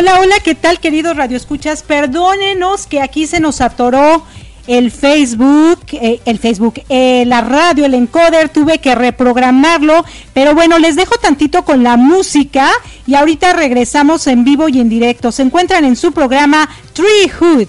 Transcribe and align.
Hola, 0.00 0.18
hola, 0.18 0.36
¿qué 0.42 0.54
tal 0.54 0.80
queridos 0.80 1.14
radioescuchas? 1.14 1.82
Perdónenos 1.82 2.86
que 2.86 3.02
aquí 3.02 3.26
se 3.26 3.38
nos 3.38 3.60
atoró 3.60 4.24
el 4.66 4.90
Facebook, 4.90 5.80
eh, 5.92 6.22
el 6.24 6.38
Facebook, 6.38 6.80
eh, 6.88 7.24
la 7.26 7.42
radio, 7.42 7.84
el 7.84 7.92
encoder, 7.92 8.48
tuve 8.48 8.78
que 8.78 8.94
reprogramarlo, 8.94 10.02
pero 10.32 10.54
bueno, 10.54 10.78
les 10.78 10.96
dejo 10.96 11.16
tantito 11.18 11.66
con 11.66 11.82
la 11.82 11.98
música 11.98 12.70
y 13.06 13.14
ahorita 13.14 13.52
regresamos 13.52 14.26
en 14.26 14.42
vivo 14.42 14.70
y 14.70 14.80
en 14.80 14.88
directo. 14.88 15.32
Se 15.32 15.42
encuentran 15.42 15.84
en 15.84 15.96
su 15.96 16.12
programa 16.12 16.66
Treehood. 16.94 17.68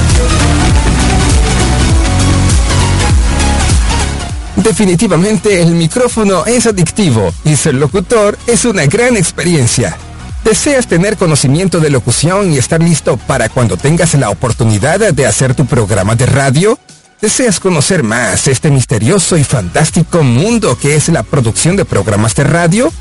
Definitivamente 4.57 5.63
el 5.63 5.71
micrófono 5.71 6.45
es 6.45 6.67
adictivo 6.67 7.33
y 7.45 7.55
ser 7.55 7.75
locutor 7.75 8.37
es 8.49 8.65
una 8.65 8.85
gran 8.87 9.17
experiencia. 9.17 9.97
¿Deseas 10.45 10.89
tener 10.89 11.17
conocimiento 11.17 11.79
de 11.79 11.91
locución 11.91 12.53
y 12.53 12.59
estar 12.59 12.83
listo 12.83 13.17
para 13.17 13.49
cuando 13.49 13.77
tengas 13.77 14.15
la 14.15 14.31
oportunidad 14.31 15.13
de 15.13 15.27
hacer 15.27 15.55
tu 15.55 15.67
programa 15.67 16.17
de 16.17 16.27
radio? 16.27 16.77
¿Deseas 17.21 17.59
conocer 17.59 18.05
más 18.05 18.47
este 18.47 18.71
misterioso 18.71 19.37
y 19.37 19.43
fantástico 19.43 20.23
mundo 20.23 20.79
que 20.79 20.95
es 20.95 21.09
la 21.09 21.25
producción 21.25 21.75
de 21.75 21.85
programas 21.85 22.37
de 22.37 22.45
radio? 22.45 22.93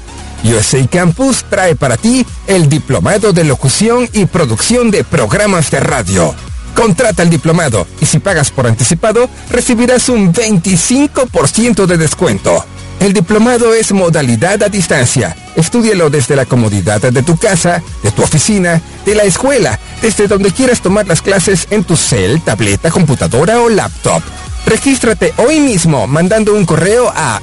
USA 0.44 0.88
Campus 0.88 1.46
trae 1.48 1.76
para 1.76 1.98
ti 1.98 2.26
el 2.48 2.68
Diplomado 2.68 3.32
de 3.32 3.44
Locución 3.44 4.10
y 4.14 4.26
Producción 4.26 4.90
de 4.90 5.04
Programas 5.04 5.70
de 5.70 5.82
Radio. 5.82 6.34
Contrata 6.74 7.22
el 7.22 7.30
diplomado 7.30 7.86
y 8.02 8.08
si 8.08 8.18
pagas 8.18 8.50
por 8.50 8.66
anticipado, 8.66 9.30
recibirás 9.52 10.10
un 10.10 10.34
25% 10.34 11.86
de 11.86 11.98
descuento. 11.98 12.66
El 13.00 13.14
diplomado 13.14 13.74
es 13.74 13.92
modalidad 13.92 14.62
a 14.64 14.70
distancia. 14.70 15.36
Estúdialo 15.56 16.10
desde 16.10 16.36
la 16.36 16.46
comodidad 16.46 17.02
de 17.02 17.24
tu 17.24 17.38
casa, 17.38 17.82
de 18.04 18.12
tu 18.12 18.24
oficina, 18.24 18.82
de 19.06 19.16
la 19.16 19.24
escuela, 19.24 19.80
desde 20.02 20.28
donde 20.28 20.52
quieras 20.52 20.82
tomar 20.82 21.08
las 21.08 21.22
clases 21.22 21.68
en 21.70 21.84
tu 21.84 21.96
cel, 21.96 22.42
tableta, 22.42 22.90
computadora 22.90 23.60
o 23.62 23.70
laptop. 23.70 24.24
Regístrate 24.66 25.34
hoy 25.38 25.60
mismo 25.60 26.08
mandando 26.08 26.54
un 26.54 26.66
correo 26.66 27.12
a 27.16 27.40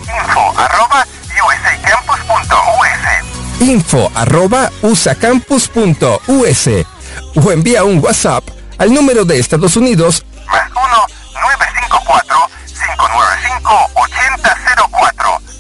info 3.61 4.11
arroba 4.15 4.71
usacampus.us 4.83 6.69
o 7.37 7.53
envía 7.53 7.85
un 7.85 7.99
WhatsApp 7.99 8.45
al 8.79 8.93
número 8.93 9.25
de 9.25 9.39
Estados 9.39 9.77
Unidos 9.77 10.25
más 10.47 10.71
1 10.71 11.07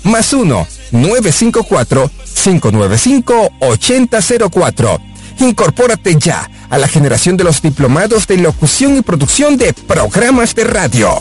más 0.04 0.32
1 0.32 0.66
954 0.92 2.10
595 2.44 3.50
8004 3.60 5.00
Incorpórate 5.40 6.16
ya 6.16 6.48
a 6.70 6.78
la 6.78 6.88
generación 6.88 7.36
de 7.36 7.44
los 7.44 7.60
diplomados 7.60 8.26
de 8.26 8.38
locución 8.38 8.96
y 8.96 9.02
producción 9.02 9.56
de 9.56 9.72
programas 9.72 10.54
de 10.54 10.64
radio. 10.64 11.20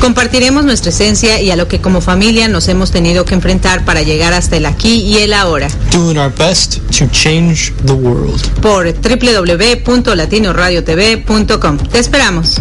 Compartiremos 0.00 0.64
nuestra 0.64 0.90
esencia 0.90 1.40
y 1.40 1.50
a 1.50 1.56
lo 1.56 1.66
que 1.68 1.80
como 1.80 2.00
familia 2.00 2.48
nos 2.48 2.68
hemos 2.68 2.90
tenido 2.90 3.24
que 3.24 3.34
enfrentar 3.34 3.84
para 3.84 4.02
llegar 4.02 4.32
hasta 4.32 4.56
el 4.56 4.66
aquí 4.66 5.00
y 5.00 5.18
el 5.18 5.34
ahora. 5.34 5.68
Doing 5.90 6.18
our 6.18 6.32
best 6.32 6.76
to 6.98 7.06
change 7.10 7.72
the 7.84 7.92
world. 7.92 8.40
Por 8.60 8.92
www.latinoradiotv.com. 8.92 11.78
Te 11.78 11.98
esperamos. 11.98 12.60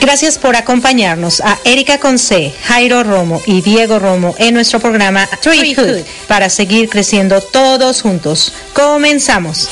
Gracias 0.00 0.38
por 0.38 0.56
acompañarnos 0.56 1.40
a 1.40 1.58
Erika 1.64 1.98
Conce, 1.98 2.54
Jairo 2.64 3.04
Romo 3.04 3.40
y 3.46 3.60
Diego 3.60 3.98
Romo 3.98 4.34
en 4.38 4.54
nuestro 4.54 4.80
programa 4.80 5.28
Tree 5.42 5.74
Hood 5.74 6.00
para 6.26 6.48
seguir 6.48 6.88
creciendo 6.88 7.40
todos 7.40 8.02
juntos. 8.02 8.52
Comenzamos. 8.72 9.68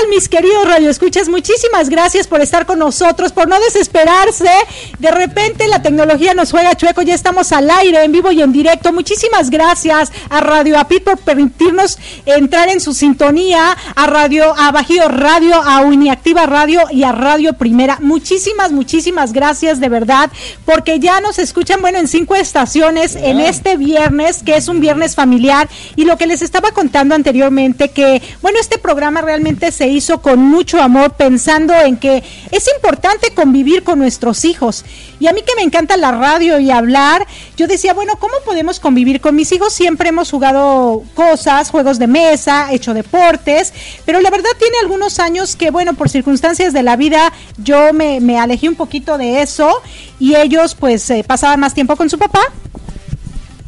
Tal 0.00 0.08
mis 0.08 0.28
queridos 0.28 0.66
radioescuchas? 0.66 1.28
Muchísimas 1.28 1.88
gracias 1.88 2.26
por 2.26 2.40
estar 2.40 2.64
con 2.66 2.78
nosotros, 2.78 3.32
por 3.32 3.48
no 3.48 3.58
desesperarse. 3.60 4.50
De 4.98 5.10
repente 5.10 5.68
la 5.68 5.82
tecnología 5.82 6.34
nos 6.34 6.50
juega 6.50 6.74
chueco, 6.74 7.02
ya 7.02 7.14
estamos 7.14 7.52
al 7.52 7.70
aire, 7.70 8.02
en 8.04 8.12
vivo 8.12 8.32
y 8.32 8.40
en 8.40 8.52
directo. 8.52 8.92
Muchísimas 8.92 9.50
gracias 9.50 10.12
a 10.28 10.40
Radio 10.40 10.78
Apit 10.78 11.04
por 11.04 11.18
permitirnos 11.18 11.98
entrar 12.24 12.68
en 12.68 12.80
su 12.80 12.94
sintonía, 12.94 13.76
a 13.94 14.06
Radio, 14.06 14.54
a 14.56 14.70
Bajío 14.70 15.08
Radio, 15.08 15.56
a 15.56 15.80
Uniactiva 15.80 16.46
Radio 16.46 16.82
y 16.90 17.02
a 17.02 17.12
Radio 17.12 17.54
Primera. 17.54 17.98
Muchísimas, 18.00 18.72
muchísimas 18.72 19.32
gracias 19.32 19.80
de 19.80 19.88
verdad, 19.88 20.30
porque 20.64 20.98
ya 20.98 21.20
nos 21.20 21.38
escuchan, 21.38 21.80
bueno, 21.80 21.98
en 21.98 22.08
cinco 22.08 22.34
estaciones 22.36 23.16
en 23.16 23.40
este 23.40 23.76
viernes, 23.76 24.42
que 24.42 24.56
es 24.56 24.68
un 24.68 24.80
viernes 24.80 25.14
familiar, 25.14 25.68
y 25.96 26.04
lo 26.04 26.16
que 26.16 26.26
les 26.26 26.42
estaba 26.42 26.70
contando 26.70 27.14
anteriormente, 27.14 27.90
que, 27.90 28.22
bueno, 28.40 28.58
este 28.60 28.78
programa 28.78 29.20
realmente 29.20 29.72
se 29.72 29.89
hizo 29.90 30.20
con 30.20 30.40
mucho 30.40 30.80
amor 30.80 31.12
pensando 31.12 31.74
en 31.74 31.96
que 31.96 32.22
es 32.50 32.68
importante 32.74 33.32
convivir 33.34 33.82
con 33.82 33.98
nuestros 33.98 34.44
hijos. 34.44 34.84
Y 35.18 35.26
a 35.26 35.32
mí 35.32 35.42
que 35.42 35.54
me 35.56 35.62
encanta 35.62 35.96
la 35.96 36.12
radio 36.12 36.58
y 36.58 36.70
hablar, 36.70 37.26
yo 37.56 37.66
decía, 37.66 37.92
bueno, 37.92 38.16
¿cómo 38.18 38.34
podemos 38.44 38.80
convivir 38.80 39.20
con 39.20 39.34
mis 39.34 39.52
hijos? 39.52 39.72
Siempre 39.72 40.08
hemos 40.08 40.30
jugado 40.30 41.02
cosas, 41.14 41.70
juegos 41.70 41.98
de 41.98 42.06
mesa, 42.06 42.72
hecho 42.72 42.94
deportes, 42.94 43.72
pero 44.06 44.20
la 44.20 44.30
verdad 44.30 44.50
tiene 44.58 44.76
algunos 44.82 45.18
años 45.18 45.56
que, 45.56 45.70
bueno, 45.70 45.94
por 45.94 46.08
circunstancias 46.08 46.72
de 46.72 46.82
la 46.82 46.96
vida, 46.96 47.32
yo 47.58 47.92
me, 47.92 48.38
alejé 48.38 48.68
un 48.68 48.76
poquito 48.76 49.18
de 49.18 49.42
eso 49.42 49.82
y 50.18 50.36
ellos 50.36 50.74
pues 50.74 51.10
eh, 51.10 51.24
pasaban 51.26 51.60
más 51.60 51.74
tiempo 51.74 51.96
con 51.96 52.08
su 52.08 52.18
papá. 52.18 52.40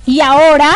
Y 0.06 0.20
ahora 0.20 0.70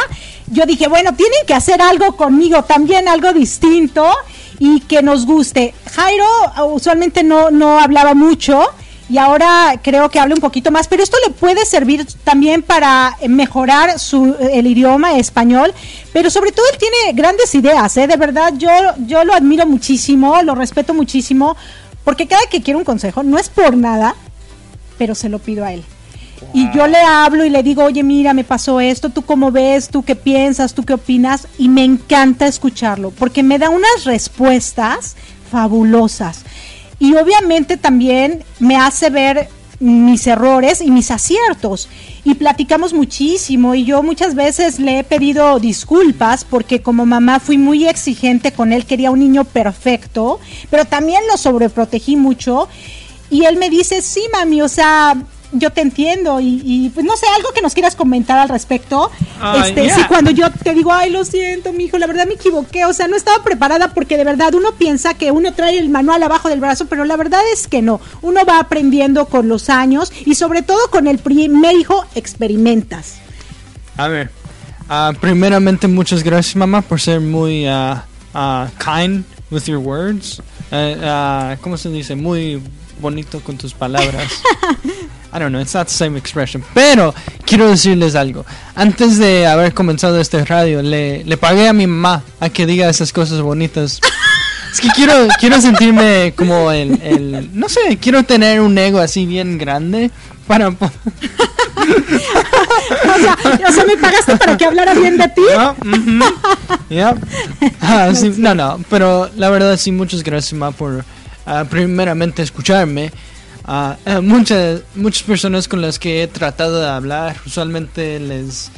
yo 0.48 0.66
dije, 0.66 0.88
bueno, 0.88 1.14
tienen 1.14 1.46
que 1.46 1.54
hacer 1.54 1.80
algo 1.82 2.16
conmigo, 2.16 2.62
también 2.64 3.08
algo 3.08 3.32
distinto 3.32 4.10
y 4.58 4.80
que 4.80 5.02
nos 5.02 5.26
guste. 5.26 5.74
Jairo 5.92 6.26
usualmente 6.68 7.22
no, 7.22 7.50
no 7.50 7.78
hablaba 7.78 8.14
mucho 8.14 8.60
y 9.08 9.18
ahora 9.18 9.80
creo 9.82 10.10
que 10.10 10.18
habla 10.18 10.34
un 10.34 10.40
poquito 10.40 10.70
más, 10.70 10.88
pero 10.88 11.02
esto 11.02 11.16
le 11.26 11.32
puede 11.32 11.64
servir 11.64 12.06
también 12.24 12.62
para 12.62 13.16
mejorar 13.28 13.98
su, 13.98 14.34
el 14.40 14.66
idioma 14.66 15.16
español, 15.16 15.72
pero 16.12 16.28
sobre 16.30 16.52
todo 16.52 16.66
él 16.72 16.78
tiene 16.78 17.12
grandes 17.12 17.54
ideas, 17.54 17.96
¿eh? 17.96 18.06
de 18.06 18.16
verdad 18.16 18.54
yo, 18.56 18.70
yo 19.06 19.24
lo 19.24 19.34
admiro 19.34 19.64
muchísimo, 19.66 20.42
lo 20.42 20.54
respeto 20.54 20.92
muchísimo, 20.92 21.56
porque 22.04 22.26
cada 22.26 22.46
que 22.50 22.62
quiere 22.62 22.78
un 22.78 22.84
consejo, 22.84 23.22
no 23.22 23.38
es 23.38 23.48
por 23.48 23.76
nada, 23.76 24.16
pero 24.98 25.14
se 25.14 25.28
lo 25.28 25.38
pido 25.38 25.64
a 25.64 25.72
él. 25.72 25.84
Y 26.52 26.70
yo 26.72 26.86
le 26.86 26.98
hablo 26.98 27.44
y 27.44 27.50
le 27.50 27.62
digo, 27.62 27.84
oye, 27.84 28.02
mira, 28.02 28.32
me 28.32 28.44
pasó 28.44 28.80
esto, 28.80 29.10
tú 29.10 29.22
cómo 29.22 29.50
ves, 29.50 29.88
tú 29.88 30.02
qué 30.02 30.16
piensas, 30.16 30.74
tú 30.74 30.84
qué 30.84 30.94
opinas, 30.94 31.48
y 31.58 31.68
me 31.68 31.84
encanta 31.84 32.46
escucharlo, 32.46 33.10
porque 33.10 33.42
me 33.42 33.58
da 33.58 33.70
unas 33.70 34.04
respuestas 34.04 35.16
fabulosas. 35.50 36.44
Y 36.98 37.14
obviamente 37.14 37.76
también 37.76 38.42
me 38.58 38.76
hace 38.76 39.10
ver 39.10 39.48
mis 39.80 40.26
errores 40.26 40.80
y 40.80 40.90
mis 40.90 41.10
aciertos. 41.10 41.88
Y 42.24 42.34
platicamos 42.34 42.92
muchísimo 42.92 43.74
y 43.74 43.84
yo 43.84 44.02
muchas 44.02 44.34
veces 44.34 44.78
le 44.78 44.98
he 45.00 45.04
pedido 45.04 45.58
disculpas 45.60 46.44
porque 46.44 46.80
como 46.82 47.06
mamá 47.06 47.40
fui 47.40 47.58
muy 47.58 47.86
exigente 47.86 48.52
con 48.52 48.72
él, 48.72 48.86
quería 48.86 49.10
un 49.10 49.20
niño 49.20 49.44
perfecto, 49.44 50.40
pero 50.70 50.84
también 50.84 51.22
lo 51.30 51.36
sobreprotegí 51.36 52.16
mucho. 52.16 52.68
Y 53.30 53.44
él 53.44 53.56
me 53.56 53.70
dice, 53.70 54.02
sí, 54.02 54.22
mami, 54.32 54.62
o 54.62 54.68
sea, 54.68 55.16
yo 55.52 55.70
te 55.70 55.80
entiendo 55.80 56.40
y, 56.40 56.60
y, 56.64 56.90
pues 56.90 57.04
no 57.04 57.16
sé, 57.16 57.26
algo 57.36 57.50
que 57.52 57.62
nos 57.62 57.74
quieras 57.74 57.96
comentar 57.96 58.38
al 58.38 58.48
respecto. 58.48 59.10
Ay, 59.40 59.70
este, 59.70 59.84
yeah. 59.84 59.94
sí, 59.94 60.02
cuando 60.08 60.30
yo 60.30 60.50
te 60.50 60.74
digo, 60.74 60.92
ay, 60.92 61.10
lo 61.10 61.24
siento, 61.24 61.72
mi 61.72 61.84
hijo, 61.84 61.98
la 61.98 62.06
verdad 62.06 62.26
me 62.26 62.34
equivoqué, 62.34 62.84
o 62.84 62.92
sea, 62.92 63.08
no 63.08 63.16
estaba 63.16 63.42
preparada 63.42 63.94
porque 63.94 64.16
de 64.16 64.24
verdad 64.24 64.54
uno 64.54 64.72
piensa 64.72 65.14
que 65.14 65.30
uno 65.30 65.52
trae 65.54 65.78
el 65.78 65.88
manual 65.88 66.22
abajo 66.22 66.48
del 66.48 66.60
brazo, 66.60 66.86
pero 66.86 67.04
la 67.04 67.16
verdad 67.16 67.40
es 67.52 67.68
que 67.68 67.82
no. 67.82 68.00
Uno 68.22 68.44
va 68.44 68.60
aprendiendo 68.60 69.26
con 69.26 69.48
los 69.48 69.70
años 69.70 70.12
y 70.24 70.34
sobre 70.34 70.62
todo 70.62 70.90
con 70.90 71.06
el 71.06 71.18
primer 71.18 71.76
hijo 71.76 72.04
experimentas. 72.14 73.16
A 73.96 74.08
ver, 74.08 74.30
ah, 74.88 75.12
primeramente 75.20 75.88
muchas 75.88 76.22
gracias 76.22 76.56
mamá 76.56 76.82
por 76.82 77.00
ser 77.00 77.20
muy 77.20 77.66
ah, 77.66 78.04
ah, 78.34 78.68
kind 78.78 79.24
with 79.50 79.64
your 79.64 79.78
words. 79.78 80.42
Eh, 80.70 81.56
¿Cómo 81.60 81.76
se 81.76 81.88
dice? 81.90 82.14
Muy 82.14 82.60
bonito 83.00 83.40
con 83.40 83.56
tus 83.56 83.74
palabras. 83.74 84.42
I 85.36 85.38
don't 85.38 85.52
know, 85.52 85.60
it's 85.60 85.74
not 85.74 85.86
the 85.88 85.92
same 85.92 86.16
expression. 86.16 86.64
Pero 86.72 87.14
quiero 87.44 87.68
decirles 87.68 88.14
algo. 88.14 88.46
Antes 88.74 89.18
de 89.18 89.46
haber 89.46 89.74
comenzado 89.74 90.18
este 90.18 90.42
radio, 90.46 90.80
le, 90.80 91.24
le 91.24 91.36
pagué 91.36 91.68
a 91.68 91.74
mi 91.74 91.86
mamá 91.86 92.22
a 92.40 92.48
que 92.48 92.64
diga 92.64 92.88
esas 92.88 93.12
cosas 93.12 93.42
bonitas. 93.42 94.00
Es 94.72 94.80
que 94.82 94.88
quiero, 94.88 95.28
quiero 95.40 95.58
sentirme 95.58 96.34
como 96.36 96.70
el, 96.70 97.00
el. 97.02 97.50
No 97.54 97.66
sé, 97.66 97.96
quiero 97.98 98.24
tener 98.24 98.60
un 98.60 98.76
ego 98.76 98.98
así 98.98 99.24
bien 99.24 99.56
grande 99.56 100.10
para. 100.46 100.68
O 101.78 103.18
sea, 103.18 103.36
o 103.68 103.72
sea, 103.72 103.84
me 103.84 103.96
pagaste 103.96 104.36
para 104.36 104.56
que 104.56 104.64
hablara 104.64 104.94
bien 104.94 105.16
de 105.16 105.28
ti. 105.28 105.42
Ya, 105.48 105.70
ujú, 105.70 106.24
ya. 106.90 107.14
Ah, 107.80 108.10
sí, 108.14 108.32
no, 108.36 108.54
no, 108.54 108.80
pero 108.90 109.30
la 109.36 109.50
verdad 109.50 109.76
sí, 109.76 109.92
muchas 109.92 110.22
gracias, 110.22 110.52
Ma, 110.52 110.72
por 110.72 111.04
ah, 111.46 111.64
primeramente 111.68 112.42
escucharme. 112.42 113.12
Ah, 113.66 113.96
eh, 114.06 114.20
muchas, 114.20 114.82
muchas 114.94 115.24
personas 115.24 115.66
con 115.66 115.80
las 115.80 115.98
que 115.98 116.22
he 116.22 116.28
tratado 116.28 116.80
de 116.80 116.88
hablar, 116.88 117.36
usualmente 117.44 118.20
les, 118.20 118.70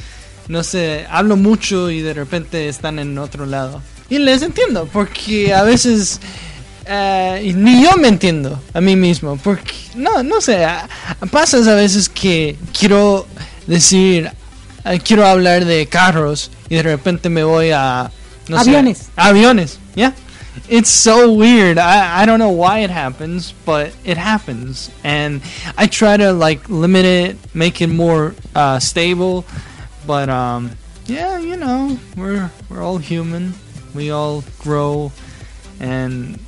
no 0.47 0.63
sé, 0.63 1.05
hablo 1.09 1.37
mucho 1.37 1.91
y 1.91 2.01
de 2.01 2.13
repente 2.13 2.67
están 2.67 2.97
en 2.97 3.17
otro 3.17 3.45
lado. 3.45 3.81
Y 4.09 4.17
les 4.17 4.41
entiendo, 4.41 4.89
porque 4.91 5.53
a 5.53 5.61
veces 5.61 6.19
y 7.43 7.53
ni 7.53 7.83
yo 7.83 7.95
me 7.97 8.07
entiendo 8.07 8.59
a 8.73 8.81
mí 8.81 8.95
mismo, 8.95 9.37
porque 9.37 9.73
no, 9.95 10.23
no 10.23 10.41
sé, 10.41 10.65
ah, 10.65 10.87
pasas 11.29 11.67
a 11.67 11.75
veces 11.75 12.09
que 12.09 12.57
quiero 12.77 13.27
decir, 13.67 14.31
eh, 14.85 14.99
quiero 15.03 15.27
hablar 15.27 15.65
de 15.65 15.85
carros 15.85 16.49
y 16.67 16.75
de 16.75 16.83
repente 16.83 17.29
me 17.29 17.43
voy 17.43 17.69
a 17.71 18.09
no 18.47 18.63
sé, 18.63 18.69
Aviones. 18.71 19.09
aviones, 19.15 19.79
yeah. 19.93 20.15
It's 20.67 20.89
so 20.89 21.33
weird. 21.33 21.77
I, 21.77 22.21
I 22.21 22.25
don't 22.25 22.39
know 22.39 22.49
why 22.51 22.79
it 22.79 22.89
happens, 22.89 23.53
but 23.65 23.95
it 24.03 24.17
happens. 24.17 24.91
And 25.03 25.41
I 25.77 25.87
try 25.87 26.17
to 26.17 26.33
like 26.33 26.69
limit 26.69 27.05
it, 27.05 27.37
make 27.55 27.81
it 27.81 27.87
more 27.87 28.35
uh, 28.55 28.79
stable. 28.79 29.45
But 30.05 30.29
um, 30.29 30.71
yeah, 31.05 31.39
you 31.39 31.55
know, 31.55 31.97
we're 32.15 32.51
we're 32.69 32.81
all 32.81 32.97
human. 32.97 33.53
We 33.93 34.11
all 34.11 34.43
grow. 34.59 35.11
And 35.79 36.39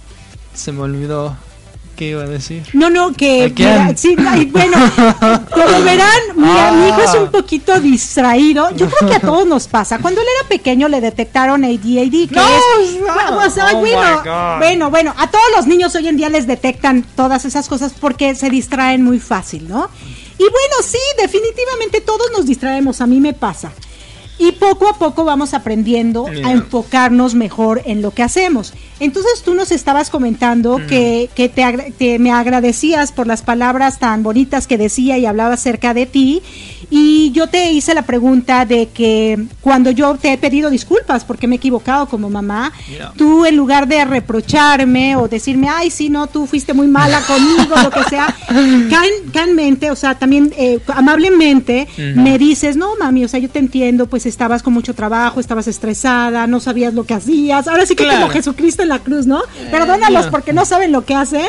se 0.54 0.72
me 0.72 0.80
olvidó 0.82 1.36
iba 2.10 2.24
a 2.24 2.28
decir. 2.28 2.64
No, 2.74 2.90
no, 2.90 3.14
que 3.14 3.54
mira, 3.56 3.96
sí, 3.96 4.16
ay, 4.28 4.46
bueno, 4.46 4.78
como 5.54 5.82
verán, 5.84 6.20
mi, 6.36 6.44
Ah. 6.48 6.72
mi 6.74 6.88
hijo 6.90 7.02
es 7.02 7.14
un 7.22 7.32
poquito 7.32 7.80
distraído. 7.80 8.70
Yo 8.76 8.88
creo 8.90 9.10
que 9.10 9.16
a 9.16 9.20
todos 9.20 9.46
nos 9.48 9.68
pasa. 9.68 10.00
Cuando 10.00 10.22
él 10.22 10.28
era 10.40 10.48
pequeño 10.50 10.88
le 10.88 11.02
detectaron 11.02 11.64
ADHD, 11.64 12.28
que 12.30 12.36
No, 12.36 12.42
es 12.82 13.00
no. 13.00 13.80
bueno, 13.80 14.22
Oh 14.24 14.58
bueno, 14.60 14.90
bueno, 14.90 15.14
a 15.18 15.30
todos 15.30 15.44
los 15.56 15.68
niños 15.68 15.94
hoy 15.96 16.08
en 16.08 16.18
día 16.18 16.30
les 16.30 16.48
detectan 16.48 17.04
todas 17.16 17.46
esas 17.46 17.68
cosas 17.68 17.94
porque 18.00 18.36
se 18.36 18.50
distraen 18.50 19.04
muy 19.04 19.20
fácil, 19.20 19.68
¿no? 19.68 19.90
Y 20.38 20.44
bueno, 20.44 20.76
sí, 20.84 20.98
definitivamente 21.22 22.02
todos 22.02 22.28
nos 22.36 22.46
distraemos, 22.46 23.00
a 23.02 23.08
mí 23.08 23.20
me 23.20 23.34
pasa. 23.34 23.72
Y 24.48 24.52
poco 24.54 24.88
a 24.90 24.98
poco 24.98 25.24
vamos 25.26 25.54
aprendiendo 25.54 26.28
Yeah. 26.32 26.48
a 26.48 26.52
enfocarnos 26.52 27.36
mejor 27.36 27.82
en 27.86 28.02
lo 28.02 28.12
que 28.12 28.24
hacemos. 28.24 28.74
Entonces 29.00 29.42
tú 29.44 29.54
nos 29.56 29.72
estabas 29.72 30.10
comentando 30.10 30.80
que, 30.88 31.30
que 31.36 31.50
te, 31.50 31.94
te- 31.98 32.20
me 32.20 32.32
agradecías 32.32 33.12
por 33.12 33.26
las 33.28 33.42
palabras 33.42 34.00
tan 34.00 34.22
bonitas 34.24 34.68
que 34.68 34.78
decía 34.78 35.18
y 35.18 35.26
hablaba 35.26 35.54
acerca 35.56 35.94
de 35.94 36.06
ti 36.06 36.42
y 36.90 37.32
yo 37.32 37.48
te 37.48 37.72
hice 37.72 37.94
la 37.94 38.02
pregunta 38.04 38.66
de 38.66 38.88
que 38.88 39.38
cuando 39.62 39.92
yo 39.92 40.16
te 40.16 40.34
he 40.34 40.38
pedido 40.38 40.70
disculpas 40.70 41.24
porque 41.24 41.48
me 41.48 41.56
he 41.56 41.58
equivocado 41.58 42.08
como 42.08 42.30
mamá, 42.30 42.72
Yeah. 42.92 43.14
tú 43.16 43.46
en 43.46 43.56
lugar 43.56 43.88
de 43.88 44.04
reprocharme 44.06 45.16
o 45.16 45.28
decirme, 45.28 45.68
ay, 45.70 45.90
sí, 45.92 46.10
no, 46.10 46.28
tú 46.28 46.46
fuiste 46.48 46.74
muy 46.74 46.88
mala 46.88 47.22
conmigo, 47.28 47.76
lo 47.84 47.90
que 47.92 48.04
sea, 48.10 48.36
canmente, 49.34 49.92
o 49.92 49.96
sea, 49.96 50.16
también 50.18 50.54
eh, 50.58 50.80
amablemente 50.88 51.88
me 52.16 52.38
dices, 52.38 52.76
no, 52.76 52.96
mami, 53.00 53.24
o 53.26 53.28
sea, 53.28 53.40
yo 53.40 53.50
te 53.50 53.60
entiendo, 53.60 54.08
pues 54.08 54.26
estabas 54.32 54.64
con 54.64 54.74
mucho 54.74 54.94
trabajo, 54.96 55.40
estabas 55.40 55.68
estresada, 55.68 56.48
no 56.48 56.60
sabías 56.60 56.94
lo 56.96 57.04
que 57.06 57.14
hacías, 57.14 57.68
ahora 57.68 57.86
sí 57.86 57.96
que 57.96 58.04
Claro. 58.06 58.22
como 58.22 58.32
Jesucristo 58.34 58.82
en 58.82 58.90
la 58.90 59.00
cruz, 59.00 59.28
¿no? 59.28 59.42
Perdónalos 59.70 60.24
yeah. 60.24 60.32
porque 60.32 60.54
no 60.54 60.66
saben 60.66 60.92
lo 60.92 61.06
que 61.06 61.14
hacen. 61.14 61.46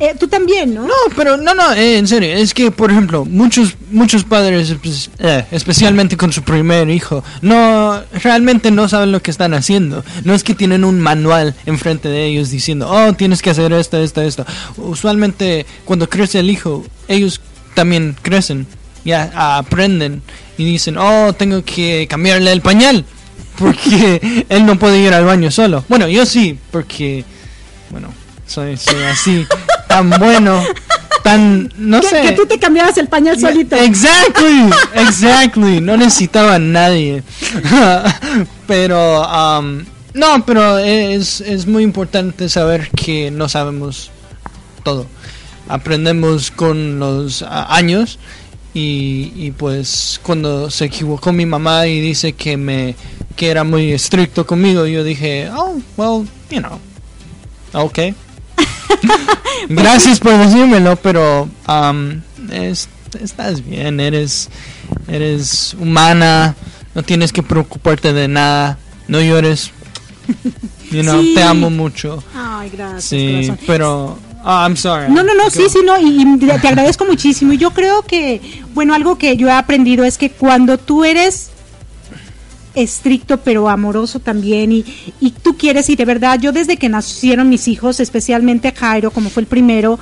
Eh, 0.00 0.14
tú 0.16 0.28
también, 0.28 0.74
¿no? 0.74 0.82
No, 0.86 0.94
pero 1.16 1.36
no, 1.36 1.54
no, 1.54 1.72
eh, 1.72 1.98
en 1.98 2.06
serio, 2.06 2.32
es 2.32 2.54
que, 2.54 2.70
por 2.70 2.92
ejemplo, 2.92 3.24
muchos 3.24 3.74
muchos 3.90 4.22
padres, 4.22 4.70
espe- 4.72 5.08
eh, 5.18 5.44
especialmente 5.50 6.16
con 6.16 6.32
su 6.32 6.42
primer 6.42 6.88
hijo, 6.88 7.24
no, 7.42 8.00
realmente 8.22 8.70
no 8.70 8.88
saben 8.88 9.10
lo 9.10 9.20
que 9.20 9.32
están 9.32 9.54
haciendo. 9.54 10.04
No 10.22 10.34
es 10.34 10.44
que 10.44 10.54
tienen 10.54 10.84
un 10.84 11.00
manual 11.00 11.56
enfrente 11.66 12.08
de 12.08 12.26
ellos 12.26 12.50
diciendo, 12.50 12.88
oh, 12.88 13.12
tienes 13.14 13.42
que 13.42 13.50
hacer 13.50 13.72
esto, 13.72 13.98
esto, 13.98 14.22
esto. 14.22 14.46
Usualmente, 14.76 15.66
cuando 15.84 16.08
crece 16.08 16.38
el 16.38 16.50
hijo, 16.50 16.84
ellos 17.08 17.40
también 17.74 18.16
crecen, 18.22 18.66
ya 19.04 19.58
aprenden 19.58 20.22
y 20.56 20.64
dicen, 20.64 20.96
oh, 20.98 21.32
tengo 21.32 21.64
que 21.64 22.06
cambiarle 22.08 22.52
el 22.52 22.60
pañal. 22.60 23.04
Porque 23.56 24.44
él 24.48 24.66
no 24.66 24.78
puede 24.78 24.98
ir 24.98 25.12
al 25.12 25.24
baño 25.24 25.50
solo. 25.50 25.84
Bueno, 25.88 26.08
yo 26.08 26.26
sí, 26.26 26.58
porque, 26.70 27.24
bueno, 27.90 28.08
soy, 28.46 28.76
soy 28.76 29.02
así, 29.04 29.46
tan 29.88 30.10
bueno, 30.10 30.62
tan, 31.22 31.72
no 31.76 32.00
que, 32.00 32.08
sé. 32.08 32.22
que 32.22 32.32
tú 32.32 32.46
te 32.46 32.58
cambiabas 32.58 32.96
el 32.98 33.08
pañal 33.08 33.38
solito. 33.38 33.76
Exactly, 33.76 34.70
exactly. 34.94 35.80
No 35.80 35.96
necesitaba 35.96 36.56
a 36.56 36.58
nadie. 36.58 37.22
pero, 38.66 39.22
um, 39.22 39.84
no, 40.14 40.44
pero 40.46 40.78
es, 40.78 41.40
es 41.40 41.66
muy 41.66 41.82
importante 41.82 42.48
saber 42.48 42.90
que 42.90 43.30
no 43.30 43.48
sabemos 43.48 44.10
todo. 44.82 45.06
Aprendemos 45.68 46.50
con 46.50 46.98
los 46.98 47.42
años 47.42 48.18
y, 48.78 49.32
y 49.46 49.50
pues 49.50 50.20
cuando 50.22 50.70
se 50.70 50.84
equivocó 50.86 51.32
mi 51.32 51.46
mamá 51.46 51.86
y 51.86 52.00
dice 52.00 52.32
que 52.34 52.56
me 52.56 52.94
que 53.36 53.48
era 53.50 53.62
muy 53.64 53.92
estricto 53.92 54.46
conmigo, 54.46 54.86
yo 54.86 55.04
dije, 55.04 55.48
oh, 55.56 55.76
well, 55.96 56.26
you 56.50 56.60
know, 56.60 56.78
okay. 57.72 58.14
Gracias 59.68 60.18
por 60.20 60.36
decírmelo, 60.38 60.96
pero 60.96 61.48
um, 61.68 62.20
es- 62.50 62.88
estás 63.20 63.64
bien, 63.64 64.00
eres, 64.00 64.48
eres 65.06 65.74
humana, 65.78 66.54
no 66.94 67.02
tienes 67.02 67.32
que 67.32 67.42
preocuparte 67.42 68.12
de 68.12 68.28
nada, 68.28 68.78
no 69.06 69.20
llores. 69.20 69.70
You 70.90 71.02
know, 71.02 71.20
Sí. 71.22 71.32
te 71.34 71.42
amo 71.42 71.70
mucho. 71.70 72.22
Ay, 72.34 72.70
gracias, 72.70 73.04
Sí, 73.04 73.34
corazón. 73.46 73.58
pero 73.66 74.18
ah, 74.48 74.64
I'm 74.64 74.76
sorry. 74.76 75.12
No, 75.12 75.22
no, 75.22 75.34
no, 75.34 75.44
Go. 75.44 75.50
sí, 75.50 75.68
sí, 75.68 75.78
no, 75.84 75.98
y, 76.00 76.22
y 76.22 76.38
te 76.38 76.68
agradezco 76.68 77.04
muchísimo. 77.04 77.52
Y 77.52 77.58
yo 77.58 77.70
creo 77.70 78.02
que, 78.02 78.40
bueno, 78.74 78.94
algo 78.94 79.18
que 79.18 79.36
yo 79.36 79.48
he 79.48 79.52
aprendido 79.52 80.04
es 80.04 80.18
que 80.18 80.30
cuando 80.30 80.78
tú 80.78 81.04
eres 81.04 81.50
estricto 82.74 83.38
pero 83.38 83.68
amoroso 83.68 84.20
también 84.20 84.70
y, 84.72 84.84
y 85.20 85.30
tú 85.32 85.56
quieres 85.56 85.90
y 85.90 85.96
de 85.96 86.04
verdad 86.04 86.38
yo 86.38 86.52
desde 86.52 86.76
que 86.76 86.88
nacieron 86.88 87.48
mis 87.48 87.66
hijos 87.66 87.98
especialmente 87.98 88.72
Jairo 88.72 89.10
como 89.10 89.30
fue 89.30 89.40
el 89.40 89.46
primero 89.46 89.98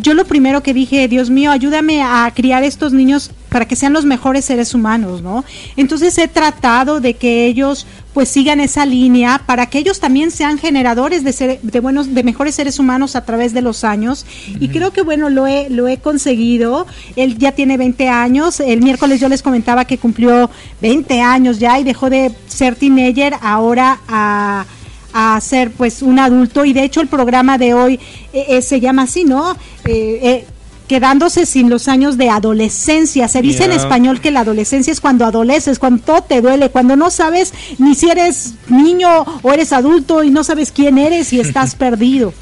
yo 0.00 0.14
lo 0.14 0.24
primero 0.24 0.62
que 0.62 0.74
dije 0.74 1.08
Dios 1.08 1.30
mío 1.30 1.50
ayúdame 1.50 2.02
a 2.02 2.30
criar 2.34 2.62
estos 2.64 2.92
niños 2.92 3.30
para 3.48 3.66
que 3.66 3.76
sean 3.76 3.92
los 3.92 4.04
mejores 4.04 4.44
seres 4.44 4.74
humanos 4.74 5.22
no 5.22 5.44
entonces 5.76 6.16
he 6.18 6.28
tratado 6.28 7.00
de 7.00 7.14
que 7.14 7.46
ellos 7.46 7.86
pues 8.14 8.28
sigan 8.30 8.58
esa 8.58 8.84
línea 8.84 9.42
para 9.46 9.66
que 9.66 9.78
ellos 9.78 10.00
también 10.00 10.30
sean 10.32 10.58
generadores 10.58 11.22
de, 11.22 11.32
ser- 11.32 11.60
de 11.62 11.80
buenos 11.80 12.14
de 12.14 12.22
mejores 12.24 12.54
seres 12.56 12.78
humanos 12.80 13.14
a 13.14 13.24
través 13.24 13.52
de 13.52 13.60
los 13.62 13.84
años. 13.84 14.26
Y 14.58 14.68
creo 14.70 14.92
que 14.92 15.02
bueno 15.02 15.30
lo 15.30 15.46
he 15.46 15.70
lo 15.70 15.86
he 15.86 15.98
conseguido. 15.98 16.86
Él 17.14 17.38
ya 17.38 17.52
tiene 17.52 17.76
20 17.76 18.08
años. 18.08 18.58
El 18.58 18.82
miércoles 18.82 19.20
yo 19.20 19.28
les 19.28 19.40
comentaba 19.42 19.84
que 19.84 19.98
cumplió 19.98 20.50
20 20.80 21.20
años 21.20 21.60
ya 21.60 21.78
y 21.78 21.84
dejó 21.84 22.10
de 22.10 22.32
ser 22.48 22.74
teenager. 22.74 23.34
Ahora 23.40 24.00
a 24.08 24.64
a 25.12 25.40
ser 25.40 25.70
pues 25.70 26.02
un 26.02 26.18
adulto 26.18 26.64
y 26.64 26.72
de 26.72 26.84
hecho 26.84 27.00
el 27.00 27.08
programa 27.08 27.58
de 27.58 27.74
hoy 27.74 28.00
eh, 28.32 28.46
eh, 28.48 28.62
se 28.62 28.80
llama 28.80 29.02
así, 29.02 29.24
¿no? 29.24 29.52
Eh, 29.84 30.20
eh, 30.22 30.46
quedándose 30.88 31.46
sin 31.46 31.70
los 31.70 31.86
años 31.86 32.16
de 32.16 32.30
adolescencia. 32.30 33.28
Se 33.28 33.42
dice 33.42 33.64
en 33.64 33.72
español 33.72 34.20
que 34.20 34.30
la 34.30 34.40
adolescencia 34.40 34.90
es 34.92 35.00
cuando 35.00 35.26
adoleces, 35.26 35.78
cuando 35.78 36.02
todo 36.02 36.22
te 36.22 36.40
duele, 36.40 36.70
cuando 36.70 36.96
no 36.96 37.10
sabes 37.10 37.52
ni 37.76 37.94
si 37.94 38.10
eres 38.10 38.54
niño 38.68 39.24
o 39.42 39.52
eres 39.52 39.72
adulto 39.72 40.24
y 40.24 40.30
no 40.30 40.42
sabes 40.42 40.72
quién 40.72 40.98
eres 40.98 41.32
y 41.32 41.40
estás 41.40 41.74
perdido. 41.74 42.32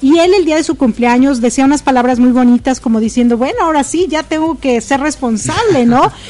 Y 0.00 0.18
él 0.20 0.32
el 0.32 0.44
día 0.44 0.54
de 0.54 0.62
su 0.62 0.76
cumpleaños 0.76 1.40
decía 1.40 1.64
unas 1.64 1.82
palabras 1.82 2.20
muy 2.20 2.30
bonitas 2.30 2.78
como 2.78 3.00
diciendo, 3.00 3.36
bueno, 3.36 3.64
ahora 3.64 3.82
sí, 3.82 4.06
ya 4.08 4.22
tengo 4.22 4.58
que 4.58 4.80
ser 4.80 5.00
responsable, 5.00 5.84
¿no? 5.84 6.10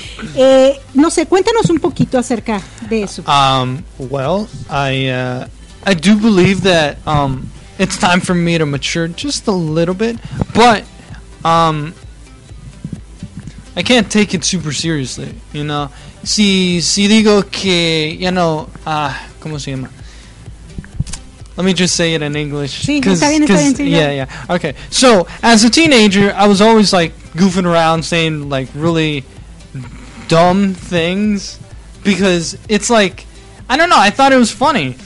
Eh, 0.41 0.79
no 0.95 1.11
sé, 1.11 1.27
cuéntanos 1.27 1.69
un 1.71 1.79
poquito 1.79 2.19
acerca 2.19 2.61
de 2.89 3.03
eso. 3.03 3.23
Um, 3.23 3.83
well, 3.99 4.47
I 4.71 5.11
uh, 5.11 5.47
I 5.85 5.95
do 5.95 6.17
believe 6.21 6.63
that 6.63 6.99
um, 7.07 7.51
it's 7.79 7.97
time 7.99 8.21
for 8.21 8.35
me 8.35 8.59
to 8.59 8.67
mature 8.67 9.09
just 9.09 9.47
a 9.47 9.53
little 9.53 9.95
bit, 9.95 10.17
but 10.55 10.85
um, 11.45 11.95
I 13.77 13.83
can't 13.83 14.11
take 14.11 14.35
it 14.35 14.45
super 14.45 14.73
seriously, 14.73 15.35
you 15.53 15.65
know. 15.65 15.91
Si 16.25 16.81
si 16.81 17.07
digo 17.09 17.51
que 17.51 18.17
ya 18.19 18.31
no, 18.31 18.69
ah, 18.87 19.29
¿cómo 19.41 19.59
se 19.61 19.71
llama? 19.73 19.89
Let 21.57 21.65
me 21.65 21.73
just 21.73 21.95
say 21.97 22.15
it 22.15 22.23
in 22.23 22.37
English. 22.37 22.85
Sí, 22.87 23.01
'cause- 23.01 23.21
está 23.21 23.31
bien, 23.31 23.43
está 23.45 23.55
'cause- 23.55 23.75
bien, 23.75 23.89
sí, 23.89 23.91
yeah, 23.91 24.11
yeah. 24.13 24.27
Okay. 24.55 24.75
So, 24.91 25.27
as 25.43 25.65
a 25.65 25.71
teenager, 25.71 26.33
I 26.37 26.47
was 26.47 26.61
always 26.61 26.93
like 26.93 27.13
goofing 27.35 27.67
around 27.67 28.05
saying 28.05 28.49
like 28.49 28.69
really 28.75 29.25
dumb 30.29 30.75
things 30.75 31.59
because 32.05 32.57
it's 32.69 32.91
like 32.91 33.25
I 33.71 33.77
don't 33.77 33.91
know, 33.91 33.99
I 33.99 34.11
thought 34.11 34.33
it 34.33 34.39
was 34.39 34.51
funny. 34.51 34.97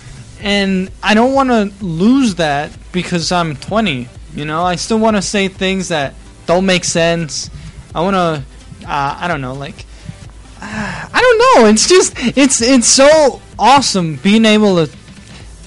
And 0.42 0.90
I 1.02 1.14
don't 1.14 1.32
want 1.32 1.50
to 1.50 1.72
lose 1.84 2.34
that 2.36 2.76
because 2.90 3.30
I'm 3.32 3.56
20, 3.56 4.08
you 4.34 4.44
know? 4.44 4.64
I 4.64 4.76
still 4.76 4.98
want 4.98 5.16
to 5.16 5.22
say 5.22 5.48
things 5.48 5.88
that 5.88 6.14
don't 6.46 6.66
make 6.66 6.84
sense. 6.84 7.48
I 7.94 8.00
want 8.00 8.14
to 8.14 8.44
uh, 8.86 9.16
I 9.20 9.28
don't 9.28 9.40
know, 9.40 9.54
like 9.54 9.84
I 10.60 11.08
don't 11.12 11.62
know. 11.62 11.68
It's 11.68 11.88
just 11.88 12.14
it's 12.36 12.62
it's 12.62 12.86
so 12.86 13.40
awesome 13.58 14.16
being 14.16 14.44
able 14.44 14.86
to 14.86 14.96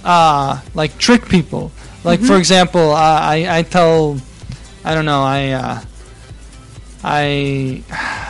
uh 0.03 0.61
like 0.73 0.97
trick 0.97 1.27
people. 1.27 1.71
Like 2.03 2.19
for 2.19 2.37
example, 2.37 2.91
uh, 2.91 3.19
I 3.21 3.59
I 3.59 3.61
tell 3.63 4.19
I 4.83 4.93
don't 4.93 5.05
know, 5.05 5.21
I 5.21 5.51
uh 5.51 5.81
I 7.03 7.83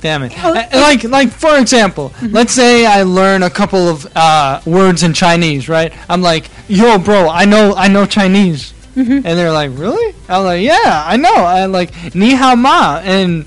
Damn 0.00 0.22
it! 0.22 0.32
Oh, 0.42 0.54
Uh, 0.56 0.66
like, 0.72 1.04
like 1.04 1.30
for 1.30 1.58
example, 1.58 2.12
let's 2.22 2.52
say 2.54 2.86
I 2.86 3.02
learn 3.02 3.42
a 3.42 3.50
couple 3.50 3.86
of 3.88 4.06
uh, 4.16 4.60
words 4.64 5.02
in 5.02 5.12
Chinese, 5.12 5.68
right? 5.68 5.92
I'm 6.08 6.22
like, 6.22 6.48
"Yo, 6.68 6.96
bro, 6.98 7.28
I 7.28 7.44
know, 7.44 7.74
I 7.76 7.88
know 7.88 8.06
Chinese," 8.06 8.72
and 8.96 9.22
they're 9.24 9.52
like, 9.52 9.70
"Really?" 9.74 10.14
I'm 10.28 10.44
like, 10.44 10.62
"Yeah, 10.62 11.04
I 11.06 11.16
know." 11.16 11.34
I 11.34 11.66
like 11.66 12.14
ni 12.14 12.30
hao 12.32 12.54
ma, 12.54 13.00
and 13.04 13.44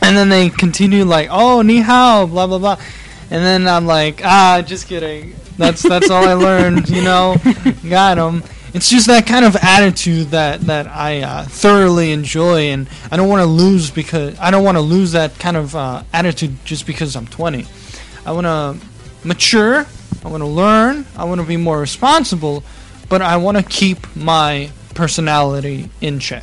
and 0.00 0.16
then 0.16 0.28
they 0.30 0.48
continue 0.48 1.04
like, 1.04 1.28
"Oh, 1.30 1.60
ni 1.60 1.78
hao," 1.80 2.24
blah 2.26 2.46
blah 2.46 2.58
blah, 2.58 2.76
and 3.30 3.44
then 3.44 3.68
I'm 3.68 3.84
like, 3.86 4.22
"Ah, 4.24 4.62
just 4.64 4.88
kidding. 4.88 5.34
That's 5.58 5.82
that's 5.82 6.08
all 6.10 6.26
I 6.26 6.32
learned, 6.32 6.88
you 6.88 7.02
know. 7.02 7.36
Got 7.88 8.18
'em." 8.18 8.42
It's 8.74 8.90
just 8.90 9.06
that 9.06 9.24
kind 9.24 9.44
of 9.44 9.54
attitude 9.54 10.30
that 10.32 10.62
that 10.62 10.88
I 10.88 11.22
uh, 11.22 11.44
thoroughly 11.44 12.10
enjoy, 12.10 12.72
and 12.74 12.88
I 13.10 13.16
don't 13.16 13.28
want 13.28 13.40
to 13.40 13.46
lose 13.46 13.88
because 13.92 14.36
I 14.40 14.50
don't 14.50 14.64
want 14.64 14.76
to 14.76 14.82
lose 14.82 15.12
that 15.12 15.38
kind 15.38 15.56
of 15.56 15.76
uh, 15.76 16.02
attitude 16.12 16.56
just 16.64 16.84
because 16.84 17.14
I'm 17.14 17.28
20. 17.28 17.66
I 18.26 18.32
want 18.32 18.46
to 18.46 18.76
mature. 19.22 19.86
I 20.24 20.28
want 20.28 20.42
to 20.42 20.48
learn. 20.48 21.06
I 21.16 21.22
want 21.22 21.40
to 21.40 21.46
be 21.46 21.56
more 21.56 21.78
responsible, 21.78 22.64
but 23.08 23.22
I 23.22 23.36
want 23.36 23.56
to 23.58 23.62
keep 23.62 23.98
my 24.16 24.70
personality 24.94 25.88
in 26.00 26.18
check. 26.18 26.42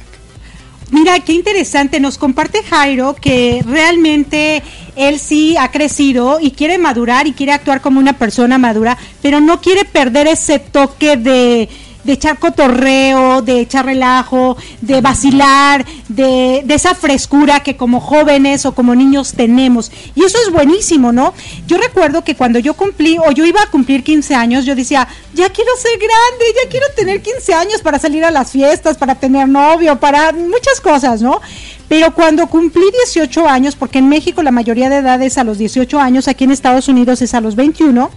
Mira, 0.90 1.20
qué 1.22 1.34
interesante. 1.34 2.00
Nos 2.00 2.18
comparte 2.18 2.64
Jairo 2.64 3.16
que 3.16 3.62
realmente 3.66 4.62
él 4.96 5.20
sí 5.20 5.58
ha 5.58 5.70
crecido 5.72 6.40
y 6.40 6.52
quiere 6.52 6.78
madurar 6.78 7.28
y 7.28 7.34
quiere 7.34 7.54
actuar 7.54 7.82
como 7.82 8.00
una 8.00 8.14
persona 8.14 8.58
madura, 8.58 8.98
pero 9.22 9.40
no 9.40 9.62
quiere 9.62 9.86
perder 9.86 10.28
ese 10.28 10.60
toque 10.60 11.16
de 11.16 11.70
de 12.04 12.14
echar 12.14 12.40
cotorreo, 12.40 13.42
de 13.42 13.62
echar 13.62 13.86
relajo, 13.86 14.58
de 14.82 15.02
vacilar, 15.02 15.86
de, 16.08 16.62
de 16.66 16.74
esa 16.74 16.96
frescura 16.96 17.62
que 17.62 17.78
como 17.78 18.00
jóvenes 18.00 18.66
o 18.66 18.74
como 18.74 18.96
niños 18.96 19.34
tenemos. 19.34 19.92
Y 20.16 20.24
eso 20.24 20.38
es 20.46 20.52
buenísimo, 20.52 21.12
¿no? 21.12 21.34
Yo 21.68 21.78
recuerdo 21.78 22.24
que 22.24 22.36
cuando 22.36 22.60
yo 22.60 22.74
cumplí, 22.74 23.18
o 23.18 23.32
yo 23.32 23.46
iba 23.46 23.62
a 23.62 23.70
cumplir 23.70 24.04
15 24.04 24.36
años, 24.36 24.66
yo 24.66 24.76
decía, 24.76 25.08
ya 25.34 25.50
quiero 25.50 25.72
ser 25.78 25.98
grande, 25.98 26.46
ya 26.64 26.70
quiero 26.70 26.86
tener 26.96 27.22
15 27.22 27.54
años 27.54 27.82
para 27.82 28.00
salir 28.00 28.26
a 28.26 28.32
las 28.32 28.52
fiestas, 28.52 28.98
para 28.98 29.16
tener 29.16 29.48
novio, 29.48 30.00
para 30.00 30.32
muchas 30.32 30.82
cosas, 30.82 31.22
¿no? 31.22 31.40
Pero 31.88 32.14
cuando 32.14 32.48
cumplí 32.48 32.84
18 33.06 33.48
años, 33.48 33.76
porque 33.76 34.00
en 34.00 34.08
México 34.08 34.42
la 34.44 34.52
mayoría 34.52 34.90
de 34.90 34.98
edad 34.98 35.22
es 35.22 35.38
a 35.38 35.44
los 35.44 35.58
18 35.58 36.00
años, 36.00 36.28
aquí 36.28 36.46
en 36.46 36.52
Estados 36.52 36.88
Unidos 36.88 37.22
es 37.22 37.34
a 37.34 37.42
los 37.42 37.56
21, 37.56 38.10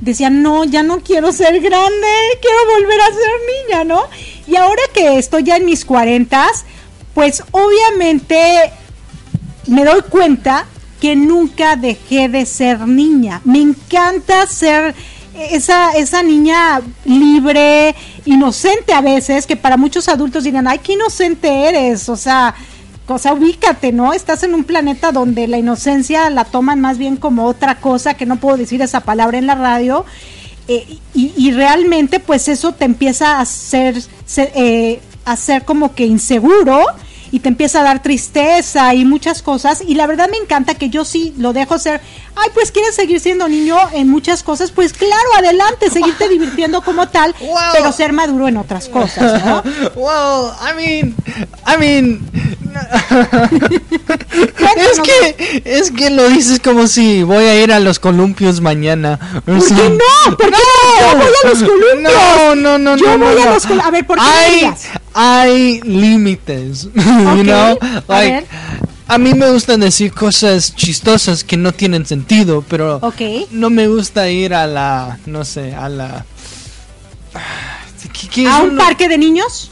decía, 0.00 0.30
no, 0.30 0.64
ya 0.64 0.82
no 0.82 1.00
quiero 1.00 1.32
ser 1.32 1.60
grande, 1.60 2.08
quiero 2.40 2.58
volver 2.80 3.00
a 3.00 3.06
ser 3.06 3.30
niña, 3.66 3.84
¿no? 3.84 4.02
Y 4.46 4.56
ahora 4.56 4.82
que 4.94 5.18
estoy 5.18 5.44
ya 5.44 5.56
en 5.56 5.64
mis 5.64 5.84
40, 5.84 6.46
pues 7.14 7.42
obviamente 7.50 8.36
me 9.66 9.84
doy 9.84 10.02
cuenta 10.02 10.66
que 11.00 11.16
nunca 11.16 11.76
dejé 11.76 12.28
de 12.28 12.46
ser 12.46 12.80
niña. 12.86 13.40
Me 13.44 13.60
encanta 13.60 14.46
ser 14.46 14.94
esa, 15.34 15.92
esa 15.92 16.22
niña 16.22 16.80
libre, 17.04 17.94
inocente 18.24 18.92
a 18.92 19.00
veces, 19.00 19.46
que 19.46 19.56
para 19.56 19.76
muchos 19.76 20.08
adultos 20.08 20.44
dirán, 20.44 20.66
ay, 20.66 20.78
qué 20.78 20.94
inocente 20.94 21.68
eres, 21.68 22.08
o 22.08 22.16
sea, 22.16 22.54
cosa 23.06 23.32
ubícate, 23.32 23.92
¿no? 23.92 24.12
Estás 24.12 24.42
en 24.42 24.54
un 24.54 24.64
planeta 24.64 25.12
donde 25.12 25.46
la 25.46 25.58
inocencia 25.58 26.28
la 26.28 26.44
toman 26.44 26.80
más 26.80 26.98
bien 26.98 27.16
como 27.16 27.46
otra 27.46 27.76
cosa, 27.76 28.14
que 28.14 28.26
no 28.26 28.36
puedo 28.36 28.56
decir 28.56 28.82
esa 28.82 29.00
palabra 29.00 29.38
en 29.38 29.46
la 29.46 29.54
radio, 29.54 30.04
eh, 30.68 30.98
y, 31.14 31.32
y, 31.36 31.52
realmente 31.52 32.18
pues 32.18 32.48
eso 32.48 32.72
te 32.72 32.84
empieza 32.84 33.36
a 33.36 33.42
hacer, 33.42 34.02
eh, 34.36 35.00
a 35.24 35.36
ser 35.36 35.64
como 35.64 35.94
que 35.94 36.06
inseguro, 36.06 36.84
y 37.30 37.40
te 37.40 37.48
empieza 37.48 37.80
a 37.80 37.84
dar 37.84 38.02
tristeza 38.02 38.94
y 38.94 39.04
muchas 39.04 39.42
cosas. 39.42 39.82
Y 39.86 39.94
la 39.94 40.06
verdad 40.06 40.28
me 40.30 40.36
encanta 40.36 40.74
que 40.74 40.88
yo 40.90 41.04
sí 41.04 41.34
lo 41.38 41.52
dejo 41.52 41.78
ser. 41.78 42.00
Ay, 42.34 42.50
pues 42.54 42.70
quieres 42.70 42.94
seguir 42.94 43.20
siendo 43.20 43.48
niño 43.48 43.76
en 43.92 44.08
muchas 44.08 44.42
cosas, 44.42 44.70
pues 44.70 44.92
claro, 44.92 45.28
adelante, 45.38 45.90
seguirte 45.90 46.28
divirtiendo 46.28 46.82
como 46.82 47.08
tal, 47.08 47.34
pero 47.72 47.92
ser 47.92 48.12
maduro 48.12 48.48
en 48.48 48.56
otras 48.56 48.88
cosas, 48.88 49.44
¿no? 49.44 49.62
Well, 49.96 50.52
I 50.60 50.74
mean, 50.76 51.14
I 51.66 51.78
mean, 51.78 52.30
es 54.76 55.00
que 55.00 55.62
es 55.64 55.90
que 55.90 56.10
lo 56.10 56.28
dices 56.28 56.60
como 56.60 56.86
si 56.86 57.22
voy 57.22 57.44
a 57.44 57.62
ir 57.62 57.72
a 57.72 57.80
los 57.80 57.98
columpios 57.98 58.60
mañana. 58.60 59.18
¿Por 59.44 59.66
qué 59.66 59.74
no? 59.74 60.36
¿Por 60.36 60.36
qué 60.36 60.50
no? 60.50 60.58
Yo 61.00 61.16
voy 61.16 61.26
a 61.44 61.48
los 61.48 61.58
columpios. 61.62 62.02
No, 62.02 62.54
no, 62.54 62.78
no, 62.78 62.96
Yo 62.96 63.16
no. 63.18 63.24
voy 63.24 63.34
no, 63.36 63.42
a 63.42 63.54
los 63.54 63.62
columpios. 63.62 63.86
A 63.86 63.90
ver, 63.90 64.06
¿por 64.06 64.18
qué? 64.18 64.72
Hay 65.18 65.80
límites, 65.80 66.82
you 66.94 67.00
Ok, 67.00 67.42
know? 67.42 67.78
a 67.80 68.02
Like, 68.08 68.30
ver. 68.32 68.44
a 69.08 69.16
mí 69.18 69.32
me 69.32 69.50
gustan 69.50 69.80
decir 69.80 70.12
cosas 70.12 70.74
chistosas 70.74 71.42
que 71.42 71.56
no 71.56 71.72
tienen 71.72 72.04
sentido, 72.04 72.62
pero 72.68 72.98
Ok. 73.02 73.22
no 73.50 73.70
me 73.70 73.88
gusta 73.88 74.28
ir 74.28 74.52
a 74.52 74.66
la, 74.66 75.18
no 75.24 75.44
sé, 75.44 75.74
a 75.74 75.88
la... 75.88 76.26
¿Qué- 78.12 78.28
qué 78.28 78.46
¿A 78.46 78.58
un 78.60 78.70
uno? 78.70 78.78
parque 78.82 79.08
de 79.08 79.18
niños? 79.18 79.70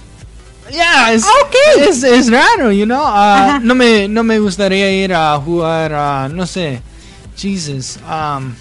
Ya, 0.72 1.12
es, 1.12 1.24
Ah, 1.24 1.28
ok. 1.44 1.54
es, 1.88 2.02
es 2.02 2.30
raro, 2.30 2.72
you 2.72 2.84
know. 2.86 3.02
Ah, 3.04 3.60
no 3.62 3.74
me 3.74 4.08
no 4.08 4.22
me 4.24 4.38
gustaría 4.38 4.90
ir 5.04 5.12
a 5.12 5.36
jugar 5.38 5.92
a 5.92 6.28
no 6.30 6.46
sé, 6.46 6.80
Jesus. 7.36 7.98
um, 8.08 8.54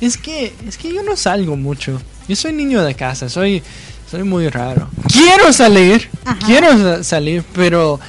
es 0.00 0.16
que 0.16 0.54
es 0.66 0.78
que 0.78 0.94
yo 0.94 1.02
no 1.02 1.16
salgo 1.16 1.56
mucho. 1.56 2.00
Yo 2.28 2.36
soy 2.36 2.52
niño 2.52 2.82
de 2.84 2.94
casa, 2.94 3.28
soy 3.28 3.62
soy 4.10 4.22
muy 4.22 4.48
raro. 4.48 4.88
Quiero 5.12 5.52
salir, 5.52 6.08
Ajá. 6.24 6.38
quiero 6.46 6.76
sa- 6.78 7.04
salir, 7.04 7.44
pero 7.54 8.00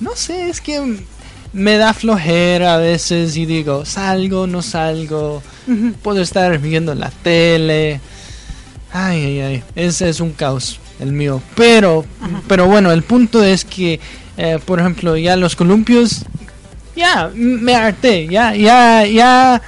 no 0.00 0.14
sé, 0.14 0.48
es 0.50 0.60
que 0.60 0.98
me 1.52 1.76
da 1.78 1.94
flojera 1.94 2.74
a 2.74 2.78
veces 2.78 3.36
y 3.36 3.46
digo, 3.46 3.84
salgo, 3.84 4.46
no 4.46 4.62
salgo. 4.62 5.42
Puedo 6.02 6.20
estar 6.20 6.58
viendo 6.58 6.94
la 6.94 7.10
tele. 7.10 8.00
Ay, 8.92 9.24
ay, 9.24 9.40
ay. 9.40 9.64
Ese 9.74 10.08
es 10.08 10.20
un 10.20 10.32
caos, 10.32 10.78
el 11.00 11.12
mío. 11.12 11.40
Pero, 11.54 12.04
pero 12.48 12.66
bueno, 12.66 12.92
el 12.92 13.02
punto 13.02 13.42
es 13.42 13.64
que, 13.64 14.00
eh, 14.36 14.58
por 14.64 14.80
ejemplo, 14.80 15.16
ya 15.16 15.36
los 15.36 15.56
columpios, 15.56 16.24
ya, 16.94 17.30
me 17.34 17.74
harté, 17.74 18.26
ya, 18.26 18.54
ya, 18.54 19.06
ya, 19.06 19.60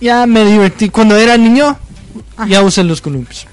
ya 0.00 0.26
me 0.26 0.44
divertí. 0.44 0.88
Cuando 0.88 1.16
era 1.16 1.36
niño, 1.36 1.76
ya 2.48 2.62
usé 2.62 2.82
los 2.84 3.00
columpios. 3.00 3.46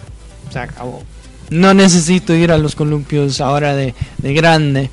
Se 0.51 0.59
acabó. 0.59 1.03
No 1.51 1.73
necesito 1.73 2.33
ir 2.33 2.51
a 2.51 2.57
los 2.57 2.75
columpios 2.75 3.41
ahora 3.41 3.75
de, 3.75 3.93
de 4.17 4.33
grande. 4.33 4.89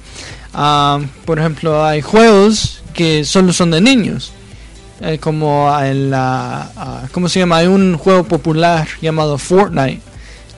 Ah, 0.53 1.01
por 1.25 1.39
ejemplo, 1.39 1.85
hay 1.85 2.03
juegos 2.03 2.83
que 2.93 3.25
solo 3.25 3.53
son 3.53 3.71
de 3.71 3.81
niños. 3.81 4.33
Eh, 5.01 5.19
como 5.19 5.73
el, 5.81 6.13
ah, 6.13 6.73
ah, 6.77 7.03
¿cómo 7.13 7.29
se 7.29 7.39
llama? 7.39 7.59
Hay 7.59 7.69
un 7.69 7.97
juego 7.97 8.25
popular 8.25 8.89
llamado 9.01 9.39
Fortnite. 9.39 10.01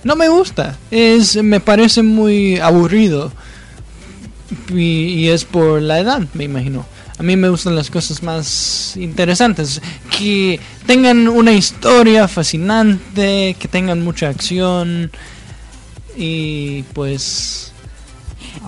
No 0.03 0.17
me 0.17 0.31
gusta, 0.31 0.79
es, 0.91 1.37
me 1.43 1.61
parece 1.61 2.03
muy 2.03 2.59
aburrido. 2.59 3.31
Y, 4.71 4.81
y 5.19 5.29
es 5.29 5.45
por 5.45 5.83
la 5.83 6.01
edad, 6.01 6.23
me 6.33 6.45
imagino. 6.45 6.87
A 7.19 7.23
mí 7.23 7.37
me 7.37 7.51
gustan 7.51 7.77
las 7.77 7.91
cosas 7.91 8.23
más 8.23 8.97
interesantes, 8.97 9.83
que 10.17 10.59
tengan 10.87 11.29
una 11.29 11.53
historia 11.53 12.27
fascinante, 12.27 13.55
que 13.59 13.69
tengan 13.69 14.03
mucha 14.03 14.31
acción 14.31 15.11
y 16.17 16.83
pues... 16.95 17.73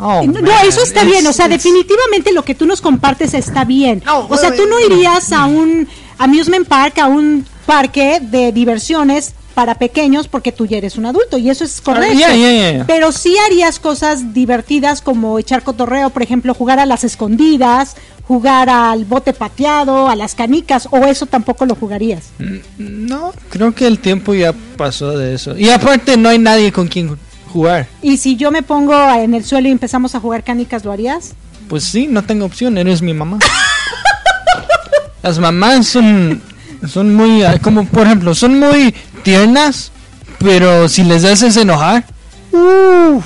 oh, 0.01 0.23
no, 0.25 0.33
man, 0.41 0.51
eso 0.67 0.83
está 0.83 1.01
it's- 1.03 1.07
bien, 1.13 1.27
o 1.27 1.33
sea, 1.33 1.47
it's- 1.47 1.63
definitivamente 1.63 2.33
lo 2.33 2.45
que 2.45 2.55
tú 2.55 2.67
nos 2.67 2.81
compartes 2.81 3.35
está 3.35 3.65
bien. 3.65 4.03
No, 4.05 4.27
o 4.29 4.37
sea, 4.37 4.55
tú 4.55 4.63
no 4.67 4.79
irías 4.81 5.33
a 5.33 5.47
un 5.47 5.89
amusement 6.19 6.67
park, 6.67 6.99
a 6.99 7.07
un 7.07 7.47
parque 7.67 8.19
de 8.21 8.53
diversiones 8.53 9.35
para 9.55 9.75
pequeños 9.75 10.29
porque 10.29 10.51
tú 10.51 10.65
ya 10.65 10.79
eres 10.79 10.97
un 10.97 11.05
adulto 11.05 11.37
y 11.37 11.51
eso 11.51 11.63
es 11.63 11.83
correcto. 11.83 12.19
ya, 12.19 12.35
ya, 12.35 12.73
ya. 12.73 12.87
Pero 12.87 13.13
sí 13.13 13.37
harías 13.47 13.79
cosas 13.79 14.33
divertidas 14.33 15.03
como 15.03 15.39
echar 15.39 15.63
cotorreo, 15.63 16.09
por 16.09 16.23
ejemplo, 16.23 16.55
jugar 16.55 16.79
a 16.79 16.87
las 16.87 17.05
escondidas, 17.05 17.97
jugar 18.27 18.71
al 18.71 19.05
bote 19.05 19.35
pateado, 19.35 20.09
a 20.09 20.17
las 20.17 20.35
canicas, 20.35 20.89
o 20.91 21.05
eso 21.05 21.27
tampoco 21.27 21.67
lo 21.67 21.75
jugarías. 21.75 22.31
No, 22.79 23.33
creo 23.51 23.75
que 23.75 23.87
el 23.87 23.99
tiempo 23.99 24.33
ya 24.33 24.55
pasó 24.79 25.19
de 25.19 25.35
eso. 25.35 25.57
Y 25.59 25.69
aparte 25.69 26.17
no 26.17 26.31
hay 26.31 26.39
nadie 26.39 26.73
con 26.73 26.89
quien 26.89 27.19
jugar. 27.53 27.87
Y 28.03 28.17
si 28.17 28.37
yo 28.37 28.51
me 28.51 28.63
pongo 28.63 28.95
en 29.15 29.35
el 29.35 29.45
suelo 29.45 29.69
y 29.69 29.73
empezamos 29.73 30.15
a 30.15 30.21
jugar 30.21 30.43
canicas, 30.43 30.85
¿lo 30.85 30.93
harías? 30.93 31.35
Pues 31.69 31.85
sí, 31.85 32.07
no 32.09 32.23
tengo 32.23 32.45
opción, 32.45 32.77
eres 32.79 33.03
mi 33.03 33.15
mamá. 33.15 33.39
Las 35.23 35.39
mamás 35.39 35.87
son 35.87 36.43
son 36.89 37.15
muy 37.15 37.45
ah, 37.45 37.59
como 37.63 37.87
por 37.87 38.07
ejemplo, 38.07 38.35
son 38.35 38.59
muy 38.59 38.95
tiernas, 39.23 39.93
pero 40.39 40.89
si 40.89 41.05
les 41.05 41.25
haces 41.25 41.57
enojar, 41.57 42.05
uf, 42.51 43.25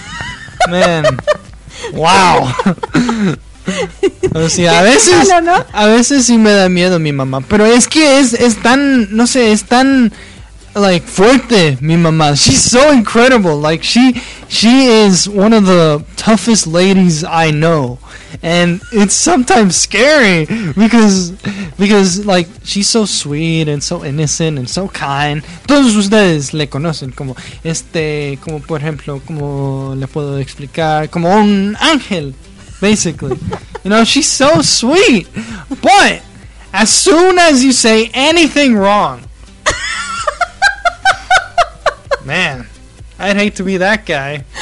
man. 0.70 1.04
Wow. 1.94 2.48
O 4.34 4.48
sea, 4.48 4.80
a 4.80 4.82
veces 4.82 5.28
malo, 5.28 5.40
¿no? 5.40 5.64
a 5.72 5.86
veces 5.86 6.26
sí 6.26 6.36
me 6.36 6.50
da 6.50 6.68
miedo 6.68 6.98
mi 6.98 7.12
mamá, 7.12 7.40
pero 7.40 7.64
es 7.64 7.88
que 7.88 8.18
es 8.18 8.34
es 8.34 8.60
tan 8.60 9.14
no 9.16 9.26
sé, 9.26 9.52
es 9.52 9.64
tan 9.64 10.12
like 10.74 11.02
fuerte 11.02 11.80
mi 11.80 11.96
mamá. 11.96 12.36
She's 12.36 12.62
so 12.62 12.90
incredible. 12.90 13.56
Like 13.56 13.82
she 13.82 14.14
she 14.48 14.86
is 14.86 15.28
one 15.28 15.52
of 15.52 15.66
the 15.66 16.04
toughest 16.16 16.66
ladies 16.66 17.24
I 17.24 17.50
know. 17.50 17.98
And 18.42 18.80
it's 18.92 19.14
sometimes 19.14 19.76
scary 19.76 20.46
because 20.76 21.32
because 21.78 22.24
like 22.24 22.48
she's 22.64 22.88
so 22.88 23.04
sweet 23.04 23.68
and 23.68 23.82
so 23.82 24.04
innocent 24.04 24.58
and 24.58 24.68
so 24.68 24.88
kind. 24.88 25.42
Todos 25.66 25.94
ustedes 25.94 26.52
le 26.52 26.66
conocen 26.66 27.14
como 27.14 27.36
este 27.64 28.38
como 28.40 28.60
por 28.60 28.80
ejemplo, 28.80 29.20
como 29.26 29.94
le 29.94 30.06
puedo 30.06 30.38
explicar, 30.38 31.10
como 31.10 31.28
un 31.28 31.76
ángel 31.76 32.34
basically. 32.80 33.38
You 33.84 33.90
know, 33.90 34.04
she's 34.04 34.30
so 34.30 34.62
sweet. 34.62 35.28
But 35.68 36.22
as 36.72 36.90
soon 36.90 37.38
as 37.38 37.62
you 37.62 37.72
say 37.72 38.10
anything 38.14 38.74
wrong, 38.74 39.22
man, 42.24 42.68
I'd 43.18 43.36
hate 43.36 43.54
to 43.56 43.64
be 43.64 43.78
that 43.78 44.04
guy. 44.06 44.44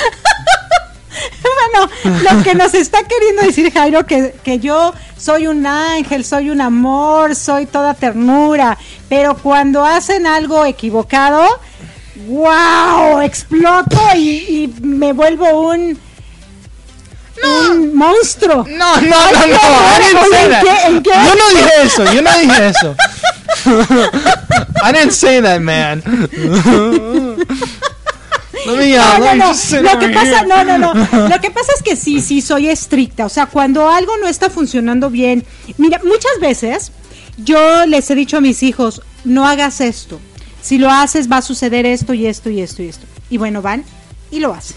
Bueno, 1.73 1.91
lo 2.23 2.43
que 2.43 2.55
nos 2.55 2.73
está 2.75 2.99
queriendo 3.05 3.43
decir 3.43 3.73
Jairo, 3.73 4.05
que, 4.07 4.35
que 4.43 4.59
yo 4.59 4.93
soy 5.17 5.47
un 5.47 5.67
ángel, 5.67 6.25
soy 6.25 6.51
un 6.51 6.61
amor, 6.61 7.35
soy 7.37 7.67
toda 7.67 7.95
ternura, 7.95 8.77
pero 9.09 9.37
cuando 9.37 9.85
hacen 9.85 10.27
algo 10.27 10.65
equivocado, 10.65 11.47
wow, 12.27 13.21
exploto 13.21 13.99
y, 14.17 14.21
y 14.21 14.75
me 14.83 15.13
vuelvo 15.13 15.71
un, 15.71 15.99
un 17.69 17.95
monstruo. 17.95 18.65
No, 18.69 18.97
no, 19.01 19.01
no, 19.01 19.11
no, 19.11 19.45
qué 19.45 19.51
I 19.51 20.03
didn't 20.03 20.17
horror. 20.17 20.31
say 20.31 20.45
¿En 20.45 20.51
that. 20.51 20.63
qué- 20.63 20.87
en 20.89 21.03
qué? 21.03 21.11
Yo 21.11 21.35
no 21.35 21.49
dije 21.51 21.73
eso, 21.83 22.05
yo 22.13 22.23
no 22.23 22.39
dije 22.39 22.69
eso. 22.69 22.97
I 24.83 24.93
didn't 24.93 25.13
say 25.13 25.41
that, 25.41 25.61
man. 25.61 26.03
Let 28.67 28.77
me 28.79 28.93
No, 28.95 29.03
out, 29.03 29.37
no, 29.37 29.83
Lo 29.83 29.99
que 29.99 30.09
pasa, 30.11 30.43
no, 30.45 30.65
no, 30.65 30.77
no. 30.79 31.29
Lo 31.29 31.41
que 31.41 31.51
pasa 31.51 31.73
es 31.77 31.83
que 31.83 31.97
sí, 31.97 32.21
sí, 32.21 32.43
soy 32.43 32.69
estricta. 32.69 33.25
O 33.25 33.29
sea, 33.29 33.47
cuando 33.47 33.89
algo 33.91 34.17
no 34.19 34.29
está 34.29 34.51
funcionando 34.51 35.09
bien. 35.11 35.45
Mira, 35.79 36.01
muchas 36.05 36.33
veces 36.41 36.93
yo 37.39 37.87
les 37.87 38.11
he 38.11 38.15
dicho 38.15 38.37
a 38.37 38.41
mis 38.41 38.63
hijos, 38.63 39.03
no 39.25 39.47
hagas 39.47 39.81
esto. 39.81 40.21
Si 40.63 40.77
lo 40.77 40.91
haces 40.91 41.31
va 41.31 41.39
a 41.39 41.43
suceder 41.43 41.87
esto 41.87 42.13
y 42.13 42.27
esto 42.27 42.51
y 42.51 42.61
esto 42.61 42.83
y 42.83 42.89
esto. 42.89 43.07
Y 43.31 43.39
bueno, 43.39 43.63
van 43.63 43.83
y 44.31 44.41
lo 44.41 44.53
hacen. 44.53 44.77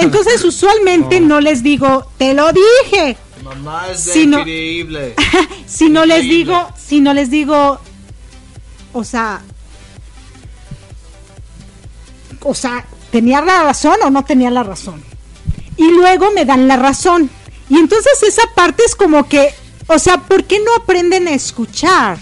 Entonces, 0.00 0.42
usualmente 0.44 1.20
no 1.20 1.40
les 1.40 1.62
digo, 1.62 2.10
te 2.18 2.34
lo 2.34 2.50
dije. 2.52 3.16
Mamá 3.44 3.86
es 3.92 4.00
Si 4.00 4.26
no- 4.26 4.40
increíble. 4.40 5.14
si 5.66 5.90
no 5.90 6.06
les 6.06 6.22
digo, 6.22 6.68
si 6.76 7.00
no 7.00 7.14
les 7.14 7.30
digo, 7.30 7.78
o 8.94 9.04
sea, 9.04 9.42
o 12.42 12.54
sea, 12.54 12.84
tenía 13.10 13.40
la 13.42 13.62
razón 13.64 13.96
o 14.04 14.10
no 14.10 14.24
tenía 14.24 14.50
la 14.50 14.62
razón. 14.62 15.02
Y 15.76 15.90
luego 15.90 16.30
me 16.34 16.44
dan 16.44 16.68
la 16.68 16.76
razón. 16.76 17.30
Y 17.68 17.76
entonces 17.76 18.22
esa 18.26 18.42
parte 18.54 18.82
es 18.86 18.94
como 18.94 19.28
que, 19.28 19.50
o 19.86 19.98
sea, 19.98 20.18
¿por 20.18 20.44
qué 20.44 20.58
no 20.60 20.74
aprenden 20.76 21.28
a 21.28 21.32
escuchar? 21.32 22.18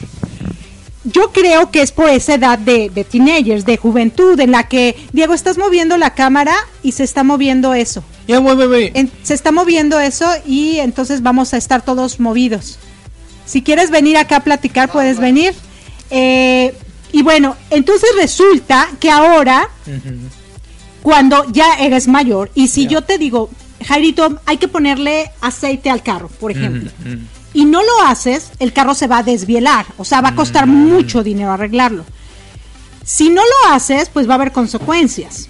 Yo 1.05 1.33
creo 1.33 1.71
que 1.73 1.83
es 1.83 1.91
por 1.91 2.09
esa 2.09 2.35
edad 2.35 2.59
de, 2.59 2.89
de 2.89 3.03
teenagers, 3.03 3.65
de 3.67 3.77
juventud, 3.77 4.39
en 4.39 4.53
la 4.53 4.69
que, 4.69 4.97
Diego, 5.13 5.35
estás 5.35 5.59
moviendo 5.59 5.97
la 5.97 6.15
cámara 6.15 6.55
y 6.85 6.93
se 6.93 7.03
está 7.03 7.25
moviendo 7.25 7.75
eso. 7.75 8.05
Yeah, 8.29 8.39
wait, 8.39 8.57
wait, 8.57 8.71
wait. 8.71 8.97
En- 8.97 9.11
se 9.25 9.35
está 9.35 9.51
moviendo 9.51 9.99
eso 9.99 10.31
y 10.47 10.79
entonces 10.79 11.23
vamos 11.23 11.55
a 11.55 11.57
estar 11.57 11.83
todos 11.83 12.21
movidos. 12.21 12.79
Si 13.45 13.63
quieres 13.63 13.91
venir 13.91 14.17
acá 14.17 14.37
a 14.37 14.45
platicar, 14.45 14.93
puedes 14.93 15.19
venir. 15.19 15.55
Eh, 16.15 16.75
y 17.11 17.23
bueno, 17.23 17.57
entonces 17.71 18.11
resulta 18.17 18.87
que 19.01 19.11
ahora, 19.11 19.69
cuando 21.03 21.51
ya 21.51 21.75
eres 21.81 22.07
mayor, 22.07 22.51
y 22.55 22.69
si 22.69 22.87
yo 22.87 23.01
te 23.03 23.17
digo, 23.17 23.49
Jairito, 23.87 24.39
hay 24.45 24.59
que 24.59 24.69
ponerle 24.69 25.31
aceite 25.41 25.89
al 25.89 26.03
carro, 26.03 26.29
por 26.29 26.51
ejemplo, 26.51 26.91
y 27.55 27.65
no 27.65 27.83
lo 27.83 28.03
haces, 28.07 28.51
el 28.59 28.75
carro 28.75 28.95
se 28.95 29.07
va 29.07 29.19
a 29.19 29.23
desvielar, 29.23 29.87
o 29.97 30.05
sea, 30.05 30.21
va 30.21 30.31
a 30.31 30.35
costar 30.35 30.67
mucho 30.67 31.23
dinero 31.23 31.53
arreglarlo. 31.53 32.05
Si 33.05 33.31
no 33.31 33.43
lo 33.43 33.73
haces, 33.73 34.11
pues 34.11 34.29
va 34.29 34.33
a 34.33 34.37
haber 34.37 34.53
consecuencias. 34.53 35.49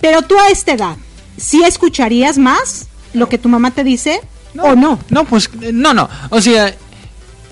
Pero 0.00 0.22
tú 0.22 0.38
a 0.38 0.48
esta 0.48 0.72
edad, 0.72 0.96
¿sí 1.36 1.62
escucharías 1.62 2.38
más 2.38 2.88
lo 3.12 3.28
que 3.28 3.38
tu 3.38 3.48
mamá 3.48 3.70
te 3.70 3.84
dice 3.84 4.20
o 4.60 4.74
no? 4.74 4.98
No, 5.10 5.24
pues, 5.24 5.50
eh, 5.60 5.72
no, 5.72 5.92
no. 5.94 6.08
O 6.30 6.40
sea, 6.40 6.74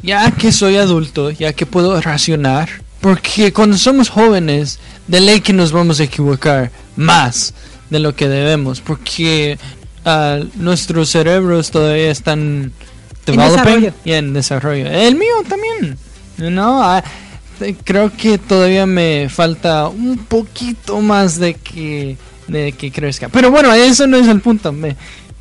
ya 0.05 0.31
que 0.31 0.53
soy 0.53 0.77
adulto, 0.77 1.31
ya 1.31 1.53
que 1.53 1.67
puedo 1.67 2.01
racionar, 2.01 2.69
porque 3.01 3.53
cuando 3.53 3.77
somos 3.79 4.09
jóvenes, 4.11 4.79
de 5.09 5.21
ley 5.21 5.41
que 5.41 5.53
nos 5.53 5.73
vamos 5.73 6.01
a 6.01 6.05
equivocar 6.05 6.71
más 6.97 7.55
de 7.91 7.99
lo 7.99 8.15
que 8.15 8.29
debemos, 8.29 8.81
porque 8.81 9.59
ah, 10.05 10.39
nuestros 10.57 11.11
cerebros 11.11 11.71
todavía 11.71 12.11
están 12.11 12.73
developing 13.27 13.57
desarrollo. 13.57 13.93
y 14.05 14.13
en 14.13 14.33
desarrollo. 14.33 14.87
El 14.87 15.15
mío 15.17 15.35
también, 15.49 15.99
¿no? 16.39 16.83
Ah, 16.83 17.03
te- 17.59 17.75
creo 17.75 18.11
que 18.17 18.39
todavía 18.39 18.87
me 18.87 19.29
falta 19.29 19.89
un 19.89 20.19
poquito 20.19 21.01
más 21.01 21.39
de 21.39 21.55
que 21.55 22.17
de 22.49 22.73
que 22.73 22.91
crezca. 22.93 23.29
Pero 23.31 23.51
bueno, 23.51 23.73
eso 23.73 24.07
no 24.07 24.19
es 24.19 24.29
el 24.29 24.41
punto. 24.41 24.71
Me, 24.73 24.97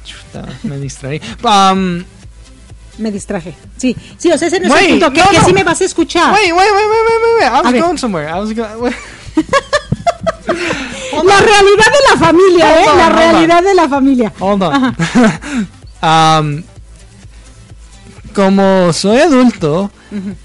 chuta, 0.06 0.48
me 0.64 0.78
distraí. 0.80 1.20
Um, 1.44 2.04
Me 2.98 3.12
distraje. 3.12 3.56
Sí, 3.78 3.96
sí, 4.18 4.32
o 4.32 4.38
sea, 4.38 4.48
ese 4.48 4.60
no 4.60 4.76
es 4.76 4.82
el 4.84 4.90
punto, 4.92 5.12
que, 5.14 5.22
no, 5.22 5.30
que 5.32 5.38
no. 5.40 5.46
sí 5.46 5.54
me 5.54 5.64
vas 5.64 5.82
a 5.82 5.86
escuchar. 5.86 6.32
Wait, 6.34 6.52
wait, 6.52 6.56
wait, 6.56 6.72
wait, 6.72 7.06
wait, 7.08 7.40
wait. 7.40 7.44
I 7.44 7.48
A 7.48 7.62
was 7.64 7.72
ver. 7.72 7.82
going 7.82 7.98
somewhere. 7.98 8.30
I 8.30 8.40
was 8.40 8.54
go- 8.54 8.80
wait. 8.80 8.96
La 11.24 11.40
realidad 11.40 11.86
de 11.86 12.10
la 12.12 12.18
familia, 12.20 12.66
Hold 12.68 12.78
¿eh? 12.80 12.90
on, 12.92 12.98
la 12.98 13.10
realidad 13.10 13.64
de 13.64 13.74
la 13.76 13.88
familia. 13.88 14.34
Hold 14.40 14.64
on. 14.64 14.74
Ajá. 14.74 16.40
um, 16.42 16.64
como 18.34 18.92
soy 18.94 19.20
adulto, 19.20 19.92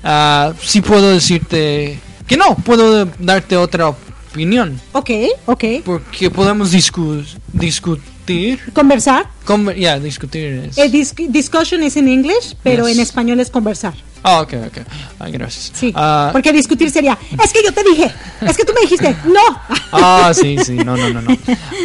ah, 0.05 0.53
sí 0.63 0.81
puedo 0.83 1.11
decirte 1.11 1.99
que 2.27 2.37
no, 2.37 2.55
puedo 2.57 3.07
darte 3.19 3.57
otra 3.57 3.93
opinión. 4.31 4.81
Ok, 4.93 5.11
ok. 5.47 5.65
Porque 5.85 6.31
podemos 6.31 6.73
discu- 6.73 7.25
discutir. 7.53 8.61
Conversar. 8.75 9.27
Conver- 9.47 9.77
ya, 9.79 9.99
discutir 9.99 10.65
es. 10.69 10.79
Eh, 10.79 10.91
dis- 10.91 11.15
discussion 11.31 11.83
es 11.83 11.97
en 11.97 12.09
English, 12.09 12.55
pero 12.63 12.87
Yes. 12.87 12.97
en 12.97 13.03
español 13.03 13.41
es 13.41 13.51
conversar. 13.51 13.95
Ah, 14.23 14.41
ok, 14.41 14.53
ok. 14.67 14.79
Ay, 15.21 15.33
gracias. 15.33 15.71
Sí. 15.75 15.93
Ah, 15.95 16.31
porque 16.33 16.53
discutir 16.53 16.91
sería, 16.91 17.17
es 17.43 17.53
que 17.53 17.61
yo 17.65 17.73
te 17.73 17.83
dije, 17.85 18.13
es 18.47 18.57
que 18.57 18.65
tú 18.65 18.73
me 18.75 18.81
dijiste, 18.83 19.17
no. 19.27 19.61
Ah, 19.93 20.33
sí, 20.35 20.57
sí, 20.65 20.75
no, 20.75 20.97
no, 20.97 21.09
no, 21.11 21.23
no. 21.23 21.37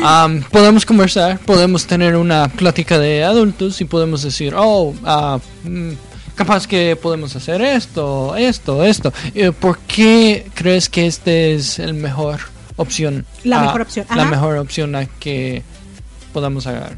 Am, 0.04 0.42
podemos 0.52 0.84
conversar, 0.86 1.40
podemos 1.40 1.86
tener 1.86 2.16
una 2.16 2.48
plática 2.50 2.98
de 2.98 3.24
adultos 3.24 3.80
y 3.82 3.86
podemos 3.86 4.24
decir, 4.24 4.54
oh, 4.58 4.94
ah, 5.06 5.40
mm, 5.64 5.92
capaz 6.36 6.68
que 6.68 6.96
podemos 6.96 7.36
hacer 7.36 7.62
esto, 7.62 8.36
esto, 8.36 8.84
esto. 8.84 9.14
Eh, 9.36 9.52
¿Por 9.52 9.78
qué 9.80 10.50
crees 10.54 10.90
que 10.90 11.06
este 11.08 11.54
es 11.56 11.80
el 11.80 11.94
mejor 11.94 12.40
opción? 12.76 13.26
La 13.44 13.60
a- 13.60 13.66
mejor 13.66 13.82
opción, 13.82 14.06
La 14.16 14.26
mejor 14.26 14.58
opción 14.58 14.96
a 14.96 15.06
que 15.06 15.64
podamos 16.34 16.66
agarrar. 16.68 16.98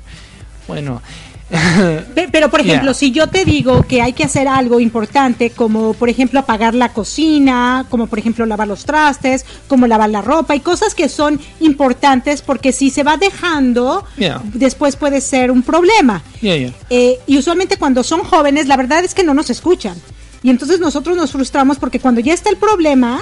Bueno. 0.68 1.02
Pe- 1.50 2.28
Pero, 2.32 2.50
por 2.50 2.60
ejemplo, 2.62 2.92
Yeah. 2.92 2.94
si 2.96 3.12
yo 3.12 3.28
te 3.28 3.46
digo 3.46 3.84
que 3.84 4.02
hay 4.02 4.14
que 4.14 4.24
hacer 4.24 4.48
algo 4.48 4.80
importante, 4.80 5.52
como 5.52 5.94
por 5.94 6.10
ejemplo 6.10 6.40
apagar 6.40 6.74
la 6.74 6.90
cocina, 6.94 7.86
como 7.90 8.08
por 8.08 8.18
ejemplo 8.20 8.46
lavar 8.46 8.68
los 8.68 8.86
trastes, 8.86 9.46
como 9.68 9.86
lavar 9.88 10.10
la 10.10 10.22
ropa, 10.22 10.56
y 10.56 10.60
cosas 10.60 10.96
que 10.96 11.08
son 11.08 11.40
importantes 11.60 12.42
porque 12.42 12.72
si 12.72 12.90
se 12.90 13.04
va 13.04 13.18
dejando, 13.18 14.04
Yeah. 14.18 14.42
después 14.54 14.96
puede 14.96 15.22
ser 15.22 15.52
un 15.52 15.62
problema. 15.62 16.24
Yeah, 16.42 16.58
yeah. 16.58 16.74
Eh, 16.90 17.20
y 17.28 17.38
usualmente 17.38 17.78
cuando 17.78 18.04
son 18.04 18.24
jóvenes, 18.24 18.68
la 18.68 18.76
verdad 18.78 19.04
es 19.06 19.14
que 19.14 19.24
no 19.24 19.34
nos 19.34 19.50
escuchan. 19.50 19.96
Y 20.42 20.50
entonces 20.50 20.80
nosotros 20.80 21.16
nos 21.16 21.32
frustramos 21.32 21.78
porque 21.78 22.00
cuando 22.00 22.22
ya 22.22 22.34
está 22.34 22.50
el 22.50 22.58
problema, 22.58 23.22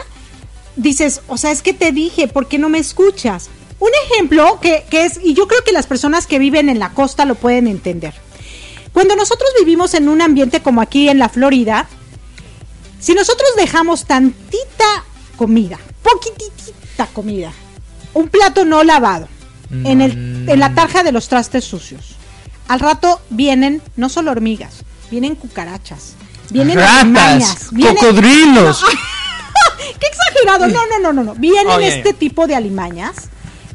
dices, 0.75 1.21
o 1.27 1.37
sea, 1.37 1.51
es 1.51 1.61
que 1.61 1.73
te 1.73 1.91
dije, 1.91 2.27
¿por 2.27 2.47
qué 2.47 2.57
no 2.57 2.69
me 2.69 2.79
escuchas? 2.79 3.49
Un 3.83 3.89
ejemplo 4.05 4.59
que, 4.61 4.85
que 4.89 5.05
es, 5.05 5.19
y 5.21 5.33
yo 5.33 5.47
creo 5.47 5.61
que 5.65 5.73
las 5.73 5.87
personas 5.87 6.25
que 6.25 6.39
viven 6.39 6.69
en 6.69 6.79
la 6.79 6.91
costa 6.91 7.25
lo 7.25 7.35
pueden 7.35 7.67
entender. 7.67 8.13
Cuando 8.93 9.15
nosotros 9.15 9.49
vivimos 9.59 9.93
en 9.93 10.07
un 10.07 10.21
ambiente 10.21 10.61
como 10.61 10.79
aquí 10.81 11.09
en 11.09 11.19
la 11.19 11.27
Florida, 11.27 11.87
si 12.99 13.13
nosotros 13.13 13.49
dejamos 13.57 14.05
tantita 14.05 15.03
comida, 15.35 15.77
poquitita 16.01 17.07
comida, 17.07 17.51
un 18.13 18.29
plato 18.29 18.63
no 18.63 18.83
lavado, 18.83 19.27
en, 19.71 20.01
el, 20.01 20.11
en 20.47 20.59
la 20.59 20.73
tarja 20.75 21.03
de 21.03 21.11
los 21.11 21.27
trastes 21.27 21.65
sucios, 21.65 22.15
al 22.69 22.79
rato 22.79 23.19
vienen 23.31 23.81
no 23.97 24.07
solo 24.07 24.31
hormigas, 24.31 24.75
vienen 25.11 25.35
cucarachas, 25.35 26.13
vienen 26.51 26.77
Ratas, 26.77 27.01
alimañas, 27.01 27.67
vienen- 27.71 27.95
cocodrilos. 27.97 28.85
¡Qué 29.99 30.07
exagerado! 30.07 30.67
No, 30.69 30.85
no, 30.87 30.99
no, 30.99 31.11
no, 31.13 31.23
no. 31.23 31.35
Vienen 31.35 31.67
Oh, 31.67 31.79
yeah, 31.79 31.87
este 31.89 32.09
yeah. 32.11 32.19
tipo 32.19 32.47
de 32.47 32.55
alimañas 32.55 33.29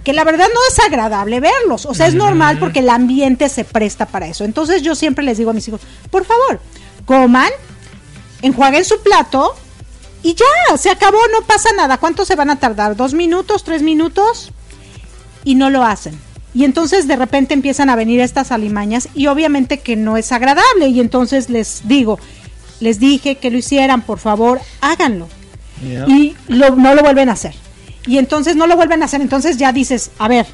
que 0.09 0.14
la 0.14 0.25
verdad 0.25 0.47
no 0.55 0.61
es 0.71 0.79
agradable 0.79 1.38
verlos. 1.38 1.85
O 1.85 1.92
sea, 1.92 2.07
es 2.07 2.14
normal 2.14 2.59
porque 2.59 2.79
el 2.79 2.88
ambiente 2.88 3.47
se 3.51 3.62
presta 3.64 4.07
para 4.07 4.27
eso. 4.27 4.42
Entonces 4.47 4.81
yo 4.81 4.94
siempre 4.94 5.23
les 5.23 5.37
digo 5.37 5.51
a 5.51 5.53
mis 5.53 5.68
hijos, 5.68 5.83
por 6.11 6.25
favor, 6.25 6.61
coman, 7.05 7.51
enjuaguen 8.40 8.87
su 8.87 9.03
plato 9.03 9.55
y 10.23 10.33
ya, 10.35 10.79
se 10.79 10.88
acabó, 10.88 11.18
no 11.38 11.47
pasa 11.47 11.68
nada. 11.77 11.99
¿Cuánto 11.99 12.25
se 12.25 12.37
van 12.37 12.49
a 12.49 12.57
tardar? 12.59 12.97
¿Dos 12.97 13.12
minutos? 13.12 13.64
¿Tres 13.64 13.83
minutos? 13.83 14.51
Y 15.44 15.57
no 15.57 15.68
lo 15.68 15.85
hacen. 15.85 16.18
Y 16.55 16.64
entonces 16.64 17.07
de 17.07 17.16
repente 17.16 17.53
empiezan 17.53 17.90
a 17.90 17.94
venir 17.94 18.21
estas 18.21 18.51
alimañas 18.51 19.11
y 19.14 19.27
obviamente 19.27 19.81
que 19.81 19.94
no 19.94 20.16
es 20.16 20.33
agradable. 20.33 20.88
Y 20.88 21.01
entonces 21.01 21.51
les 21.51 21.83
digo, 21.87 22.18
les 22.81 22.99
dije 22.99 23.35
que 23.35 23.51
lo 23.51 23.59
hicieran, 23.59 24.01
por 24.01 24.21
favor, 24.21 24.59
háganlo 24.81 25.29
Yeah. 25.87 26.07
y 26.09 26.35
lo- 26.49 26.77
no 26.77 26.94
lo 26.94 27.03
vuelven 27.03 27.29
a 27.29 27.33
hacer. 27.33 27.55
Y 28.09 28.18
entonces 28.18 28.57
no 28.57 28.66
lo 28.66 28.75
vuelven 28.77 29.03
a 29.03 29.05
hacer, 29.05 29.21
entonces 29.21 29.57
ya 29.59 29.71
dices, 29.73 30.11
a 30.18 30.27
ver, 30.29 30.47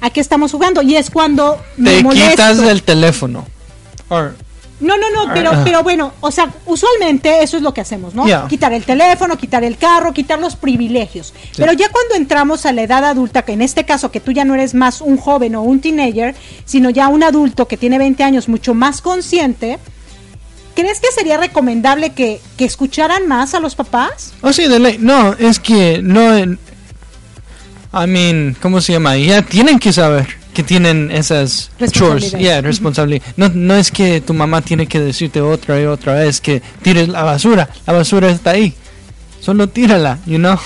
¿a 0.00 0.10
qué 0.10 0.20
estamos 0.20 0.52
jugando? 0.52 0.80
Y 0.80 0.96
es 0.96 1.10
cuando 1.10 1.60
me 1.76 1.96
Te 1.96 2.02
molesto. 2.02 2.30
quitas 2.30 2.58
el 2.60 2.82
teléfono. 2.84 3.44
Or- 4.08 4.34
No, 4.80 4.96
no, 4.96 5.10
no, 5.10 5.34
pero, 5.34 5.50
Ah. 5.52 5.60
pero 5.62 5.82
bueno, 5.82 6.14
o 6.20 6.30
sea, 6.30 6.48
usualmente 6.64 7.42
eso 7.42 7.58
es 7.58 7.62
lo 7.62 7.74
que 7.74 7.82
hacemos, 7.82 8.14
¿no? 8.14 8.24
Yeah. 8.24 8.46
Quitar 8.48 8.72
el 8.72 8.82
teléfono, 8.84 9.36
quitar 9.36 9.62
el 9.62 9.76
carro, 9.76 10.14
quitar 10.14 10.38
los 10.38 10.56
privilegios. 10.56 11.34
Pero 11.54 11.74
ya 11.74 11.90
cuando 11.90 12.14
entramos 12.14 12.64
a 12.64 12.72
la 12.72 12.80
edad 12.82 13.04
adulta, 13.04 13.42
que 13.42 13.52
en 13.52 13.60
este 13.60 13.84
caso 13.84 14.10
que 14.10 14.20
tú 14.20 14.32
ya 14.32 14.46
no 14.46 14.54
eres 14.54 14.72
más 14.72 15.02
un 15.02 15.18
joven 15.18 15.54
o 15.56 15.60
un 15.62 15.80
teenager, 15.82 16.34
sino 16.64 16.88
ya 16.88 17.08
un 17.08 17.22
adulto 17.22 17.68
que 17.68 17.76
tiene 17.76 17.98
20 17.98 18.22
años 18.24 18.48
mucho 18.48 18.72
más 18.72 19.02
consciente, 19.02 19.78
¿crees 20.74 20.98
que 21.00 21.08
sería 21.14 21.36
recomendable 21.36 22.10
que, 22.14 22.40
que 22.56 22.64
escucharan 22.64 23.28
más 23.28 23.52
a 23.54 23.60
los 23.60 23.74
papás? 23.74 24.32
Oh, 24.40 24.50
sí, 24.52 24.66
de 24.66 24.78
ley. 24.78 24.96
No, 24.98 25.34
es 25.34 25.58
que 25.58 26.00
no. 26.02 26.56
I 27.92 28.06
mean, 28.06 28.56
¿cómo 28.62 28.80
se 28.80 28.92
llama? 28.92 29.16
Ya 29.16 29.42
tienen 29.42 29.78
que 29.78 29.92
saber 29.92 30.26
que 30.54 30.62
tienen 30.62 31.10
esas 31.10 31.70
chores. 31.90 32.32
Yeah, 32.32 32.60
responsabilidad. 32.60 33.24
No, 33.36 33.48
no 33.48 33.74
es 33.74 33.90
que 33.90 34.20
tu 34.20 34.32
mamá 34.34 34.62
tiene 34.62 34.86
que 34.86 35.00
decirte 35.00 35.40
otra 35.40 35.80
y 35.80 35.84
otra 35.86 36.14
vez 36.14 36.40
que 36.40 36.62
tires 36.82 37.08
la 37.08 37.22
basura. 37.22 37.68
La 37.86 37.92
basura 37.92 38.30
está 38.30 38.50
ahí. 38.50 38.74
Solo 39.40 39.68
tírala, 39.68 40.18
you 40.26 40.38
know. 40.38 40.58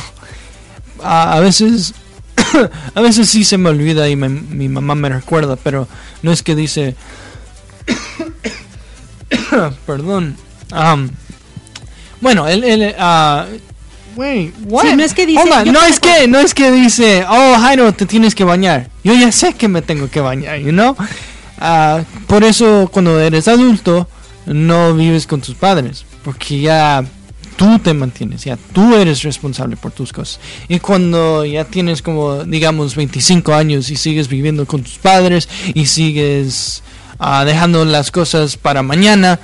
A, 1.03 1.35
a 1.37 1.41
veces 1.41 1.95
a 2.95 3.01
veces 3.01 3.29
sí 3.29 3.45
se 3.45 3.57
me 3.59 3.71
olvida 3.71 4.09
y 4.09 4.17
me- 4.17 4.29
mi 4.29 4.69
mamá 4.69 4.95
me 4.95 5.09
recuerda, 5.09 5.57
pero 5.57 5.89
no 6.23 6.33
es 6.33 6.43
que 6.43 6.55
dice... 6.55 6.95
Perdón. 9.87 10.37
Am, 10.71 11.11
bueno, 12.21 12.47
él... 12.49 12.65
él 12.65 12.95
ah, 12.99 13.47
wait, 14.16 14.55
what? 14.66 14.85
Sí, 14.85 14.96
no 14.96 15.05
es 15.05 15.14
que 15.14 15.27
dice- 15.27 15.40
on, 15.42 15.72
no 15.72 15.83
es 15.85 16.00
que, 16.00 16.29
no 16.29 16.38
es 16.40 16.55
que 16.55 16.70
dice, 16.70 17.24
oh 17.29 17.55
Jairo, 17.59 17.92
te 17.92 18.07
tienes 18.07 18.35
que 18.35 18.44
bañar. 18.44 18.88
Yo 19.03 19.14
ya 19.14 19.31
sé 19.33 19.55
que 19.55 19.68
me 19.68 19.83
tengo 19.83 20.09
que 20.09 20.20
bañar, 20.20 20.59
you 20.59 20.70
know? 20.70 20.96
Ah, 21.59 22.03
por 22.27 22.44
eso 22.44 22.88
cuando 22.92 23.20
eres 23.20 23.48
adulto 23.48 24.09
no 24.46 24.94
vives 24.94 25.27
con 25.27 25.40
tus 25.40 25.55
padres, 25.55 26.05
porque 26.24 26.61
ya 26.61 27.05
tú 27.57 27.79
te 27.79 27.94
mantienes, 27.94 28.44
ya 28.44 28.59
tú 28.72 28.94
eres 28.96 29.22
responsable 29.22 29.77
por 29.77 29.92
tus 29.92 30.12
cosas. 30.12 30.40
Y 30.68 30.81
cuando 30.81 31.44
ya 31.44 31.64
tienes 31.64 32.03
como, 32.03 32.44
digamos, 32.44 32.96
25 32.96 33.55
años 33.55 33.90
y 33.90 33.96
sigues 33.96 34.29
viviendo 34.29 34.66
con 34.66 34.83
tus 34.83 34.98
padres 34.98 35.48
y 35.72 35.87
sigues 35.87 36.83
ah, 37.18 37.44
dejando 37.44 37.85
las 37.85 38.11
cosas 38.11 38.57
para 38.57 38.83
mañana, 38.83 39.38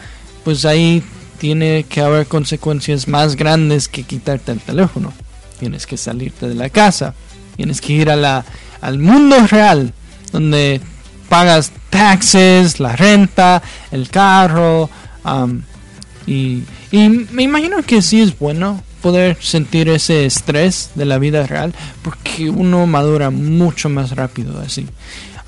pues 0.45 0.65
ahí 0.65 1.03
tiene 1.41 1.87
que 1.89 2.03
haber 2.03 2.27
consecuencias 2.27 3.09
más 3.09 3.35
grandes 3.35 3.89
que 3.89 4.03
quitarte 4.03 4.53
el 4.53 4.61
teléfono. 4.61 5.11
Tienes 5.59 5.87
que 5.87 5.97
salirte 5.97 6.47
de 6.47 6.55
la 6.55 6.69
casa, 6.69 7.15
tienes 7.57 7.81
que 7.81 7.95
ir 7.95 8.11
a 8.11 8.17
la, 8.17 8.45
al 8.83 8.99
mundo 8.99 9.47
real, 9.47 9.95
donde 10.33 10.83
pagas 11.31 11.73
taxes, 11.89 12.79
la 12.79 12.95
renta, 12.95 13.63
el 13.91 14.11
carro, 14.11 14.91
am, 15.25 15.63
y, 16.27 16.63
me 16.93 17.43
imagino 17.43 17.83
que 17.83 18.03
sí 18.03 18.21
es 18.21 18.39
bueno 18.39 18.83
poder 19.01 19.39
sentir 19.41 19.89
ese 19.89 20.27
estrés 20.27 20.91
de 20.95 21.07
la 21.07 21.19
vida 21.19 21.47
real, 21.47 21.75
porque 22.03 22.51
uno 22.51 22.87
madura 22.87 23.31
mucho 23.31 23.89
más 23.89 24.15
rápido 24.15 24.61
así. 24.61 24.87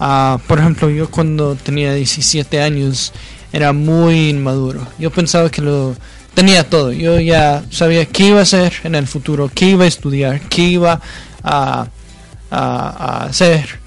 Ah, 0.00 0.38
por 0.46 0.58
ejemplo, 0.58 0.88
yo 0.88 1.10
cuando 1.10 1.54
tenía 1.54 1.92
17 1.92 2.62
años 2.62 3.12
era 3.52 3.72
muy 3.72 4.30
inmaduro. 4.30 4.86
Yo 4.98 5.10
pensaba 5.10 5.50
que 5.50 5.62
lo 5.62 5.94
tenía 6.34 6.68
todo. 6.68 6.92
Yo 6.92 7.20
ya 7.20 7.62
sabía 7.70 8.06
qué 8.06 8.28
iba 8.28 8.40
a 8.40 8.42
hacer 8.42 8.72
en 8.84 8.94
el 8.94 9.06
futuro, 9.06 9.50
qué 9.54 9.66
iba 9.66 9.84
a 9.84 9.88
estudiar, 9.88 10.40
qué 10.48 10.62
iba 10.62 11.00
a, 11.42 11.86
a, 12.50 12.60
a 12.60 13.24
hacer 13.24 13.80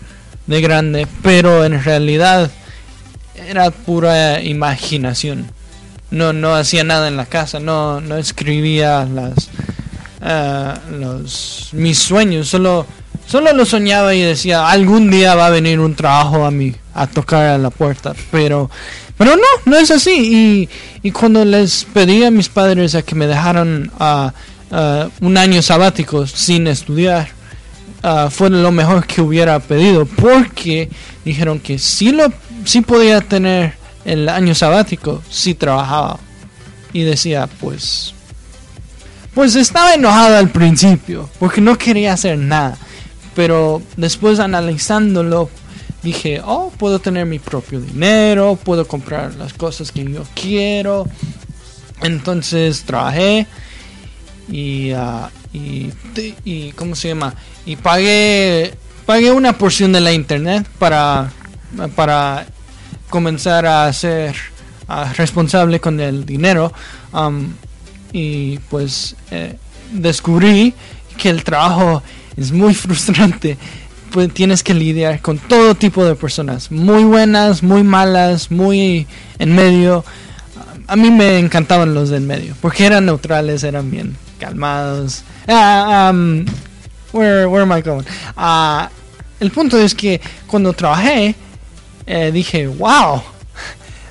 de 0.48 0.62
grande, 0.62 1.08
pero 1.22 1.66
en 1.66 1.84
realidad 1.84 2.52
era 3.48 3.72
pura 3.72 4.42
imaginación. 4.42 5.48
No, 6.12 6.34
no 6.34 6.56
hacía 6.56 6.84
nada 6.84 7.08
en 7.08 7.18
la 7.18 7.26
casa, 7.26 7.60
no, 7.60 8.00
no 8.00 8.18
escribía 8.18 9.06
las, 9.06 9.50
ah, 10.22 10.80
los, 10.92 11.70
mis 11.74 11.98
sueños, 11.98 12.48
solo, 12.48 12.86
solo 13.26 13.52
lo 13.54 13.66
soñaba 13.66 14.14
y 14.14 14.22
decía, 14.22 14.70
algún 14.70 15.10
día 15.10 15.36
va 15.36 15.48
a 15.48 15.50
venir 15.50 15.80
un 15.80 15.96
trabajo 15.96 16.46
a 16.46 16.52
mí, 16.52 16.76
a 16.94 17.08
tocar 17.08 17.48
a 17.48 17.58
la 17.58 17.72
puerta, 17.72 18.14
pero, 18.32 18.70
pero 19.18 19.36
no, 19.36 19.44
no 19.66 19.78
es 19.78 19.92
así. 19.92 20.68
Y, 21.02 21.08
y 21.08 21.12
cuando 21.12 21.46
les 21.46 21.86
pedí 21.86 22.24
a 22.24 22.32
mis 22.32 22.50
padres 22.50 22.96
a 22.96 23.02
que 23.02 23.16
me 23.16 23.28
dejaran 23.28 23.92
ah, 24.00 24.34
un 25.22 25.38
año 25.38 25.62
sabático 25.62 26.28
sin 26.28 26.68
estudiar, 26.68 27.30
ah, 28.04 28.30
fue 28.30 28.50
lo 28.50 28.72
mejor 28.72 29.06
que 29.06 29.22
hubiera 29.22 29.60
pedido 29.60 30.06
porque 30.06 30.90
dijeron 31.24 31.60
que 31.60 31.80
sí 31.80 32.12
lo 32.12 32.32
sí 32.66 32.82
podía 32.82 33.22
tener 33.22 33.74
el 34.06 34.28
año 34.30 34.56
sabático 34.56 35.22
si 35.30 35.54
trabajaba 35.54 36.20
y 36.94 37.04
decía 37.04 37.48
pues 37.60 38.14
pues 39.34 39.56
estaba 39.56 39.94
enojado 39.94 40.38
al 40.38 40.50
principio 40.50 41.30
porque 41.40 41.62
no 41.62 41.78
quería 41.78 42.14
hacer 42.14 42.38
nada 42.38 42.78
pero 43.36 43.82
después 43.98 44.40
analizándolo 44.40 45.50
dije 46.06 46.42
oh 46.46 46.72
puedo 46.78 47.00
tener 47.00 47.26
mi 47.26 47.40
propio 47.40 47.82
dinero 47.82 48.58
puedo 48.64 48.88
comprar 48.88 49.36
las 49.36 49.54
cosas 49.54 49.92
que 49.92 50.06
yo 50.06 50.24
quiero 50.34 51.06
entonces 52.02 52.84
trabajé 52.84 53.48
y, 54.48 54.92
ah, 54.92 55.30
y, 55.52 55.92
y 56.46 56.72
cómo 56.74 56.96
se 56.96 57.10
llama 57.10 57.34
y 57.66 57.76
pagué 57.76 58.74
pagué 59.06 59.32
una 59.32 59.58
porción 59.58 59.92
de 59.92 60.00
la 60.00 60.14
internet 60.14 60.66
para 60.80 61.32
para 61.96 62.46
comenzar 63.10 63.66
a 63.66 63.92
ser 63.94 64.36
responsable 65.16 65.80
con 65.80 66.00
el 66.00 66.26
dinero. 66.26 66.72
Am, 67.12 67.56
y 68.12 68.58
pues 68.70 69.16
eh, 69.32 69.58
descubrí 69.92 70.74
que 71.18 71.30
el 71.30 71.44
trabajo 71.44 72.02
es 72.38 72.52
muy 72.52 72.74
frustrante 72.84 73.58
pues 74.16 74.34
tienes 74.34 74.64
que 74.64 74.74
lidiar 74.74 75.20
con 75.20 75.38
todo 75.40 75.76
tipo 75.76 76.06
de 76.06 76.16
personas 76.16 76.72
muy 76.72 77.04
buenas 77.04 77.62
muy 77.62 77.84
malas 77.84 78.50
muy 78.50 79.08
en 79.40 79.54
medio. 79.54 80.06
A 80.88 80.96
mí 80.96 81.12
me 81.12 81.38
encantaban 81.38 81.94
los 81.94 82.12
del 82.12 82.22
medio 82.22 82.56
porque 82.62 82.86
eran 82.86 83.06
neutrales 83.06 83.66
eran 83.66 83.92
bien 83.92 84.16
calmados. 84.40 85.24
Ah, 85.50 86.12
um, 86.14 86.46
where, 87.12 87.46
where 87.48 87.64
am 87.64 87.78
I 87.78 87.82
going? 87.82 88.06
Ah, 88.38 88.90
el 89.42 89.52
punto 89.52 89.78
es 89.78 89.94
que 89.94 90.22
cuando 90.48 90.72
trabajé 90.72 91.36
eh, 92.08 92.32
dije 92.32 92.68
wow 92.68 93.22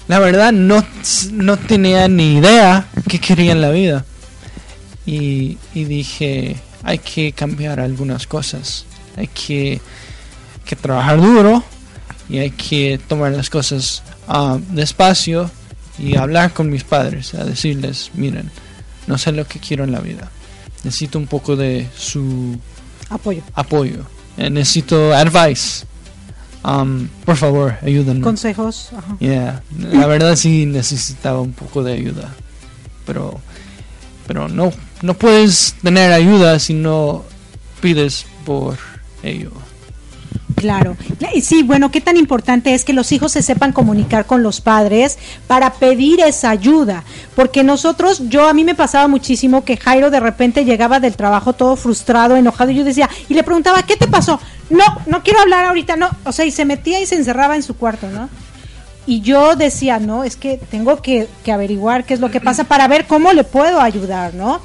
la 0.06 0.18
verdad 0.18 0.52
no, 0.52 0.84
no 1.32 1.56
tenía 1.56 2.08
ni 2.08 2.36
idea 2.36 2.88
qué 3.08 3.18
quería 3.18 3.52
en 3.52 3.62
la 3.62 3.70
vida 3.70 4.04
y 5.06 5.56
dije 5.72 6.56
hay 6.82 6.98
que 6.98 7.32
cambiar 7.32 7.80
algunas 7.80 8.26
cosas 8.26 8.84
hay 9.16 9.26
que, 9.28 9.80
que 10.64 10.76
trabajar 10.76 11.20
duro 11.20 11.62
y 12.28 12.38
hay 12.38 12.50
que 12.50 12.98
tomar 13.08 13.32
las 13.32 13.50
cosas 13.50 14.02
ah, 14.28 14.58
despacio 14.70 15.50
y 15.98 16.16
hablar 16.16 16.52
con 16.52 16.70
mis 16.70 16.84
padres 16.84 17.34
a 17.34 17.44
decirles 17.44 18.10
miren 18.14 18.50
no 19.06 19.18
sé 19.18 19.32
lo 19.32 19.46
que 19.46 19.58
quiero 19.60 19.84
en 19.84 19.92
la 19.92 20.00
vida 20.00 20.30
necesito 20.82 21.18
un 21.18 21.26
poco 21.26 21.56
de 21.56 21.86
su 21.96 22.58
Apoyo. 23.10 23.42
apoyo 23.54 24.06
Eh, 24.36 24.50
necesito 24.50 25.14
advice 25.14 25.86
Um, 26.66 27.08
por 27.26 27.36
favor 27.36 27.76
ayúdenme 27.82 28.22
Consejos. 28.22 28.88
ajá. 28.96 29.16
Yeah, 29.20 29.62
la 29.78 30.06
verdad 30.06 30.34
sí 30.34 30.64
necesitaba 30.64 31.38
un 31.42 31.52
poco 31.52 31.82
de 31.82 31.92
ayuda. 31.92 32.32
Pero 33.04 33.38
pero 34.26 34.48
no 34.48 34.72
no 35.02 35.12
puedes 35.12 35.74
tener 35.82 36.10
ayuda 36.10 36.58
si 36.58 36.72
no 36.72 37.22
pides 37.82 38.24
por 38.46 38.78
ello. 39.24 39.50
Claro. 40.64 40.96
Sí, 41.42 41.62
bueno, 41.62 41.90
qué 41.90 42.00
tan 42.00 42.16
importante 42.16 42.74
es 42.74 42.84
que 42.84 42.92
los 42.92 43.12
hijos 43.12 43.32
se 43.32 43.42
sepan 43.42 43.72
comunicar 43.72 44.24
con 44.24 44.42
los 44.42 44.60
padres 44.60 45.18
para 45.46 45.74
pedir 45.74 46.20
esa 46.20 46.50
ayuda. 46.50 47.04
Porque 47.34 47.62
nosotros, 47.62 48.30
yo 48.30 48.48
a 48.48 48.54
mí 48.54 48.64
me 48.64 48.74
pasaba 48.74 49.08
muchísimo 49.08 49.64
que 49.64 49.76
Jairo 49.76 50.10
de 50.10 50.20
repente 50.20 50.64
llegaba 50.64 51.00
del 51.00 51.16
trabajo 51.16 51.52
todo 51.52 51.76
frustrado, 51.76 52.36
enojado, 52.36 52.70
y 52.70 52.76
yo 52.76 52.84
decía, 52.84 53.10
y 53.28 53.34
le 53.34 53.42
preguntaba, 53.42 53.82
¿qué 53.82 53.96
te 53.96 54.06
pasó? 54.06 54.40
No, 54.70 54.84
no 55.06 55.22
quiero 55.22 55.40
hablar 55.40 55.66
ahorita, 55.66 55.96
no. 55.96 56.08
O 56.24 56.32
sea, 56.32 56.44
y 56.44 56.50
se 56.50 56.64
metía 56.64 57.00
y 57.00 57.06
se 57.06 57.16
encerraba 57.16 57.56
en 57.56 57.62
su 57.62 57.76
cuarto, 57.76 58.08
¿no? 58.08 58.28
Y 59.06 59.20
yo 59.20 59.56
decía, 59.56 59.98
no, 59.98 60.24
es 60.24 60.36
que 60.36 60.58
tengo 60.70 61.02
que, 61.02 61.28
que 61.44 61.52
averiguar 61.52 62.04
qué 62.04 62.14
es 62.14 62.20
lo 62.20 62.30
que 62.30 62.40
pasa 62.40 62.64
para 62.64 62.88
ver 62.88 63.06
cómo 63.06 63.32
le 63.32 63.44
puedo 63.44 63.80
ayudar, 63.80 64.32
¿no? 64.32 64.62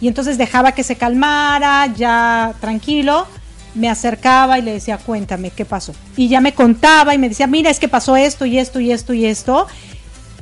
Y 0.00 0.08
entonces 0.08 0.38
dejaba 0.38 0.72
que 0.72 0.82
se 0.82 0.96
calmara, 0.96 1.86
ya 1.94 2.54
tranquilo, 2.60 3.26
me 3.74 3.88
acercaba 3.88 4.58
y 4.58 4.62
le 4.62 4.72
decía, 4.72 4.98
cuéntame, 4.98 5.50
¿qué 5.50 5.64
pasó? 5.64 5.94
Y 6.16 6.28
ya 6.28 6.40
me 6.40 6.52
contaba 6.54 7.14
y 7.14 7.18
me 7.18 7.28
decía, 7.28 7.46
mira, 7.46 7.70
es 7.70 7.78
que 7.78 7.88
pasó 7.88 8.16
esto 8.16 8.44
y 8.46 8.58
esto 8.58 8.80
y 8.80 8.92
esto 8.92 9.12
y 9.14 9.26
esto. 9.26 9.66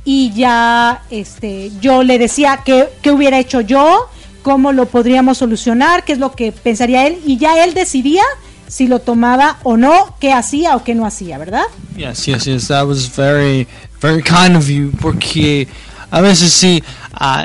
Y 0.05 0.33
ya 0.33 1.03
este, 1.11 1.71
yo 1.81 2.03
le 2.03 2.19
decía 2.19 2.61
qué, 2.65 2.89
qué 3.03 3.11
hubiera 3.11 3.39
hecho 3.39 3.61
yo, 3.61 4.09
cómo 4.43 4.73
lo 4.73 4.87
podríamos 4.87 5.39
solucionar, 5.39 6.05
qué 6.05 6.13
es 6.15 6.19
lo 6.19 6.33
que 6.33 6.53
pensaría 6.53 7.07
él. 7.07 7.19
Y 7.27 7.37
ya 7.37 7.63
él 7.65 7.75
decidía 7.75 8.23
si 8.67 8.87
lo 8.87 9.01
tomaba 9.01 9.59
o 9.63 9.77
no, 9.77 10.15
qué 10.21 10.33
hacía 10.33 10.75
o 10.77 10.85
qué 10.85 10.95
no 10.95 11.05
hacía, 11.07 11.39
¿verdad? 11.39 11.65
Yes, 11.97 12.25
yes, 12.27 12.45
yes. 12.45 12.69
That 12.69 12.87
was 12.87 13.15
very, 13.15 13.67
very 14.01 14.23
kind 14.23 14.57
of 14.57 14.69
you. 14.69 14.91
Porque 15.01 15.69
a 16.11 16.21
veces 16.21 16.53
sí 16.53 16.83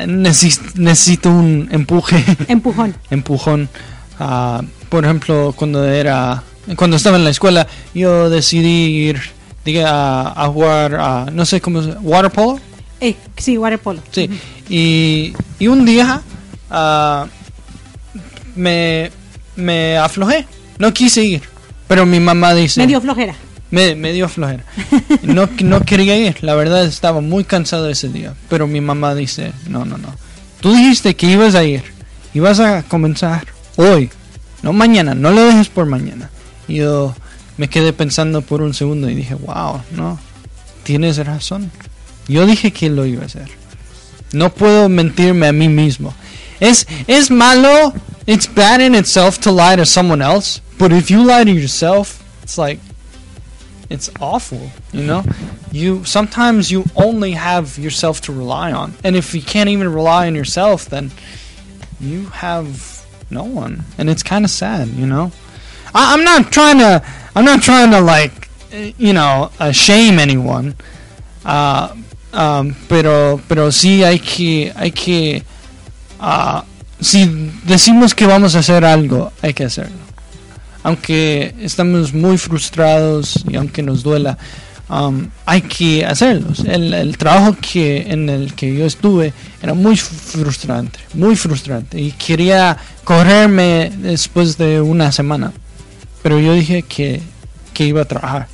neces- 0.05 0.75
necesito 0.75 1.29
un 1.29 1.67
empuje, 1.71 2.23
Empujón. 2.47 2.95
empujón. 3.09 3.69
Ah, 4.19 4.61
por 4.95 5.03
ejemplo, 5.03 5.53
cuando 5.57 5.85
era, 5.85 6.41
cuando 6.77 6.95
estaba 6.95 7.17
en 7.17 7.25
la 7.25 7.29
escuela, 7.31 7.67
yo 7.93 8.29
decidí 8.29 8.85
ir 9.09 9.19
diga, 9.65 9.89
a, 9.89 10.45
a 10.45 10.47
jugar, 10.47 10.95
a, 10.95 11.25
no 11.33 11.45
sé 11.45 11.59
cómo, 11.59 11.81
se- 11.83 11.91
water 12.01 12.31
polo. 12.31 12.59
Eh, 13.01 13.13
sí, 13.35 13.57
waterpolo. 13.57 14.01
Sí, 14.11 14.29
y, 14.69 15.33
y 15.59 15.67
un 15.67 15.83
día 15.85 16.21
ah, 16.71 17.25
me, 18.55 19.11
me 19.57 19.97
aflojé, 19.97 20.45
no 20.79 20.93
quise 20.93 21.23
ir, 21.23 21.41
pero 21.89 22.05
mi 22.05 22.19
mamá 22.21 22.53
dice... 22.53 22.79
Medio 22.79 23.01
flojera. 23.01 23.35
Me, 23.71 23.95
me 23.95 24.13
dio 24.13 24.29
flojera. 24.29 24.63
No, 25.23 25.49
no 25.61 25.81
quería 25.81 26.15
ir, 26.17 26.37
la 26.41 26.55
verdad 26.55 26.85
estaba 26.85 27.19
muy 27.19 27.43
cansado 27.43 27.89
ese 27.89 28.07
día, 28.07 28.33
pero 28.47 28.65
mi 28.67 28.79
mamá 28.79 29.13
dice, 29.13 29.51
no, 29.67 29.83
no, 29.83 29.97
no. 29.97 30.15
Tú 30.61 30.73
dijiste 30.73 31.15
que 31.15 31.27
ibas 31.27 31.53
a 31.55 31.63
ir, 31.65 31.83
ibas 32.33 32.61
a 32.61 32.83
comenzar 32.83 33.45
hoy, 33.75 34.09
no 34.65 34.73
mañana, 34.73 35.13
no 35.13 35.29
lo 35.29 35.45
dejes 35.45 35.69
por 35.69 35.85
mañana. 35.85 36.31
Y 36.67 36.77
yo 36.77 37.13
me 37.55 37.67
quedé 37.67 37.93
pensando 37.93 38.41
por 38.41 38.63
un 38.63 38.73
segundo 38.73 39.07
y 39.07 39.13
dije, 39.13 39.35
wow, 39.35 39.83
no, 39.91 40.19
tienes 40.81 41.23
razón. 41.23 41.71
Yo 42.27 42.47
dije 42.47 42.73
que 42.73 42.89
lo 42.89 43.05
iba 43.05 43.21
a 43.21 43.25
hacer. 43.27 43.47
No 44.33 44.49
puedo 44.49 44.89
mentirme 44.89 45.45
a 45.45 45.53
mí 45.53 45.69
mismo. 45.69 46.15
Es, 46.59 46.87
es 47.05 47.29
malo, 47.29 47.93
it's 48.25 48.47
bad 48.47 48.81
in 48.81 48.95
itself 48.95 49.37
to 49.41 49.51
lie 49.51 49.75
to 49.75 49.85
someone 49.85 50.23
else, 50.23 50.61
but 50.79 50.91
if 50.91 51.11
you 51.11 51.23
lie 51.23 51.43
to 51.43 51.51
yourself, 51.51 52.23
it's 52.41 52.57
like, 52.57 52.79
it's 53.91 54.09
awful, 54.19 54.71
you 54.91 55.03
know? 55.03 55.23
You, 55.71 56.03
sometimes 56.05 56.71
you 56.71 56.85
only 56.95 57.33
have 57.33 57.77
yourself 57.77 58.19
to 58.21 58.33
rely 58.33 58.71
on. 58.71 58.95
And 59.03 59.15
if 59.15 59.35
you 59.35 59.43
can't 59.43 59.69
even 59.69 59.93
rely 59.93 60.25
on 60.25 60.33
yourself, 60.33 60.85
then 60.85 61.11
you 61.99 62.25
have 62.27 62.94
no 63.29 63.43
one. 63.43 63.83
And 63.97 64.09
it's 64.09 64.23
kind 64.23 64.45
of 64.45 64.51
sad, 64.51 64.89
you 64.89 65.05
know? 65.05 65.31
I, 65.93 66.13
I'm 66.13 66.23
not 66.23 66.51
trying 66.51 66.79
to, 66.79 67.03
I'm 67.35 67.45
not 67.45 67.61
trying 67.61 67.91
to 67.91 68.01
like, 68.01 68.49
you 68.97 69.13
know, 69.13 69.51
uh, 69.59 69.71
shame 69.71 70.19
anyone. 70.19 70.75
Uh, 71.43 71.95
um, 72.33 72.75
pero, 72.89 73.39
pero 73.47 73.71
sí 73.71 74.03
hay 74.03 74.19
que, 74.19 74.73
hay 74.75 74.91
que, 74.91 75.43
uh, 76.19 76.61
si 76.99 77.25
decimos 77.65 78.13
que 78.13 78.25
vamos 78.25 78.55
a 78.55 78.59
hacer 78.59 78.83
algo, 78.83 79.31
hay 79.41 79.53
que 79.53 79.65
hacerlo. 79.65 79.97
Aunque 80.83 81.55
estamos 81.61 82.13
muy 82.13 82.37
frustrados 82.37 83.43
y 83.47 83.55
aunque 83.55 83.81
nos 83.81 84.03
duela, 84.03 84.37
um, 84.89 85.27
hay 85.45 85.61
que 85.61 86.05
hacerlo. 86.05 86.49
El, 86.65 87.17
trabajo 87.17 87.55
que 87.59 88.11
en 88.11 88.29
el 88.29 88.53
que 88.53 88.75
yo 88.75 88.85
estuve 88.85 89.33
era 89.61 89.73
muy 89.73 89.97
frustrante, 89.97 90.99
muy 91.13 91.35
frustrante 91.35 91.99
y 91.99 92.11
quería 92.11 92.77
correrme 93.03 93.91
después 93.97 94.57
de 94.57 94.81
una 94.81 95.11
semana. 95.11 95.51
Pero 96.23 96.39
yo 96.39 96.53
dije 96.53 96.81
que, 96.83 97.21
que 97.73 97.85
iba 97.85 98.01
a 98.01 98.05
trabajar 98.05 98.47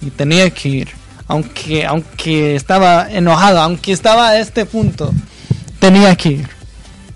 y 0.00 0.10
tenía 0.10 0.48
que 0.50 0.68
ir 0.68 1.00
aunque, 1.30 1.86
aunque 1.86 2.56
estaba 2.56 3.06
enojado, 3.08 3.60
aunque 3.60 3.92
estaba 3.92 4.30
a 4.30 4.40
este 4.40 4.66
punto, 4.66 5.12
tenía 5.78 6.16
que 6.16 6.28
ir. 6.30 6.48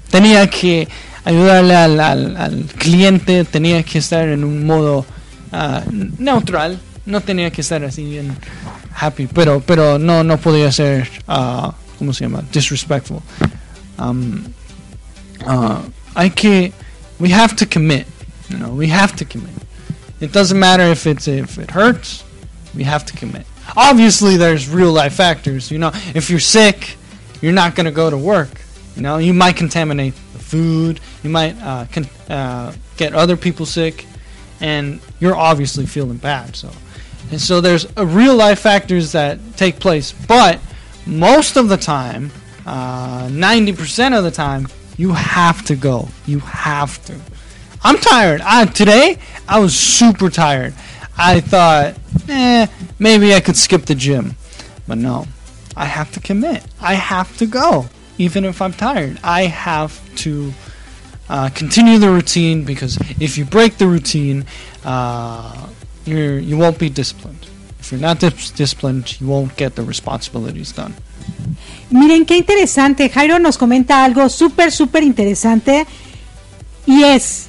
Tenía 0.09 0.49
que 0.49 0.87
ayudarle 1.25 1.75
al, 1.75 2.67
cliente, 2.79 3.45
tenía 3.45 3.83
que 3.83 3.99
estar 3.99 4.29
en 4.29 4.45
un 4.45 4.65
modo 4.65 5.05
uh, 5.53 5.81
neutral, 6.19 6.79
no 7.07 7.21
tenía 7.21 7.51
que 7.51 7.61
estar 7.61 7.85
así 7.85 8.05
bien 8.05 8.37
happy, 8.95 9.27
pero, 9.27 9.61
pero 9.61 9.99
no, 9.99 10.23
no 10.23 10.39
podía 10.39 10.73
ser, 10.73 11.09
uh, 11.29 11.73
¿cómo 11.99 12.13
se 12.13 12.25
llama? 12.25 12.43
Disrespectful. 12.53 13.23
Um, 13.99 14.53
uh, 15.47 15.83
hay 16.15 16.31
que, 16.31 16.73
we 17.19 17.31
have 17.31 17.55
to 17.57 17.67
commit, 17.67 18.07
you 18.49 18.59
know, 18.59 18.71
we 18.71 18.89
have 18.89 19.15
to 19.17 19.25
commit. 19.25 19.55
It 20.21 20.33
doesn't 20.33 20.59
matter 20.59 20.85
if 20.85 21.07
it's 21.07 21.29
if 21.29 21.59
it 21.59 21.71
hurts, 21.71 22.25
we 22.75 22.85
have 22.85 23.05
to 23.07 23.17
commit. 23.17 23.47
Obviously, 23.77 24.37
there's 24.37 24.69
real 24.69 24.93
life 24.93 25.15
factors. 25.15 25.71
You 25.71 25.79
know, 25.79 25.91
if 26.15 26.31
you're 26.31 26.41
sick, 26.41 26.97
you're 27.41 27.53
not 27.53 27.75
going 27.75 27.87
to 27.87 27.93
go 27.93 28.11
to 28.11 28.17
work. 28.17 28.61
You 28.97 29.03
know, 29.03 29.19
you 29.19 29.35
might 29.35 29.57
contaminate 29.57 30.15
the 30.33 30.39
food. 30.39 31.01
You 31.23 31.31
might 31.31 31.57
uh, 31.61 31.87
con- 31.91 32.09
uh, 32.29 32.73
get 32.97 33.15
other 33.15 33.37
people 33.37 33.67
sick, 33.67 34.07
and 34.61 35.01
you're 35.19 35.37
obviously 35.37 35.87
feeling 35.87 36.19
bad. 36.19 36.55
So, 36.57 36.71
and 37.31 37.41
so 37.41 37.61
there's 37.61 37.87
real 37.97 38.37
life 38.37 38.61
factors 38.61 39.13
that 39.13 39.39
take 39.57 39.81
place. 39.81 40.13
But 40.13 40.61
most 41.07 41.57
of 41.57 41.69
the 41.69 41.77
time, 41.77 42.31
uh, 42.67 43.29
90% 43.29 44.17
of 44.17 44.25
the 44.25 44.31
time, 44.31 44.69
you 44.97 45.13
have 45.13 45.65
to 45.67 45.77
go. 45.77 46.09
You 46.27 46.39
have 46.41 47.05
to. 47.07 47.19
I'm 47.83 47.99
tired. 47.99 48.41
I, 48.41 48.65
today, 48.67 49.19
I 49.49 49.59
was 49.59 49.77
super 49.77 50.31
tired. 50.31 50.75
I 51.19 51.41
thought, 51.41 51.97
eh, 52.29 52.67
maybe 52.99 53.35
I 53.35 53.41
could 53.41 53.57
skip 53.57 53.85
the 53.87 53.95
gym. 53.95 54.37
But 54.87 54.99
no, 54.99 55.27
I 55.77 55.87
have 55.87 56.13
to 56.13 56.21
commit. 56.21 56.65
I 56.81 56.95
have 56.95 57.37
to 57.39 57.47
go, 57.47 57.87
even 58.19 58.45
if 58.45 58.63
I'm 58.63 58.73
tired. 58.73 59.19
I 59.23 59.47
have 59.47 60.01
to 60.17 60.53
uh, 61.29 61.51
continue 61.51 61.99
the 61.99 62.11
routine 62.11 62.65
because 62.65 62.99
if 63.21 63.37
you 63.37 63.45
break 63.45 63.79
the 63.79 63.87
routine, 63.87 64.47
uh, 64.85 65.69
you're, 66.07 66.41
you 66.41 66.57
won't 66.57 66.79
be 66.79 66.89
disciplined. 66.89 67.47
If 67.81 67.93
you're 67.93 68.01
not 68.01 68.21
dis- 68.21 68.53
disciplined, 68.57 69.21
you 69.21 69.29
won't 69.29 69.57
get 69.57 69.75
the 69.75 69.83
responsibilities 69.83 70.75
done. 70.75 70.95
Miren 71.91 72.25
qué 72.27 72.37
interesante. 72.37 73.09
Jairo 73.09 73.39
nos 73.39 73.59
comenta 73.59 74.05
algo 74.05 74.29
súper, 74.29 74.73
súper 74.73 75.03
interesante. 75.03 75.87
Y 76.87 77.03
es, 77.05 77.47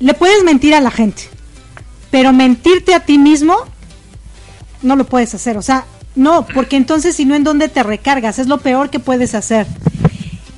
le 0.00 0.14
puedes 0.14 0.44
mentir 0.44 0.74
a 0.74 0.80
la 0.80 0.90
gente 0.90 1.38
pero 2.10 2.32
mentirte 2.32 2.94
a 2.94 3.00
ti 3.00 3.18
mismo 3.18 3.56
no 4.82 4.96
lo 4.96 5.04
puedes 5.04 5.34
hacer, 5.34 5.58
o 5.58 5.62
sea, 5.62 5.86
no, 6.14 6.46
porque 6.46 6.76
entonces 6.76 7.16
si 7.16 7.24
no 7.24 7.34
en 7.34 7.44
dónde 7.44 7.68
te 7.68 7.82
recargas, 7.82 8.38
es 8.38 8.46
lo 8.46 8.58
peor 8.58 8.90
que 8.90 9.00
puedes 9.00 9.34
hacer. 9.34 9.66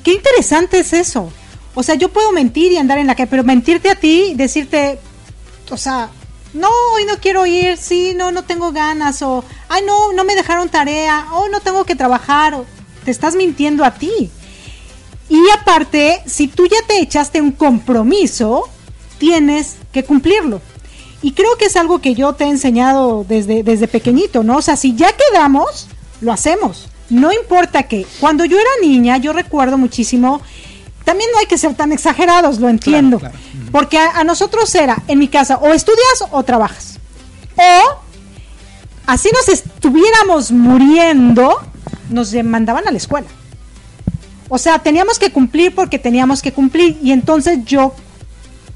Qué 0.03 0.13
interesante 0.13 0.79
es 0.79 0.93
eso. 0.93 1.31
O 1.73 1.83
sea, 1.83 1.95
yo 1.95 2.09
puedo 2.09 2.31
mentir 2.31 2.71
y 2.71 2.77
andar 2.77 2.97
en 2.97 3.07
la 3.07 3.15
calle, 3.15 3.29
pero 3.29 3.43
mentirte 3.43 3.89
a 3.89 3.95
ti, 3.95 4.33
decirte, 4.35 4.99
o 5.69 5.77
sea, 5.77 6.09
no, 6.53 6.69
hoy 6.93 7.05
no 7.05 7.17
quiero 7.17 7.45
ir, 7.45 7.77
sí, 7.77 8.13
no, 8.15 8.31
no 8.31 8.43
tengo 8.43 8.71
ganas, 8.71 9.21
o, 9.21 9.43
ay, 9.69 9.83
no, 9.85 10.13
no 10.13 10.23
me 10.23 10.35
dejaron 10.35 10.69
tarea, 10.69 11.27
o 11.33 11.47
no 11.49 11.59
tengo 11.59 11.85
que 11.85 11.95
trabajar, 11.95 12.53
o, 12.53 12.65
te 13.03 13.11
estás 13.11 13.35
mintiendo 13.35 13.83
a 13.83 13.93
ti. 13.93 14.29
Y 15.29 15.41
aparte, 15.59 16.21
si 16.25 16.47
tú 16.47 16.67
ya 16.67 16.85
te 16.87 16.99
echaste 16.99 17.41
un 17.41 17.51
compromiso, 17.51 18.67
tienes 19.17 19.77
que 19.93 20.03
cumplirlo. 20.03 20.61
Y 21.21 21.33
creo 21.33 21.55
que 21.57 21.65
es 21.65 21.77
algo 21.77 21.99
que 21.99 22.15
yo 22.15 22.33
te 22.33 22.45
he 22.45 22.49
enseñado 22.49 23.25
desde, 23.27 23.63
desde 23.63 23.87
pequeñito, 23.87 24.43
¿no? 24.43 24.57
O 24.57 24.61
sea, 24.61 24.75
si 24.75 24.95
ya 24.95 25.13
quedamos, 25.13 25.87
lo 26.19 26.31
hacemos. 26.33 26.89
No 27.09 27.31
importa 27.31 27.83
que. 27.83 28.05
Cuando 28.19 28.43
yo 28.45 28.57
era 28.57 28.69
niña, 28.81 29.17
yo 29.17 29.31
recuerdo 29.31 29.77
muchísimo. 29.77 30.41
También 31.03 31.29
no 31.33 31.39
hay 31.39 31.45
que 31.45 31.57
ser 31.57 31.73
tan 31.75 31.91
exagerados, 31.91 32.59
lo 32.59 32.69
entiendo. 32.69 33.19
Claro, 33.19 33.35
claro. 33.35 33.71
Porque 33.71 33.97
a, 33.97 34.19
a, 34.19 34.23
nosotros 34.23 34.73
era, 34.75 34.97
en 35.07 35.19
mi 35.19 35.27
casa, 35.27 35.57
o 35.57 35.73
estudias 35.73 36.25
o 36.31 36.43
trabajas. 36.43 36.99
O 37.55 37.99
así 39.07 39.29
nos 39.33 39.49
estuviéramos 39.49 40.51
muriendo, 40.51 41.61
nos 42.09 42.33
mandaban 42.43 42.87
a 42.87 42.91
la 42.91 42.97
escuela. 42.97 43.27
O 44.49 44.57
sea, 44.57 44.79
teníamos 44.79 45.17
que 45.17 45.31
cumplir 45.31 45.73
porque 45.73 45.97
teníamos 45.97 46.41
que 46.41 46.51
cumplir. 46.51 46.99
Y 47.01 47.11
entonces 47.11 47.59
yo 47.65 47.93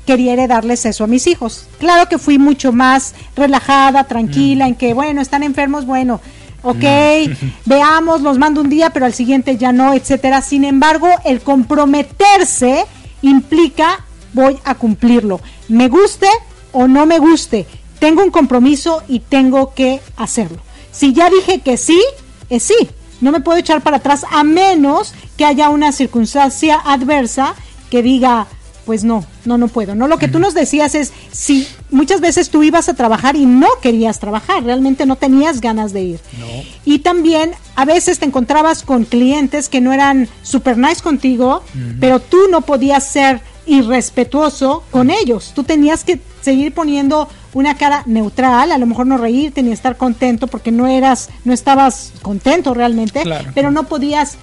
quería 0.05 0.33
heredarles 0.33 0.85
eso 0.85 1.03
a 1.03 1.07
mis 1.07 1.27
hijos. 1.27 1.67
Claro 1.79 2.07
que 2.07 2.17
fui 2.17 2.37
mucho 2.37 2.71
más 2.71 3.13
relajada, 3.35 4.05
tranquila, 4.05 4.65
mm. 4.65 4.67
en 4.69 4.75
que, 4.75 4.93
bueno, 4.93 5.21
están 5.21 5.43
enfermos, 5.43 5.85
bueno, 5.85 6.21
ok, 6.65 6.83
veamos, 7.65 8.21
los 8.21 8.37
mando 8.37 8.59
un 8.59 8.69
día, 8.69 8.89
pero 8.89 9.05
al 9.05 9.13
siguiente 9.13 9.57
ya 9.57 9.71
no, 9.71 9.93
etcétera. 9.93 10.41
Sin 10.41 10.65
embargo, 10.65 11.07
el 11.23 11.41
comprometerse 11.41 12.85
implica 13.21 14.03
voy 14.33 14.57
a 14.65 14.75
cumplirlo. 14.75 15.39
Me 15.69 15.87
guste 15.87 16.27
o 16.73 16.87
no 16.87 17.05
me 17.05 17.19
guste, 17.19 17.65
tengo 17.99 18.21
un 18.21 18.31
compromiso 18.31 19.01
y 19.07 19.19
tengo 19.19 19.73
que 19.73 20.01
hacerlo. 20.17 20.57
Si 20.91 21.13
ya 21.13 21.29
dije 21.29 21.61
que 21.61 21.77
sí, 21.77 22.01
es 22.49 22.63
sí. 22.63 22.75
No 23.21 23.31
me 23.31 23.39
puedo 23.39 23.57
echar 23.57 23.81
para 23.81 23.97
atrás 23.97 24.25
a 24.29 24.43
menos 24.43 25.13
que 25.37 25.45
haya 25.45 25.69
una 25.69 25.93
circunstancia 25.93 26.75
adversa 26.83 27.55
que 27.89 28.01
diga, 28.01 28.47
pues 28.85 29.03
no, 29.03 29.25
no, 29.45 29.57
no 29.57 29.67
puedo. 29.67 29.95
No, 29.95 30.07
lo 30.07 30.17
que 30.17 30.27
tú 30.27 30.39
nos 30.39 30.53
decías 30.53 30.95
es, 30.95 31.11
si 31.31 31.67
muchas 31.89 32.21
veces 32.21 32.49
tú 32.49 32.63
ibas 32.63 32.87
a 32.89 32.93
trabajar 32.93 33.35
y 33.35 33.45
no 33.45 33.67
querías 33.81 34.19
trabajar, 34.19 34.63
realmente 34.63 35.05
no 35.05 35.15
tenías 35.15 35.61
ganas 35.61 35.91
de 35.93 36.03
ir. 36.03 36.19
No. 36.39 36.45
Y 36.85 36.99
también 36.99 37.51
a 37.75 37.85
veces 37.85 38.19
te 38.19 38.25
encontrabas 38.25 38.83
con 38.83 39.05
clientes 39.05 39.69
que 39.69 39.81
no 39.81 39.91
eran 39.91 40.29
super 40.43 40.77
nice 40.77 41.01
contigo, 41.01 41.63
uh 41.63 41.77
-huh. 41.77 41.97
pero 41.99 42.19
tú 42.19 42.37
no 42.49 42.61
podías 42.61 43.11
ser 43.11 43.41
irrespetuoso 43.65 44.83
con 44.91 45.09
ellos. 45.09 45.51
Tú 45.55 45.63
tenías 45.63 46.03
que 46.03 46.19
seguir 46.41 46.73
poniendo 46.73 47.27
una 47.53 47.75
cara 47.75 48.03
neutral, 48.05 48.71
a 48.71 48.77
lo 48.77 48.85
mejor 48.85 49.07
no 49.07 49.17
reírte 49.17 49.63
ni 49.63 49.71
estar 49.71 49.97
contento 49.97 50.47
porque 50.47 50.71
no 50.71 50.87
eras, 50.87 51.29
no 51.43 51.53
estabas 51.53 52.13
contento 52.21 52.73
realmente, 52.73 53.23
Claro, 53.23 53.51
pero 53.55 53.71
no 53.71 53.83
podías 53.83 54.37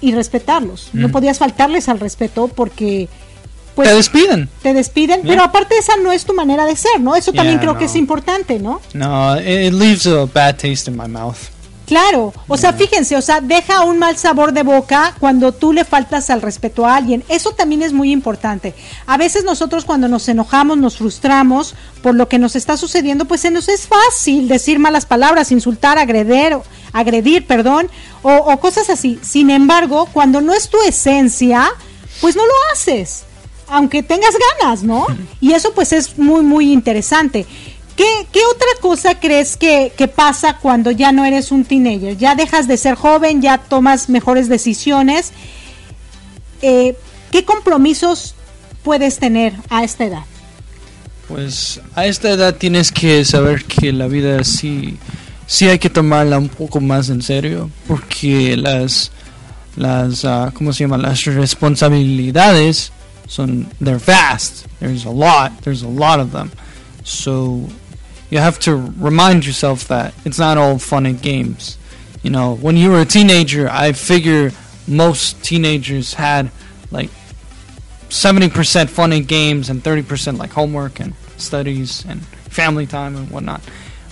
irrespetarlos, 0.00 0.90
no 0.92 1.08
podías 1.08 1.38
faltarles 1.38 1.88
al 1.88 1.98
respeto 1.98 2.46
porque 2.46 3.08
pues 3.78 3.88
Te 3.90 3.94
despiden. 3.94 4.48
te 4.60 4.74
despiden, 4.74 5.20
Yeah. 5.22 5.30
pero 5.34 5.42
aparte 5.44 5.78
esa 5.78 5.92
no 6.02 6.10
es 6.10 6.24
tu 6.24 6.34
manera 6.34 6.66
de 6.66 6.74
ser, 6.74 7.00
¿no? 7.00 7.14
Eso 7.14 7.32
también 7.32 7.58
Yeah, 7.58 7.60
creo 7.60 7.72
no. 7.74 7.78
que 7.78 7.84
es 7.84 7.94
importante, 7.94 8.58
¿no? 8.58 8.80
No, 8.92 9.38
it, 9.40 9.72
leaves 9.72 10.04
a 10.08 10.24
bad 10.24 10.56
taste 10.56 10.90
in 10.90 10.96
my 10.96 11.06
mouth. 11.06 11.36
Claro, 11.86 12.34
o 12.48 12.56
sea, 12.58 12.72
fíjense, 12.72 13.16
o 13.16 13.22
sea, 13.22 13.40
deja 13.40 13.82
un 13.84 13.98
mal 14.00 14.16
sabor 14.18 14.52
de 14.52 14.62
boca 14.64 15.14
cuando 15.20 15.52
tú 15.52 15.72
le 15.72 15.84
faltas 15.84 16.28
al 16.28 16.42
respeto 16.42 16.84
a 16.84 16.96
alguien. 16.96 17.22
Eso 17.28 17.52
también 17.52 17.80
es 17.82 17.92
muy 17.92 18.10
importante. 18.10 18.74
A 19.06 19.16
veces 19.16 19.44
nosotros 19.44 19.84
cuando 19.86 20.08
nos 20.08 20.28
enojamos, 20.28 20.76
nos 20.76 20.98
frustramos 20.98 21.74
por 22.02 22.14
lo 22.16 22.28
que 22.28 22.38
nos 22.40 22.56
está 22.56 22.76
sucediendo, 22.76 23.24
pues 23.26 23.40
se 23.42 23.50
nos 23.52 23.68
es 23.68 23.86
fácil 23.86 24.48
decir 24.48 24.80
malas 24.80 25.06
palabras, 25.06 25.50
insultar, 25.52 25.96
agredir, 25.98 26.58
agredir, 26.92 27.46
perdón, 27.46 27.88
o, 28.22 28.32
o 28.34 28.58
cosas 28.60 28.90
así. 28.90 29.18
Sin 29.22 29.48
embargo, 29.48 30.08
cuando 30.12 30.40
no 30.42 30.52
es 30.52 30.68
tu 30.68 30.76
esencia, 30.86 31.70
pues 32.20 32.34
no 32.36 32.42
lo 32.44 32.52
haces. 32.74 33.24
Aunque 33.70 34.02
tengas 34.02 34.34
ganas, 34.60 34.82
¿no? 34.82 35.06
Y 35.40 35.52
eso 35.52 35.72
pues 35.74 35.92
es 35.92 36.18
muy, 36.18 36.42
muy 36.42 36.72
interesante. 36.72 37.46
¿Qué, 37.96 38.26
qué 38.32 38.40
otra 38.54 38.68
cosa 38.80 39.18
crees 39.18 39.56
que, 39.56 39.92
que 39.96 40.06
pasa 40.06 40.58
cuando 40.58 40.90
ya 40.92 41.10
no 41.10 41.24
eres 41.24 41.50
un 41.50 41.64
teenager? 41.64 42.16
Ya 42.16 42.34
dejas 42.34 42.68
de 42.68 42.76
ser 42.76 42.94
joven, 42.94 43.42
ya 43.42 43.58
tomas 43.58 44.08
mejores 44.08 44.48
decisiones. 44.48 45.32
Eh, 46.62 46.96
¿Qué 47.32 47.44
compromisos 47.44 48.34
puedes 48.82 49.18
tener 49.18 49.52
a 49.68 49.84
esta 49.84 50.04
edad? 50.04 50.24
Pues 51.26 51.80
a 51.94 52.06
esta 52.06 52.30
edad 52.30 52.54
tienes 52.54 52.90
que 52.90 53.24
saber 53.24 53.64
que 53.64 53.92
la 53.92 54.06
vida 54.06 54.42
sí, 54.44 54.96
sí 55.46 55.68
hay 55.68 55.78
que 55.78 55.90
tomarla 55.90 56.38
un 56.38 56.48
poco 56.48 56.80
más 56.80 57.10
en 57.10 57.20
serio, 57.20 57.68
porque 57.86 58.56
las, 58.56 59.10
las, 59.76 60.24
uh, 60.24 60.50
¿cómo 60.54 60.72
se 60.72 60.84
llama? 60.84 60.96
Las 60.98 61.24
responsabilidades 61.24 62.92
son, 63.28 63.70
they're 63.80 63.98
vast. 63.98 64.66
There's 64.80 65.04
a 65.04 65.10
lot, 65.10 65.58
there's 65.62 65.82
a 65.82 65.88
lot 65.88 66.18
of 66.18 66.32
them. 66.32 66.50
So 67.04 67.68
you 68.30 68.38
have 68.38 68.58
to 68.60 68.74
remind 68.74 69.46
yourself 69.46 69.86
that 69.88 70.14
it's 70.24 70.38
not 70.38 70.58
all 70.58 70.78
fun 70.78 71.06
and 71.06 71.20
games. 71.20 71.78
You 72.22 72.30
know, 72.30 72.56
when 72.56 72.76
you 72.76 72.90
were 72.90 73.00
a 73.00 73.06
teenager, 73.06 73.68
I 73.70 73.92
figure 73.92 74.50
most 74.88 75.44
teenagers 75.44 76.14
had 76.14 76.50
like 76.90 77.10
70% 78.08 78.88
fun 78.88 79.12
and 79.12 79.28
games 79.28 79.70
and 79.70 79.82
30% 79.82 80.38
like 80.38 80.50
homework 80.50 80.98
and 80.98 81.14
studies 81.36 82.04
and 82.06 82.24
family 82.26 82.86
time 82.86 83.14
and 83.14 83.30
whatnot. 83.30 83.60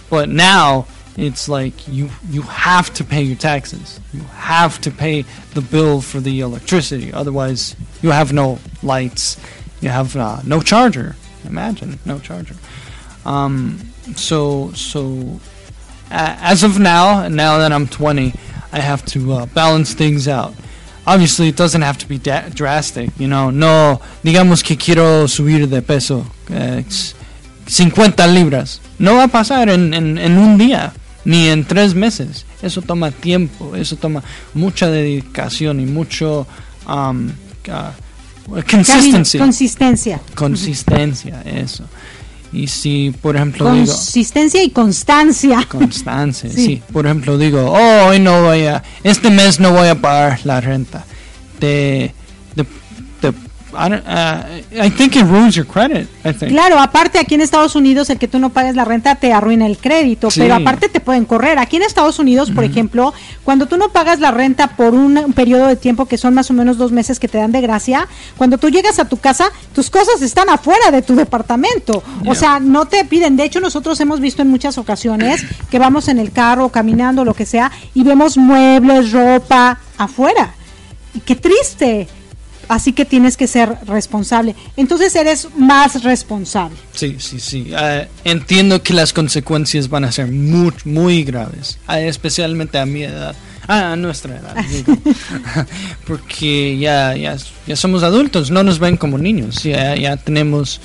But 0.08 0.28
now 0.28 0.86
it's 1.16 1.48
like 1.48 1.88
you 1.88 2.10
you 2.28 2.42
have 2.42 2.92
to 2.94 3.04
pay 3.04 3.22
your 3.22 3.36
taxes. 3.36 4.00
You 4.12 4.20
have 4.20 4.80
to 4.82 4.90
pay 4.90 5.24
the 5.54 5.62
bill 5.62 6.00
for 6.00 6.20
the 6.20 6.40
electricity. 6.40 7.12
Otherwise, 7.12 7.74
you 8.02 8.10
have 8.10 8.32
no 8.32 8.58
lights. 8.82 9.36
You 9.80 9.88
have 9.88 10.16
uh, 10.16 10.40
no 10.44 10.60
charger. 10.60 11.16
Imagine 11.44 11.98
no 12.04 12.18
charger. 12.18 12.56
Um, 13.24 13.78
so 14.14 14.72
so 14.72 15.40
uh, 16.10 16.36
as 16.40 16.62
of 16.62 16.78
now, 16.78 17.22
and 17.24 17.34
now 17.34 17.58
that 17.58 17.72
I'm 17.72 17.86
20, 17.88 18.32
I 18.72 18.80
have 18.80 19.04
to 19.06 19.32
uh, 19.32 19.46
balance 19.46 19.94
things 19.94 20.28
out. 20.28 20.54
Obviously, 21.06 21.48
it 21.48 21.56
doesn't 21.56 21.82
have 21.82 21.98
to 21.98 22.08
be 22.08 22.18
da- 22.18 22.48
drastic, 22.48 23.10
you 23.18 23.28
know. 23.28 23.50
No, 23.50 24.00
digamos 24.22 24.62
que 24.64 24.76
quiero 24.76 25.26
subir 25.28 25.68
de 25.68 25.80
peso 25.80 26.26
eh, 26.50 26.82
50 27.66 28.26
libras. 28.26 28.80
No 28.98 29.14
va 29.14 29.24
a 29.24 29.28
pasar 29.28 29.68
en, 29.68 29.94
en, 29.94 30.18
en 30.18 30.38
un 30.38 30.58
día, 30.58 30.92
ni 31.26 31.48
en 31.48 31.64
tres 31.64 31.94
meses. 31.94 32.46
Eso 32.62 32.80
toma 32.80 33.10
tiempo, 33.10 33.74
eso 33.76 33.96
toma 33.96 34.22
mucha 34.54 34.88
dedicación 34.88 35.80
y 35.80 35.84
mucho 35.84 36.46
um, 36.88 37.26
uh, 37.26 38.62
consistency. 38.70 39.36
Consistencia. 39.36 40.20
Consistencia, 40.36 41.42
eso. 41.42 41.84
Y 42.52 42.68
si, 42.68 43.12
por 43.20 43.34
ejemplo, 43.34 43.72
digo... 43.72 43.86
Consistencia 43.86 44.62
y 44.62 44.70
constancia. 44.70 45.66
Constancia, 45.68 46.48
Sí. 46.54 46.64
sí. 46.64 46.82
Por 46.92 47.06
ejemplo, 47.06 47.36
digo, 47.36 47.72
oh, 47.72 48.06
hoy 48.06 48.20
no 48.20 48.44
voy 48.44 48.62
a... 48.66 48.84
Este 49.02 49.28
mes 49.28 49.58
no 49.58 49.72
voy 49.72 49.88
a 49.88 50.00
pagar 50.00 50.40
la 50.44 50.60
renta. 50.60 51.04
Te... 51.58 52.14
Claro, 56.48 56.78
aparte 56.78 57.18
aquí 57.18 57.34
en 57.34 57.40
Estados 57.40 57.76
Unidos 57.76 58.10
el 58.10 58.18
que 58.18 58.28
tú 58.28 58.38
no 58.38 58.50
pagues 58.50 58.74
la 58.76 58.84
renta 58.84 59.14
te 59.16 59.32
arruina 59.32 59.66
el 59.66 59.78
crédito, 59.78 60.30
Sí. 60.30 60.40
pero 60.40 60.54
aparte 60.54 60.88
te 60.88 61.00
pueden 61.00 61.24
correr. 61.24 61.58
Aquí 61.58 61.76
en 61.76 61.82
Estados 61.82 62.18
Unidos, 62.18 62.50
por 62.50 62.64
ejemplo, 62.64 63.12
cuando 63.44 63.66
tú 63.66 63.76
no 63.76 63.88
pagas 63.90 64.20
la 64.20 64.30
renta 64.30 64.68
por 64.76 64.94
un, 64.94 65.16
un 65.18 65.32
periodo 65.32 65.66
de 65.66 65.76
tiempo 65.76 66.06
que 66.06 66.18
son 66.18 66.34
más 66.34 66.50
o 66.50 66.54
menos 66.54 66.78
dos 66.78 66.92
meses 66.92 67.18
que 67.18 67.28
te 67.28 67.38
dan 67.38 67.52
de 67.52 67.60
gracia, 67.60 68.08
cuando 68.36 68.58
tú 68.58 68.68
llegas 68.70 68.98
a 68.98 69.04
tu 69.08 69.16
casa, 69.18 69.46
tus 69.74 69.90
cosas 69.90 70.22
están 70.22 70.48
afuera 70.50 70.90
de 70.90 71.02
tu 71.02 71.14
departamento. 71.14 72.02
O 72.26 72.34
sea, 72.34 72.60
no 72.60 72.86
te 72.86 73.04
piden. 73.04 73.36
De 73.36 73.44
hecho, 73.44 73.60
nosotros 73.60 74.00
hemos 74.00 74.20
visto 74.20 74.42
en 74.42 74.48
muchas 74.48 74.78
ocasiones 74.78 75.44
que 75.70 75.78
vamos 75.78 76.08
en 76.08 76.18
el 76.18 76.32
carro, 76.32 76.68
caminando, 76.70 77.24
lo 77.24 77.34
que 77.34 77.46
sea, 77.46 77.70
y 77.94 78.02
vemos 78.02 78.36
muebles, 78.36 79.12
ropa 79.12 79.78
afuera. 79.98 80.54
Y 81.14 81.20
qué 81.20 81.34
triste. 81.36 82.08
Así 82.68 82.92
que 82.92 83.04
tienes 83.04 83.36
que 83.36 83.46
ser 83.46 83.76
responsable. 83.86 84.54
Entonces 84.76 85.14
eres 85.14 85.48
más 85.56 86.02
responsable. 86.02 86.76
Sí, 86.94 87.16
sí, 87.20 87.38
sí. 87.38 87.70
Ah, 87.76 88.04
entiendo 88.24 88.82
que 88.82 88.92
las 88.92 89.12
consecuencias 89.12 89.88
van 89.88 90.04
a 90.04 90.10
ser 90.12 90.26
muy, 90.26 90.72
muy 90.84 91.22
graves, 91.22 91.78
especialmente 91.88 92.78
a 92.78 92.84
mi 92.86 93.04
edad, 93.04 93.36
ah, 93.68 93.92
a 93.92 93.96
nuestra 93.96 94.36
edad, 94.36 94.56
digo. 94.70 94.96
porque 96.06 96.76
ya, 96.78 97.14
ya, 97.16 97.36
ya 97.66 97.76
somos 97.76 98.02
adultos, 98.02 98.50
no 98.50 98.62
nos 98.62 98.78
ven 98.78 98.96
como 98.96 99.16
niños, 99.18 99.62
ya, 99.62 99.94
ya 99.96 100.16
tenemos 100.16 100.80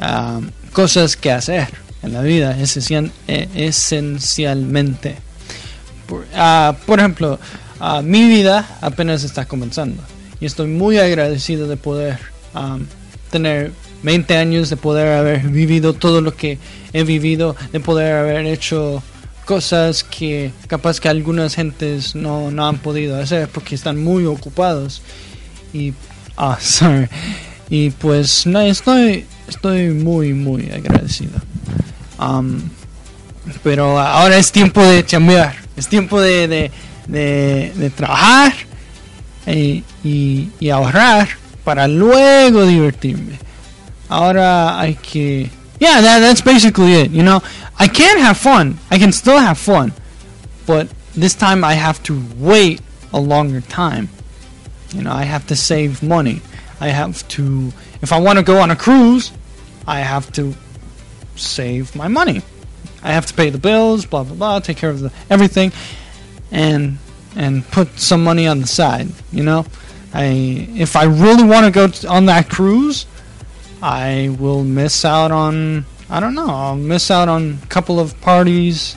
ah, 0.00 0.40
cosas 0.72 1.16
que 1.16 1.30
hacer 1.30 1.68
en 2.02 2.12
la 2.12 2.22
vida, 2.22 2.56
esencial- 2.58 3.12
eh, 3.28 3.48
esencialmente. 3.54 5.16
Por, 6.06 6.26
ah, 6.34 6.74
por 6.86 6.98
ejemplo, 6.98 7.38
ah, 7.80 8.02
mi 8.02 8.24
vida 8.28 8.78
apenas 8.80 9.22
está 9.24 9.46
comenzando 9.46 10.02
y 10.40 10.46
estoy 10.46 10.68
muy 10.68 10.98
agradecido 10.98 11.68
de 11.68 11.76
poder 11.76 12.18
am, 12.54 12.86
tener 13.30 13.72
20 14.02 14.36
años, 14.36 14.70
de 14.70 14.76
poder 14.76 15.08
haber 15.08 15.48
vivido 15.48 15.94
todo 15.94 16.20
lo 16.20 16.36
que 16.36 16.58
he 16.92 17.04
vivido, 17.04 17.56
de 17.72 17.80
poder 17.80 18.14
haber 18.14 18.46
hecho 18.46 19.02
cosas 19.44 20.04
que 20.04 20.52
capaz 20.66 21.00
que 21.00 21.08
algunas 21.08 21.54
gentes 21.54 22.14
no, 22.14 22.50
no 22.50 22.66
han 22.66 22.78
podido 22.78 23.20
hacer 23.20 23.48
porque 23.48 23.74
están 23.74 24.02
muy 24.02 24.24
ocupados. 24.26 25.02
Y 25.72 25.92
ah 26.36 26.58
y 27.70 27.90
pues 27.90 28.46
no 28.46 28.60
estoy 28.60 29.26
estoy 29.48 29.88
muy 29.88 30.32
muy 30.32 30.70
agradecido. 30.70 31.40
Am, 32.18 32.62
pero 33.62 33.98
ahora 33.98 34.38
es 34.38 34.52
tiempo 34.52 34.82
de 34.82 35.04
chambear, 35.04 35.56
es 35.76 35.88
tiempo 35.88 36.20
de, 36.20 36.70
de, 37.08 37.72
de 37.74 37.90
trabajar 37.90 38.54
y, 39.46 39.84
y 40.60 40.70
ahorrar 40.70 41.28
para 41.64 41.86
luego 41.88 42.66
divertirme. 42.66 43.38
Ahora 44.08 44.78
hay 44.78 44.94
que... 44.94 45.50
Yeah, 45.80 46.00
that, 46.00 46.20
that's 46.20 46.40
basically 46.40 46.94
it, 46.94 47.10
you 47.10 47.22
know. 47.22 47.42
I 47.78 47.88
can 47.88 48.18
have 48.18 48.36
fun, 48.36 48.78
I 48.90 48.98
can 48.98 49.12
still 49.12 49.38
have 49.38 49.58
fun, 49.58 49.92
but 50.66 50.88
this 51.14 51.34
time 51.34 51.64
I 51.64 51.74
have 51.74 52.02
to 52.04 52.22
wait 52.36 52.80
a 53.12 53.20
longer 53.20 53.60
time. 53.60 54.08
You 54.94 55.02
know, 55.02 55.12
I 55.12 55.24
have 55.24 55.46
to 55.48 55.56
save 55.56 56.02
money. 56.02 56.40
I 56.80 56.88
have 56.88 57.26
to... 57.28 57.72
If 58.02 58.12
I 58.12 58.20
want 58.20 58.38
to 58.38 58.44
go 58.44 58.60
on 58.60 58.70
a 58.70 58.76
cruise, 58.76 59.32
I 59.86 60.00
have 60.00 60.30
to 60.32 60.54
save 61.36 61.96
my 61.96 62.08
money. 62.08 62.42
I 63.02 63.12
have 63.12 63.26
to 63.26 63.34
pay 63.34 63.50
the 63.50 63.58
bills, 63.58 64.06
blah 64.06 64.24
blah 64.24 64.34
blah, 64.34 64.58
take 64.60 64.78
care 64.78 64.88
of 64.88 65.00
the 65.00 65.12
everything, 65.28 65.72
and 66.50 66.98
and 67.36 67.66
put 67.70 67.98
some 67.98 68.22
money 68.22 68.46
on 68.46 68.60
the 68.60 68.66
side. 68.66 69.08
You 69.32 69.42
know, 69.42 69.66
I 70.12 70.68
if 70.76 70.96
I 70.96 71.04
really 71.04 71.44
want 71.44 71.66
to 71.66 71.72
go 71.72 71.88
t- 71.88 72.06
on 72.06 72.26
that 72.26 72.48
cruise, 72.48 73.06
I 73.82 74.34
will 74.38 74.64
miss 74.64 75.04
out 75.04 75.30
on 75.32 75.86
I 76.08 76.20
don't 76.20 76.34
know. 76.34 76.48
I'll 76.48 76.76
miss 76.76 77.10
out 77.10 77.28
on 77.28 77.58
a 77.62 77.66
couple 77.66 77.98
of 77.98 78.20
parties. 78.20 78.96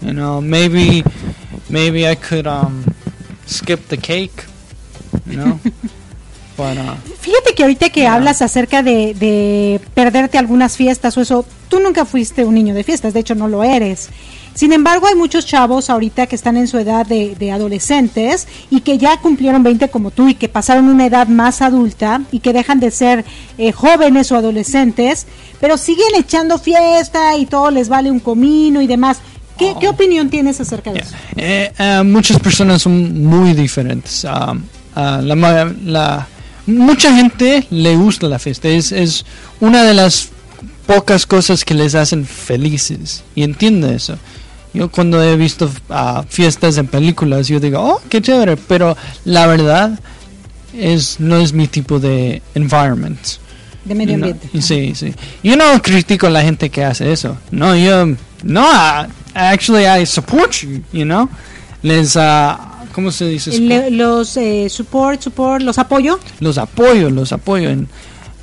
You 0.00 0.12
know, 0.12 0.40
maybe 0.40 1.04
maybe 1.70 2.06
I 2.06 2.14
could 2.14 2.46
um 2.46 2.84
skip 3.46 3.88
the 3.88 3.96
cake. 3.96 4.44
You 5.26 5.36
know, 5.36 5.60
but 6.56 6.76
uh, 6.78 6.96
Fíjate 7.20 7.54
que 7.54 7.62
ahorita 7.64 7.90
que 7.90 8.06
hablas 8.06 8.42
acerca 8.42 8.82
de, 8.82 9.14
de 9.14 9.80
perderte 9.94 10.38
algunas 10.38 10.76
fiestas 10.76 11.16
o 11.16 11.20
eso, 11.20 11.44
tú 11.68 11.80
nunca 11.80 12.04
fuiste 12.04 12.44
un 12.44 12.54
niño 12.54 12.74
de 12.74 12.84
fiestas, 12.84 13.14
de 13.14 13.20
hecho 13.20 13.34
no 13.34 13.48
lo 13.48 13.64
eres. 13.64 14.10
Sin 14.56 14.72
embargo, 14.72 15.06
hay 15.06 15.14
muchos 15.14 15.44
chavos 15.46 15.90
ahorita 15.90 16.26
que 16.26 16.34
están 16.34 16.56
en 16.56 16.66
su 16.66 16.78
edad 16.78 17.06
de, 17.06 17.34
de 17.38 17.52
adolescentes 17.52 18.48
y 18.70 18.80
que 18.80 18.96
ya 18.98 19.18
cumplieron 19.20 19.62
20 19.62 19.88
como 19.90 20.10
tú 20.10 20.28
y 20.28 20.34
que 20.34 20.48
pasaron 20.48 20.88
una 20.88 21.04
edad 21.06 21.28
más 21.28 21.60
adulta 21.60 22.22
y 22.32 22.40
que 22.40 22.52
dejan 22.54 22.80
de 22.80 22.90
ser 22.90 23.24
eh, 23.58 23.70
jóvenes 23.72 24.32
o 24.32 24.36
adolescentes, 24.36 25.26
pero 25.60 25.76
siguen 25.76 26.08
echando 26.18 26.58
fiesta 26.58 27.36
y 27.36 27.44
todo 27.46 27.70
les 27.70 27.88
vale 27.90 28.10
un 28.10 28.18
comino 28.20 28.80
y 28.80 28.86
demás. 28.86 29.18
¿Qué, 29.58 29.74
qué 29.78 29.88
opinión 29.88 30.30
tienes 30.30 30.58
acerca 30.60 30.92
de 30.92 31.00
eso? 31.00 31.14
Eh, 31.36 31.72
eh, 31.78 32.02
muchas 32.04 32.38
personas 32.40 32.82
son 32.82 33.24
muy 33.24 33.52
diferentes. 33.54 34.24
Um, 34.24 34.62
ah, 34.94 35.20
la, 35.22 35.74
la- 35.84 36.26
mucha 36.66 37.14
gente 37.14 37.66
le 37.70 37.94
gusta 37.96 38.26
la 38.26 38.38
fiesta. 38.38 38.68
Es, 38.68 38.90
es 38.92 39.24
una 39.60 39.84
de 39.84 39.94
las 39.94 40.28
pocas 40.86 41.26
cosas 41.26 41.64
que 41.64 41.74
les 41.74 41.94
hacen 41.94 42.24
felices. 42.26 43.22
Y 43.34 43.42
entiendo 43.44 43.88
eso. 43.88 44.18
Yo 44.76 44.90
cuando 44.90 45.22
he 45.22 45.36
visto 45.36 45.70
ah, 45.90 46.24
fiestas 46.28 46.76
en 46.76 46.86
películas, 46.86 47.48
yo 47.48 47.58
digo, 47.60 47.80
oh, 47.80 48.00
qué 48.08 48.20
chévere. 48.20 48.56
Pero 48.56 48.96
la 49.24 49.46
verdad 49.46 49.98
es 50.74 51.18
no 51.18 51.36
es 51.38 51.52
mi 51.52 51.66
tipo 51.66 51.98
de 51.98 52.42
environment. 52.54 53.18
De 53.84 53.94
medio 53.94 54.14
ambiente. 54.16 54.48
sí, 54.60 54.94
sí. 54.94 55.14
Yo 55.42 55.56
no 55.56 55.80
critico 55.80 56.26
a 56.26 56.30
la 56.30 56.42
gente 56.42 56.68
que 56.70 56.84
hace 56.84 57.10
eso. 57.12 57.36
No, 57.50 57.74
yo. 57.76 58.06
No, 58.42 58.62
I- 58.70 59.06
actually, 59.34 59.86
I 59.86 60.04
support 60.04 60.52
you, 60.62 60.82
you 60.92 61.04
know. 61.04 61.28
Les. 61.82 62.16
ah, 62.16 62.72
¿Cómo 62.92 63.10
se 63.12 63.26
dice? 63.26 63.58
Le- 63.58 63.90
los 63.90 64.36
eh, 64.36 64.68
support, 64.68 65.20
support, 65.22 65.62
los 65.62 65.78
apoyo. 65.78 66.18
Los 66.40 66.58
apoyo, 66.58 67.10
los 67.10 67.32
apoyo. 67.32 67.68
En, 67.70 67.88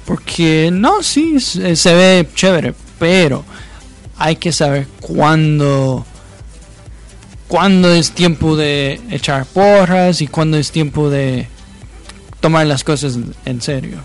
Porque 0.05 0.69
no, 0.71 1.01
sí, 1.03 1.39
se, 1.39 1.75
se 1.75 1.93
ve 1.93 2.27
chévere, 2.35 2.73
pero 2.99 3.43
hay 4.17 4.35
que 4.35 4.51
saber 4.51 4.87
cuándo 5.01 6.05
cuándo 7.53 7.93
es 7.93 8.13
tiempo 8.13 8.55
de 8.55 8.99
echar 9.11 9.45
porras 9.45 10.21
y 10.21 10.27
cuándo 10.27 10.57
es 10.57 10.71
tiempo 10.71 11.11
de 11.11 11.45
tomar 12.39 12.65
las 12.65 12.83
cosas 12.83 13.19
en 13.45 13.61
serio. 13.61 13.99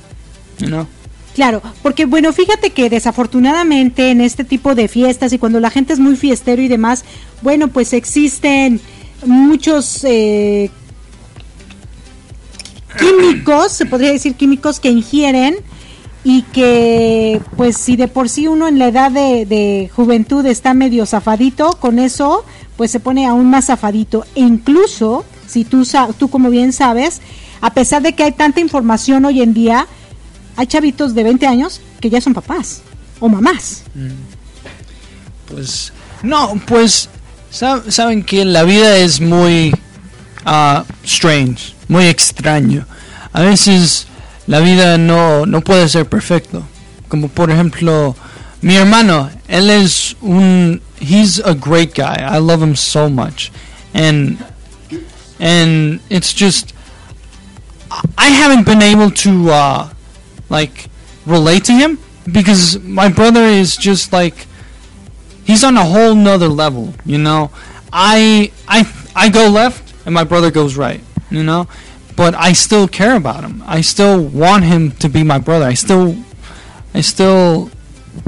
Know? 0.59 0.87
Claro, 1.35 1.63
porque 1.83 2.05
bueno, 2.05 2.35
fíjate 2.35 2.75
que 2.75 2.91
desafortunadamente 2.91 4.11
en 4.11 4.21
este 4.21 4.45
tipo 4.45 4.75
de 4.75 4.87
fiestas 4.87 5.33
y 5.33 5.39
cuando 5.39 5.61
la 5.61 5.71
gente 5.71 5.95
es 5.95 5.99
muy 5.99 6.15
fiestero 6.15 6.61
y 6.61 6.69
demás, 6.69 7.07
bueno, 7.41 7.69
pues 7.69 7.95
existen 7.95 8.83
muchos 9.25 10.05
eh, 10.05 10.71
químicos, 12.99 13.73
se 13.73 13.87
podría 13.87 14.13
decir 14.13 14.35
químicos 14.35 14.79
que 14.79 14.91
ingieren 14.91 15.57
y 16.23 16.43
que 16.43 17.41
pues 17.57 17.79
si 17.79 17.97
de 17.97 18.09
por 18.09 18.29
sí 18.29 18.47
uno 18.47 18.69
en 18.69 18.79
la 18.79 18.89
edad 18.89 19.11
de 19.11 19.91
juventud 19.97 20.45
está 20.45 20.75
medio 20.75 21.07
zafadito, 21.07 21.71
con 21.81 21.99
eso 21.99 22.45
pues 22.79 22.91
se 22.91 23.01
pone 23.01 23.27
aún 23.27 23.51
más 23.51 23.67
zafadito. 23.67 24.25
E 24.35 24.41
incluso, 24.41 25.27
si 25.47 25.65
tú, 25.67 25.87
tú 26.17 26.31
como 26.31 26.49
bien 26.49 26.73
sabes, 26.73 27.21
a 27.61 27.75
pesar 27.75 28.01
de 28.03 28.15
que 28.15 28.23
hay 28.23 28.33
tanta 28.33 28.61
información 28.61 29.25
hoy 29.27 29.43
en 29.43 29.53
día, 29.53 29.87
hay 30.57 30.67
chavitos 30.67 31.15
de 31.15 31.25
20 31.25 31.47
años 31.47 31.81
que 32.01 32.09
ya 32.09 32.21
son 32.23 32.33
papás 32.35 32.81
o 33.21 33.29
mamás. 33.29 33.83
Pues 35.49 35.93
no, 36.23 36.55
pues 36.67 37.09
sab- 37.53 37.91
saben 37.91 38.23
que 38.23 38.45
la 38.45 38.63
vida 38.65 38.97
es 38.97 39.21
muy 39.21 39.73
ah, 40.45 40.85
strange, 41.05 41.75
muy 41.89 42.07
extraño. 42.07 42.87
A 43.33 43.43
veces 43.43 44.07
la 44.47 44.61
vida 44.61 44.99
no, 44.99 45.47
no 45.47 45.61
puede 45.63 45.89
ser 45.89 46.07
perfecto. 46.09 46.63
Como 47.09 47.29
por 47.29 47.51
ejemplo, 47.51 48.15
mi 48.63 48.75
hermano, 48.75 49.31
él 49.49 49.71
es 49.71 50.15
un 50.23 50.81
he's 51.01 51.39
a 51.39 51.55
great 51.55 51.95
guy. 51.95 52.17
I 52.21 52.39
love 52.39 52.63
him 52.63 52.77
so 52.77 53.09
much. 53.09 53.53
And 53.95 54.39
and 55.39 56.01
it's 56.11 56.33
just 56.33 56.75
I 58.17 58.29
haven't 58.29 58.65
been 58.65 58.83
able 58.83 59.11
to 59.11 59.51
uh 59.51 59.89
like 60.49 60.87
relate 61.27 61.65
to 61.65 61.73
him 61.73 61.99
because 62.31 62.79
my 62.81 63.09
brother 63.09 63.43
is 63.43 63.77
just 63.77 64.13
like 64.13 64.47
he's 65.45 65.65
on 65.65 65.77
a 65.77 65.85
whole 65.85 66.15
nother 66.15 66.49
level, 66.49 66.95
you 67.05 67.19
know. 67.19 67.51
I 67.93 68.53
I 68.67 68.91
I 69.15 69.29
go 69.29 69.49
left 69.49 69.95
and 70.05 70.15
my 70.15 70.25
brother 70.25 70.51
goes 70.51 70.77
right, 70.77 71.01
you 71.31 71.43
know. 71.43 71.69
But 72.17 72.35
I 72.35 72.53
still 72.53 72.89
care 72.89 73.15
about 73.15 73.45
him. 73.45 73.63
I 73.65 73.81
still 73.81 74.21
want 74.21 74.65
him 74.65 74.91
to 74.99 75.09
be 75.09 75.23
my 75.23 75.39
brother. 75.39 75.67
I 75.67 75.75
still 75.75 76.17
I 76.93 77.01
still 77.01 77.71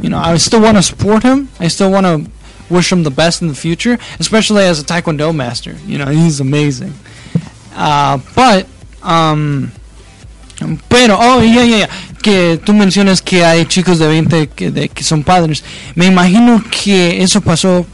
you 0.03 0.09
know, 0.09 0.19
I 0.19 0.37
still 0.39 0.61
want 0.61 0.77
to 0.77 0.83
support 0.83 1.23
him. 1.23 1.49
I 1.59 1.69
still 1.69 1.91
want 1.91 2.07
to 2.07 2.31
wish 2.69 2.91
him 2.93 3.03
the 3.03 3.11
best 3.11 3.43
in 3.43 3.49
the 3.49 3.55
future, 3.55 3.99
especially 4.19 4.65
as 4.65 4.81
a 4.81 4.85
taekwondo 4.85 5.35
master. 5.35 5.75
You 5.87 5.99
know, 5.99 6.07
he's 6.07 6.41
amazing. 6.41 6.95
Uh, 7.75 8.19
but 8.35 8.67
um 9.03 9.73
pero, 10.91 11.17
oh, 11.19 11.41
yeah, 11.41 11.65
yeah, 11.65 11.77
yeah, 11.79 11.87
que 12.23 12.59
tú 12.63 12.75
mencionas 12.75 13.23
que 13.23 13.43
hay 13.43 13.65
chicos 13.65 13.99
de 13.99 14.07
20 14.07 14.49
que, 14.49 14.71
de, 14.71 14.89
que 14.91 15.03
son 15.03 15.23
padres. 15.25 15.65
Me 15.95 16.05
imagino 16.05 16.63
que 16.71 17.23
eso 17.23 17.41
pasó, 17.41 17.87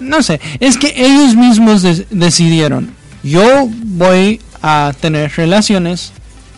no 0.00 0.20
sé, 0.22 0.40
es 0.58 0.76
que 0.76 0.92
ellos 0.96 1.36
mismos 1.36 1.82
de- 1.82 2.06
decidieron, 2.10 2.92
yo 3.22 3.68
voy 3.84 4.40
a 4.62 4.92
tener 5.00 5.30
relaciones 5.36 6.12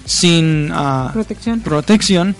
sin 0.06 0.70
ah, 0.72 1.10
Protección. 1.12 1.60
protección 1.60 2.36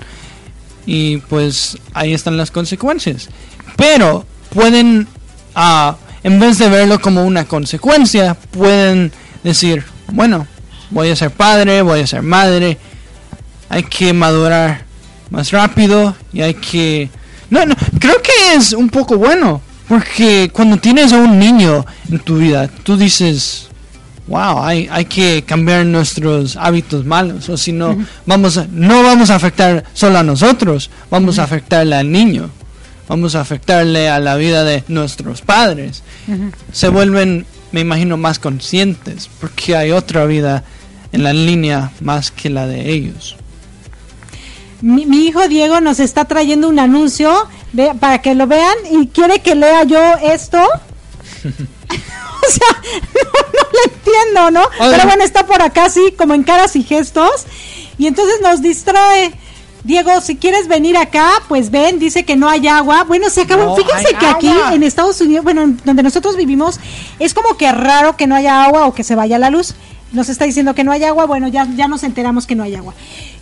y 0.87 1.19
pues 1.19 1.77
ahí 1.93 2.15
están 2.15 2.37
las 2.37 2.51
consecuencias. 2.51 3.29
Pero 3.77 4.25
pueden, 4.51 5.07
ah, 5.55 5.97
en 6.23 6.41
vez 6.41 6.59
de 6.59 6.69
verlo 6.69 7.01
como 7.01 7.25
una 7.25 7.45
consecuencia, 7.45 8.35
pueden 8.35 9.13
decir, 9.43 9.85
bueno, 10.13 10.47
voy 10.91 11.11
a 11.11 11.17
ser 11.17 11.31
padre, 11.31 11.83
voy 11.83 12.01
a 12.01 12.07
ser 12.07 12.23
madre, 12.23 12.79
hay 13.69 13.83
que 13.83 14.13
madurar 14.13 14.85
más 15.31 15.51
rápido 15.51 16.15
y 16.33 16.41
hay 16.41 16.55
que... 16.55 17.11
No, 17.51 17.65
no, 17.67 17.75
creo 18.01 18.21
que 18.23 18.55
es 18.55 18.73
un 18.73 18.89
poco 18.89 19.17
bueno, 19.17 19.61
porque 19.89 20.51
cuando 20.53 20.79
tienes 20.79 21.13
a 21.13 21.19
un 21.19 21.39
niño 21.39 21.85
en 22.11 22.19
tu 22.21 22.39
vida, 22.39 22.69
tú 22.69 22.97
dices, 22.97 23.66
wow, 24.27 24.63
hay, 24.63 24.89
hay 24.91 25.05
que 25.05 25.45
cambiar 25.45 25.87
nuestros 25.87 26.57
hábitos 26.57 27.05
malos, 27.05 27.49
o 27.49 27.57
si 27.57 27.73
no, 27.73 27.97
vamos 28.27 28.57
a, 28.59 28.67
no 28.71 29.03
vamos 29.03 29.31
a 29.31 29.37
afectar 29.37 29.85
solo 29.93 30.19
a 30.19 30.23
nosotros, 30.23 30.91
vamos 31.11 31.39
a 31.39 31.45
afectarle 31.45 31.97
al 31.97 32.11
niño, 32.11 32.51
vamos 33.09 33.35
a 33.35 33.41
afectarle 33.41 34.09
a 34.09 34.19
la 34.19 34.37
vida 34.37 34.65
de 34.65 34.83
nuestros 34.89 35.43
padres. 35.43 36.03
Se 36.73 36.89
vuelven, 36.89 37.47
me 37.73 37.81
imagino, 37.81 38.17
más 38.17 38.39
conscientes, 38.39 39.31
porque 39.41 39.77
hay 39.77 39.93
otra 39.93 40.25
vida 40.27 40.65
en 41.13 41.23
la 41.23 41.33
línea 41.33 41.93
más 42.01 42.31
que 42.31 42.51
la 42.51 42.67
de 42.67 42.91
ellos. 42.91 43.37
Mi, 44.83 45.07
mi 45.07 45.27
hijo 45.27 45.49
Diego 45.49 45.81
nos 45.81 46.01
está 46.01 46.27
trayendo 46.27 46.69
un 46.69 46.79
anuncio 46.79 47.49
para 48.01 48.21
que 48.21 48.35
lo 48.35 48.47
vean 48.47 48.77
y 48.91 49.07
quiere 49.09 49.41
que 49.41 49.55
lea 49.55 49.85
yo 49.85 50.01
esto. 50.23 50.59
o 52.49 52.51
sea, 52.51 52.83
no, 53.15 53.31
no 53.53 53.69
lo 53.73 53.93
entiendo, 53.93 54.51
¿no? 54.51 54.69
Pero 54.79 55.05
bueno, 55.05 55.25
está 55.25 55.47
por 55.47 55.63
acá, 55.63 55.89
sí, 55.89 56.15
como 56.17 56.35
en 56.35 56.43
caras 56.43 56.77
y 56.77 56.83
gestos. 56.83 57.47
Y 57.99 58.07
entonces 58.07 58.41
nos 58.43 58.63
distrae. 58.63 59.33
Diego, 59.85 60.21
si 60.21 60.35
quieres 60.37 60.67
venir 60.67 60.97
acá, 60.97 61.31
pues 61.47 61.71
ven, 61.71 62.01
dice 62.01 62.25
que 62.25 62.35
no 62.35 62.49
hay 62.49 62.67
agua. 62.67 63.05
Bueno, 63.05 63.31
se 63.31 63.43
acabó. 63.43 63.65
No 63.67 63.77
Fíjense 63.77 64.15
que 64.15 64.27
aquí 64.27 64.51
en 64.73 64.83
Estados 64.83 65.21
Unidos, 65.21 65.45
bueno, 65.45 65.63
en 65.63 65.81
donde 65.85 66.03
nosotros 66.03 66.37
vivimos, 66.37 66.81
es 67.21 67.35
como 67.35 67.57
que 67.57 67.71
raro 67.71 68.17
que 68.17 68.27
no 68.27 68.35
haya 68.35 68.65
agua 68.65 68.87
o 68.87 68.95
que 68.95 69.05
se 69.05 69.15
vaya 69.15 69.39
la 69.39 69.49
luz. 69.49 69.75
Nos 70.11 70.29
está 70.29 70.45
diciendo 70.45 70.75
que 70.75 70.83
no 70.83 70.91
hay 70.91 71.05
agua, 71.05 71.27
bueno, 71.27 71.47
ya, 71.47 71.69
ya 71.77 71.87
nos 71.87 72.03
enteramos 72.03 72.47
que 72.47 72.57
no 72.57 72.65
hay 72.65 72.75
agua. 72.75 72.95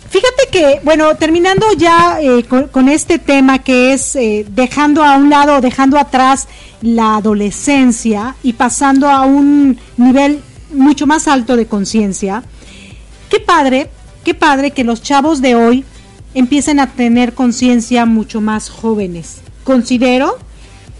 Fíjate 0.09 0.47
que, 0.51 0.79
bueno, 0.83 1.15
terminando 1.15 1.65
ya 1.77 2.19
eh, 2.21 2.45
con, 2.71 2.89
este 2.89 3.19
tema 3.19 3.59
que 3.59 3.93
es 3.93 4.15
eh, 4.15 4.45
dejando 4.49 5.03
a 5.03 5.17
un 5.17 5.29
lado, 5.29 5.61
dejando 5.61 5.97
atrás 5.97 6.47
la 6.81 7.17
adolescencia 7.17 8.35
y 8.43 8.53
pasando 8.53 9.09
a 9.09 9.25
un 9.25 9.77
nivel 9.97 10.41
mucho 10.73 11.07
más 11.07 11.27
alto 11.27 11.55
de 11.55 11.65
conciencia, 11.65 12.43
qué 13.29 13.39
padre, 13.39 13.89
qué 14.23 14.33
padre 14.33 14.71
que 14.71 14.83
los 14.83 15.01
chavos 15.01 15.41
de 15.41 15.55
hoy 15.55 15.85
empiecen 16.33 16.79
a 16.79 16.91
tener 16.91 17.33
conciencia 17.33 18.05
mucho 18.05 18.41
más 18.41 18.69
jóvenes. 18.69 19.41
Considero, 19.63 20.37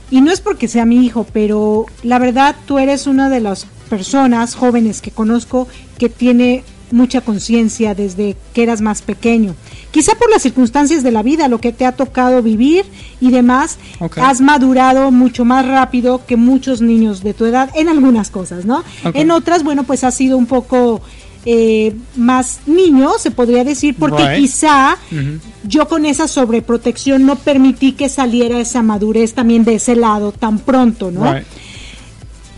y 0.09 0.21
no 0.21 0.31
es 0.31 0.41
porque 0.41 0.67
sea 0.67 0.85
mi 0.85 1.05
hijo, 1.05 1.25
pero 1.31 1.85
la 2.03 2.19
verdad 2.19 2.55
tú 2.65 2.79
eres 2.79 3.05
una 3.05 3.29
de 3.29 3.41
las 3.41 3.67
personas 3.89 4.55
jóvenes 4.55 5.01
que 5.01 5.11
conozco 5.11 5.67
que 5.97 6.09
tiene 6.09 6.63
mucha 6.91 7.21
conciencia 7.21 7.95
desde 7.95 8.35
que 8.53 8.63
eras 8.63 8.81
más 8.81 9.01
pequeño. 9.01 9.55
Quizá 9.91 10.15
por 10.15 10.29
las 10.29 10.41
circunstancias 10.41 11.03
de 11.03 11.11
la 11.11 11.23
vida, 11.23 11.47
lo 11.47 11.59
que 11.59 11.71
te 11.71 11.85
ha 11.85 11.91
tocado 11.93 12.41
vivir 12.41 12.85
y 13.21 13.31
demás, 13.31 13.77
has 14.17 14.41
madurado 14.41 15.11
mucho 15.11 15.45
más 15.45 15.65
rápido 15.67 16.25
que 16.25 16.35
muchos 16.37 16.81
niños 16.81 17.23
de 17.23 17.33
tu 17.33 17.45
edad 17.45 17.69
en 17.75 17.89
algunas 17.89 18.29
cosas, 18.29 18.65
¿no? 18.65 18.83
En 19.13 19.31
otras, 19.31 19.63
bueno, 19.63 19.83
pues 19.83 20.03
has 20.03 20.15
sido 20.15 20.37
un 20.37 20.45
poco 20.45 21.01
eh, 21.47 21.93
más 22.15 22.61
niño, 22.65 23.11
se 23.19 23.29
podría 23.29 23.63
decir, 23.63 23.95
porque 23.99 24.23
Right. 24.27 24.37
quizá 24.41 24.97
Ujú. 25.11 25.39
yo 25.63 25.87
con 25.87 26.05
esa 26.07 26.27
sobreprotección 26.27 27.23
no 27.25 27.35
permití 27.35 27.91
que 27.91 28.09
saliera 28.09 28.59
esa 28.59 28.81
madurez 28.81 29.33
también 29.35 29.63
de 29.63 29.75
ese 29.75 29.95
lado 29.95 30.31
tan 30.31 30.57
pronto, 30.59 31.11
¿no? 31.11 31.31
Right. 31.31 31.45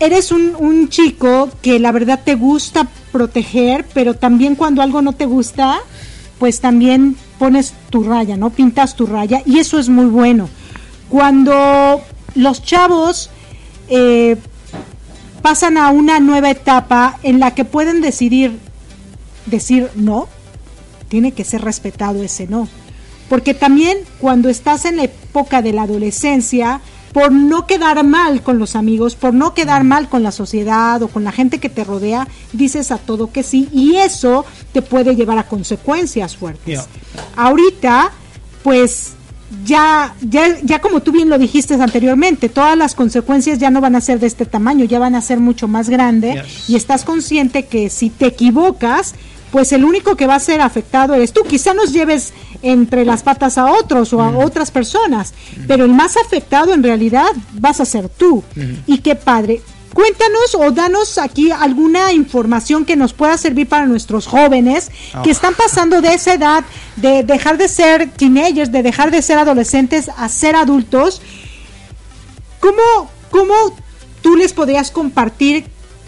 Eres 0.00 0.30
un, 0.32 0.52
un 0.58 0.88
chico 0.88 1.50
que 1.60 1.78
la 1.80 1.90
verdad 1.92 2.20
te 2.24 2.34
gusta 2.36 2.88
proteger, 3.12 3.84
pero 3.94 4.14
también 4.14 4.54
cuando 4.54 4.82
algo 4.82 5.02
no 5.02 5.12
te 5.12 5.26
gusta, 5.26 5.80
pues 6.38 6.60
también 6.60 7.16
pones 7.38 7.74
tu 7.90 8.02
raya, 8.02 8.36
¿no? 8.36 8.50
Pintas 8.50 8.94
tu 8.94 9.06
raya 9.06 9.42
y 9.44 9.58
eso 9.58 9.78
es 9.78 9.88
muy 9.88 10.06
bueno. 10.06 10.48
Cuando 11.08 12.02
los 12.34 12.62
chavos 12.62 13.30
eh, 13.88 14.36
pasan 15.42 15.78
a 15.78 15.90
una 15.90 16.20
nueva 16.20 16.50
etapa 16.50 17.18
en 17.22 17.40
la 17.40 17.54
que 17.54 17.64
pueden 17.64 18.00
decidir 18.00 18.58
decir 19.46 19.90
no, 19.94 20.28
tiene 21.08 21.32
que 21.32 21.44
ser 21.44 21.62
respetado 21.62 22.22
ese 22.22 22.46
no. 22.46 22.68
Porque 23.28 23.54
también 23.54 23.98
cuando 24.20 24.48
estás 24.48 24.84
en 24.84 24.96
la 24.96 25.04
época 25.04 25.62
de 25.62 25.72
la 25.72 25.82
adolescencia, 25.82 26.80
por 27.12 27.32
no 27.32 27.66
quedar 27.66 28.04
mal 28.04 28.42
con 28.42 28.58
los 28.58 28.76
amigos, 28.76 29.14
por 29.14 29.34
no 29.34 29.54
quedar 29.54 29.84
mal 29.84 30.08
con 30.08 30.22
la 30.22 30.30
sociedad 30.32 31.02
o 31.02 31.08
con 31.08 31.24
la 31.24 31.32
gente 31.32 31.58
que 31.58 31.68
te 31.68 31.84
rodea, 31.84 32.28
dices 32.52 32.90
a 32.90 32.98
todo 32.98 33.32
que 33.32 33.42
sí 33.42 33.68
y 33.72 33.96
eso 33.96 34.44
te 34.72 34.82
puede 34.82 35.16
llevar 35.16 35.38
a 35.38 35.44
consecuencias 35.48 36.36
fuertes. 36.36 36.86
Ahorita, 37.36 38.10
pues 38.62 39.12
ya, 39.64 40.14
ya, 40.20 40.58
ya 40.62 40.80
como 40.80 41.00
tú 41.00 41.10
bien 41.12 41.30
lo 41.30 41.38
dijiste 41.38 41.74
anteriormente, 41.74 42.48
todas 42.48 42.76
las 42.76 42.94
consecuencias 42.94 43.58
ya 43.58 43.70
no 43.70 43.80
van 43.80 43.96
a 43.96 44.00
ser 44.00 44.20
de 44.20 44.26
este 44.26 44.44
tamaño, 44.44 44.84
ya 44.84 44.98
van 44.98 45.14
a 45.14 45.22
ser 45.22 45.40
mucho 45.40 45.68
más 45.68 45.88
grandes 45.88 46.34
Yes. 46.34 46.68
y 46.70 46.76
estás 46.76 47.04
consciente 47.04 47.64
que 47.66 47.88
si 47.88 48.10
te 48.10 48.26
equivocas, 48.26 49.14
pues 49.50 49.72
el 49.72 49.84
único 49.84 50.16
que 50.16 50.26
va 50.26 50.34
a 50.36 50.40
ser 50.40 50.60
afectado 50.60 51.14
eres 51.14 51.32
tú. 51.32 51.42
Quizá 51.42 51.74
nos 51.74 51.92
lleves 51.92 52.32
entre 52.62 53.04
las 53.04 53.22
patas 53.22 53.58
a 53.58 53.72
otros 53.72 54.12
o 54.12 54.20
a 54.20 54.36
otras 54.36 54.70
personas, 54.70 55.32
pero 55.66 55.84
el 55.84 55.92
más 55.92 56.16
afectado 56.16 56.74
en 56.74 56.82
realidad 56.82 57.28
vas 57.52 57.80
a 57.80 57.84
ser 57.84 58.08
tú. 58.08 58.42
Y 58.86 58.98
qué 58.98 59.14
padre. 59.14 59.60
Cuéntanos 59.94 60.54
o 60.54 60.70
danos 60.70 61.18
aquí 61.18 61.50
alguna 61.50 62.12
información 62.12 62.84
que 62.84 62.94
nos 62.94 63.14
pueda 63.14 63.36
servir 63.38 63.68
para 63.68 63.86
nuestros 63.86 64.26
jóvenes 64.26 64.90
que 65.24 65.30
están 65.30 65.54
pasando 65.54 66.00
de 66.00 66.14
esa 66.14 66.34
edad 66.34 66.64
de 66.96 67.22
dejar 67.22 67.58
de 67.58 67.68
ser 67.68 68.10
teenagers, 68.10 68.70
de 68.70 68.82
dejar 68.82 69.10
de 69.10 69.22
ser 69.22 69.38
adolescentes 69.38 70.10
a 70.16 70.28
ser 70.28 70.56
adultos. 70.56 71.22
¿Cómo, 72.60 73.10
cómo 73.30 73.54
tú 74.22 74.36
les 74.36 74.52
podrías 74.52 74.90
compartir 74.90 75.64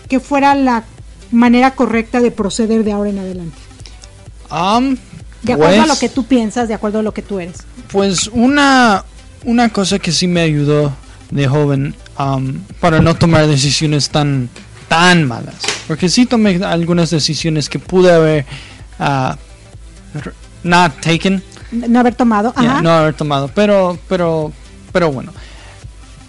que 0.08 0.20
fuera 0.20 0.54
la 0.54 0.84
manera 1.30 1.74
correcta 1.74 2.20
de 2.20 2.30
proceder 2.30 2.84
de 2.84 2.92
ahora 2.92 3.10
en 3.10 3.18
adelante? 3.18 3.56
Um, 4.50 4.96
De 5.42 5.52
acuerdo 5.52 5.74
a 5.82 5.86
lo 5.86 5.86
pues- 5.88 5.98
que 6.00 6.08
tú 6.08 6.24
piensas, 6.24 6.68
de 6.68 6.74
acuerdo 6.74 6.98
a 6.98 7.02
lo 7.02 7.12
que 7.14 7.22
tú 7.22 7.38
eres. 7.40 7.58
Pues 7.92 8.28
una, 8.28 9.04
una 9.44 9.68
cosa 9.70 9.98
que 9.98 10.12
sí 10.12 10.26
me 10.26 10.40
ayudó 10.40 10.92
de 11.30 11.46
joven 11.46 11.94
um, 12.18 12.58
para 12.80 13.00
no 13.00 13.14
tomar 13.14 13.46
decisiones 13.46 14.10
tan, 14.10 14.48
tan 14.88 15.24
malas. 15.26 15.54
Porque 15.86 16.08
sí 16.08 16.26
tomé 16.26 16.60
algunas 16.64 17.10
decisiones 17.10 17.68
que 17.68 17.78
pude 17.78 18.12
haber 18.12 18.44
uh, 18.98 19.34
not 20.62 20.92
taken, 21.00 21.42
No 21.72 22.00
haber 22.00 22.14
tomado. 22.16 22.52
yeah, 22.60 22.72
Ajá. 22.72 22.82
no 22.82 22.90
haber 22.90 23.14
tomado. 23.14 23.48
Pero, 23.54 23.98
pero, 24.08 24.52
pero 24.92 25.10
bueno. 25.12 25.32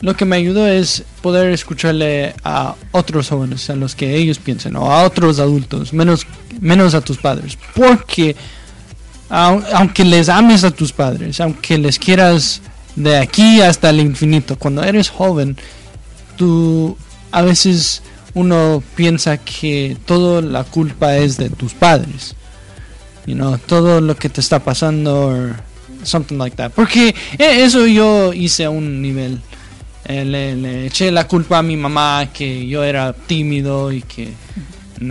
Lo 0.02 0.16
que 0.16 0.26
me 0.26 0.36
ayudó 0.36 0.68
es 0.68 1.04
poder 1.22 1.52
escucharle 1.52 2.34
a 2.43 2.76
otros 2.91 3.30
jóvenes, 3.30 3.70
a 3.70 3.76
los 3.76 3.95
que 3.95 4.16
ellos 4.16 4.39
piensen, 4.39 4.76
o 4.76 4.91
a 4.91 5.04
otros 5.04 5.39
adultos, 5.39 5.93
menos, 5.93 6.26
menos 6.60 6.95
a 6.95 7.02
tus 7.02 7.18
padres. 7.18 7.58
Porque 7.76 8.36
au- 9.30 9.64
aunque 9.74 10.04
les 10.04 10.28
ames 10.30 10.64
a 10.64 10.72
tus 10.72 10.91
padres, 10.91 11.39
aunque 11.39 11.78
les 11.78 11.99
quieras 11.99 12.62
de 12.95 13.18
aquí 13.18 13.62
hasta 13.62 13.91
el 13.91 13.99
infinito, 13.99 14.58
cuando 14.58 14.84
eres 14.84 15.10
joven, 15.10 15.56
tú 16.36 16.97
a 17.32 17.41
veces 17.43 18.02
uno 18.34 18.82
piensa 18.95 19.38
que 19.38 19.97
toda 20.06 20.41
la 20.41 20.64
culpa 20.64 21.16
es 21.18 21.38
de 21.38 21.49
tus 21.49 21.74
padres. 21.74 22.36
You 23.28 23.36
know, 23.36 23.58
todo 23.60 24.02
lo 24.02 24.16
que 24.16 24.30
te 24.30 24.41
está 24.41 24.60
pasando 24.64 25.28
or 25.28 25.56
something 26.04 26.38
like 26.38 26.56
that. 26.58 26.72
Porque 26.72 27.10
eh, 27.38 27.64
eso 27.64 27.86
yo 27.86 28.34
hice 28.34 28.66
a 28.66 28.72
un 28.72 29.02
nivel. 29.02 29.39
Eh, 30.12 30.26
le, 30.26 30.55
le 30.55 30.86
eché 30.88 31.09
la 31.12 31.26
culpa 31.28 31.59
a 31.59 31.64
mi 31.64 31.78
mamá 31.78 32.28
que 32.34 32.68
yo 32.68 32.84
era 32.84 33.14
tímido 33.14 33.91
y 33.91 34.01
que 34.01 34.34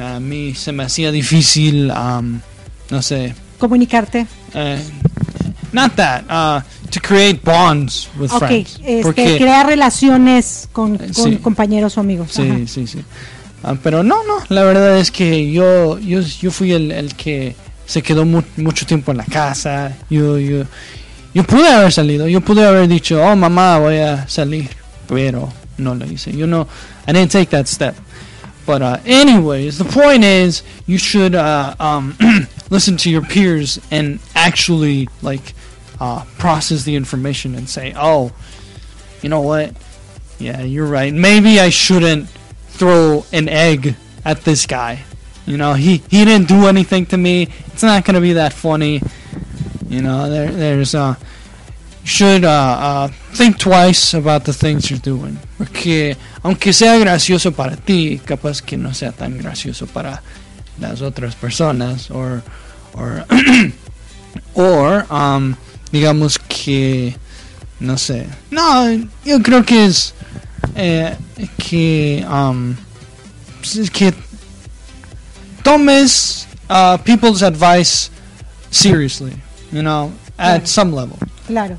a 0.01 0.21
mí 0.21 0.55
se 0.55 0.73
me 0.73 0.83
hacía 0.85 1.11
difícil, 1.11 1.91
um, 1.91 2.39
no 2.91 3.01
sé, 3.03 3.35
Comunicarte. 3.59 4.27
eh, 4.55 4.79
not 5.73 5.95
that, 5.95 6.23
uh, 6.29 6.61
to 6.91 7.01
create 7.01 7.41
bonds 7.45 8.09
with 8.19 8.31
Ok, 8.33 8.39
friends. 8.47 8.81
este, 8.85 9.03
Porque- 9.03 9.39
crear 9.39 9.67
relaciones 9.67 10.69
con, 10.73 10.97
con 10.99 11.15
sí. 11.15 11.37
compañeros 11.37 11.97
o 11.97 12.01
amigos. 12.01 12.29
Sí, 12.33 12.43
Ajá. 12.43 12.59
sí, 12.67 12.87
sí. 12.87 13.01
Ah, 13.63 13.75
pero 13.83 14.03
no, 14.03 14.17
no, 14.25 14.35
la 14.49 14.63
verdad 14.65 14.99
es 14.99 15.11
que 15.11 15.51
yo, 15.53 15.99
yo, 15.99 16.21
yo 16.21 16.51
fui 16.51 16.73
el, 16.73 16.91
el 16.93 17.15
que 17.15 17.55
se 17.87 18.03
quedó 18.03 18.25
mu- 18.25 18.43
mucho 18.57 18.87
tiempo 18.87 19.11
en 19.13 19.19
la 19.19 19.25
casa. 19.25 19.93
Yo, 20.09 20.39
yo, 20.39 20.65
yo 21.35 21.45
pude 21.45 21.69
haber 21.69 21.93
salido, 21.93 22.27
yo 22.29 22.41
pude 22.41 22.67
haber 22.67 22.89
dicho, 22.89 23.21
oh 23.23 23.37
mamá, 23.37 23.79
voy 23.79 23.99
a 23.99 24.27
salir, 24.29 24.69
pero 25.11 25.53
no 25.77 25.93
lo 25.93 26.07
hice. 26.07 26.33
You 26.33 26.47
know, 26.47 26.69
I 27.07 27.13
didn't 27.13 27.33
take 27.33 27.51
that 27.51 27.67
step. 27.67 27.97
But 28.65 28.81
uh, 28.81 28.99
anyways, 29.05 29.79
the 29.79 29.85
point 29.85 30.23
is, 30.23 30.63
you 30.87 30.99
should 30.99 31.35
uh, 31.35 31.75
um, 31.81 32.17
listen 32.71 32.97
to 32.99 33.11
your 33.11 33.23
peers 33.23 33.81
and 33.91 34.21
actually 34.37 35.09
like 35.21 35.55
uh, 35.99 36.25
process 36.39 36.85
the 36.85 36.95
information 36.95 37.57
and 37.57 37.69
say, 37.69 37.93
oh, 37.97 38.33
you 39.21 39.29
know 39.29 39.41
what? 39.41 39.75
Yeah, 40.39 40.63
you're 40.63 40.87
right. 40.87 41.13
Maybe 41.13 41.59
I 41.59 41.71
shouldn't 41.71 42.29
throw 42.69 43.27
an 43.33 43.49
egg 43.49 43.97
at 44.25 44.43
this 44.43 44.67
guy. 44.67 45.03
You 45.45 45.57
know, 45.57 45.75
he 45.75 45.99
he 46.09 46.25
didn't 46.25 46.47
do 46.47 46.67
anything 46.67 47.07
to 47.07 47.17
me. 47.17 47.49
It's 47.73 47.83
not 47.83 48.05
gonna 48.05 48.21
be 48.21 48.35
that 48.35 48.53
funny. 48.53 49.03
You 49.89 50.03
know, 50.03 50.31
there 50.31 50.53
there's 50.53 50.95
uh 50.95 51.17
should 52.05 52.45
uh, 52.45 52.49
uh 52.49 53.09
think 53.33 53.59
twice 53.59 54.15
about 54.15 54.45
the 54.45 54.53
things 54.53 54.91
you're 54.91 54.99
doing. 55.01 55.39
Porque 55.59 56.17
aunque 56.43 56.73
sea 56.73 56.99
gracioso 56.99 57.53
para 57.53 57.77
ti, 57.77 58.21
capaz 58.25 58.63
que 58.63 58.77
no 58.77 58.93
sea 58.95 59.13
tan 59.13 59.39
gracioso 59.39 59.87
para 59.87 60.23
las 60.81 61.03
otras 61.03 61.35
personas 61.35 62.11
or 62.11 62.43
or 62.95 63.25
or 64.55 65.07
um 65.11 65.57
digamos 65.93 66.39
que 66.49 67.15
no 67.81 67.95
sé. 67.97 68.27
No, 68.51 68.89
yo 69.25 69.41
creo 69.43 69.65
que 69.65 69.87
es 69.87 70.15
eh, 70.77 71.17
que 71.59 72.25
um 72.29 72.77
que 73.93 74.13
tomes 75.63 76.47
uh, 76.71 76.97
people's 76.99 77.43
advice 77.43 78.11
seriously, 78.71 79.35
you 79.73 79.83
know, 79.83 80.13
at 80.39 80.61
Claro. 80.61 80.65
some 80.67 80.93
level, 80.93 81.19
Claro. 81.47 81.79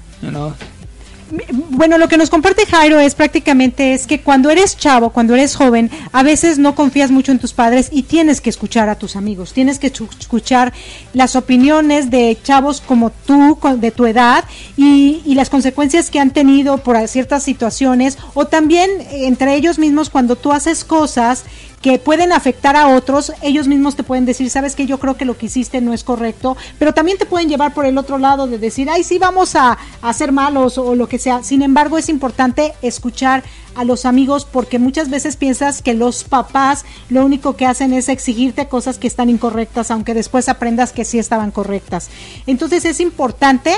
Bueno, 1.70 1.98
lo 1.98 2.10
que 2.10 2.18
nos 2.18 2.30
comparte 2.30 2.66
Jairo 2.66 3.00
es 3.00 3.16
prácticamente 3.16 3.94
es 3.94 4.06
que 4.06 4.20
cuando 4.20 4.50
eres 4.50 4.78
chavo, 4.78 5.12
cuando 5.12 5.34
eres 5.34 5.56
joven, 5.56 5.90
a 6.12 6.24
veces 6.24 6.60
no 6.60 6.76
confías 6.76 7.10
mucho 7.10 7.32
en 7.32 7.40
tus 7.40 7.54
padres 7.54 7.90
y 7.92 8.04
tienes 8.04 8.42
que 8.42 8.50
escuchar 8.50 8.90
a 8.90 8.96
tus 8.96 9.16
amigos, 9.16 9.54
tienes 9.54 9.80
que 9.80 9.88
escuchar 9.88 10.74
las 11.14 11.36
opiniones 11.38 12.10
de 12.12 12.38
chavos 12.44 12.82
como 12.82 13.12
tú, 13.12 13.58
de 13.78 13.92
tu 13.92 14.06
edad, 14.06 14.44
y, 14.76 15.22
y 15.26 15.36
las 15.36 15.50
consecuencias 15.50 16.10
que 16.10 16.20
han 16.20 16.32
tenido 16.32 16.80
por 16.80 17.08
ciertas 17.08 17.44
situaciones, 17.44 18.18
o 18.34 18.46
también 18.46 18.90
entre 19.12 19.56
ellos 19.56 19.80
mismos 19.80 20.10
cuando 20.10 20.36
tú 20.36 20.52
haces 20.52 20.84
cosas 20.84 21.46
que 21.82 21.98
pueden 21.98 22.32
afectar 22.32 22.76
a 22.76 22.90
otros, 22.90 23.34
ellos 23.42 23.68
mismos 23.68 23.96
te 23.96 24.04
pueden 24.04 24.26
decir, 24.26 24.50
sabes 24.50 24.76
que 24.76 24.86
yo 24.86 25.00
creo 25.00 25.18
que 25.18 25.26
lo 25.26 25.38
que 25.38 25.48
hiciste 25.48 25.82
no 25.82 25.94
es 25.94 26.04
correcto, 26.04 26.56
pero 26.78 26.94
también 26.94 27.18
te 27.18 27.26
pueden 27.26 27.50
llevar 27.50 27.74
por 27.74 27.86
el 27.86 27.98
otro 27.98 28.18
lado 28.18 28.48
de 28.48 28.60
decir, 28.60 28.90
ay, 28.90 29.04
sí, 29.04 29.18
vamos 29.18 29.56
a, 29.56 29.78
a 30.02 30.14
ser 30.14 30.32
malos 30.32 30.78
o 30.78 30.96
lo 30.96 31.08
que 31.08 31.18
sea. 31.18 31.44
Sin 31.44 31.62
embargo, 31.62 31.98
es 31.98 32.10
importante 32.10 32.74
escuchar 32.82 33.44
a 33.76 33.84
los 33.84 34.06
amigos 34.06 34.46
porque 34.46 34.80
muchas 34.80 35.10
veces 35.10 35.38
piensas 35.38 35.82
que 35.82 35.94
los 35.94 36.24
papás 36.24 36.86
lo 37.10 37.26
único 37.26 37.56
que 37.56 37.66
hacen 37.66 37.94
es 37.94 38.10
exigirte 38.10 38.68
cosas 38.68 38.98
que 38.98 39.08
están 39.08 39.30
incorrectas, 39.30 39.92
aunque 39.92 40.14
después 40.14 40.50
aprendas 40.50 40.92
que 40.92 41.06
sí 41.06 41.20
estaban 41.20 41.52
correctas. 41.52 42.10
Entonces 42.48 42.86
es 42.86 43.00
importante 43.00 43.74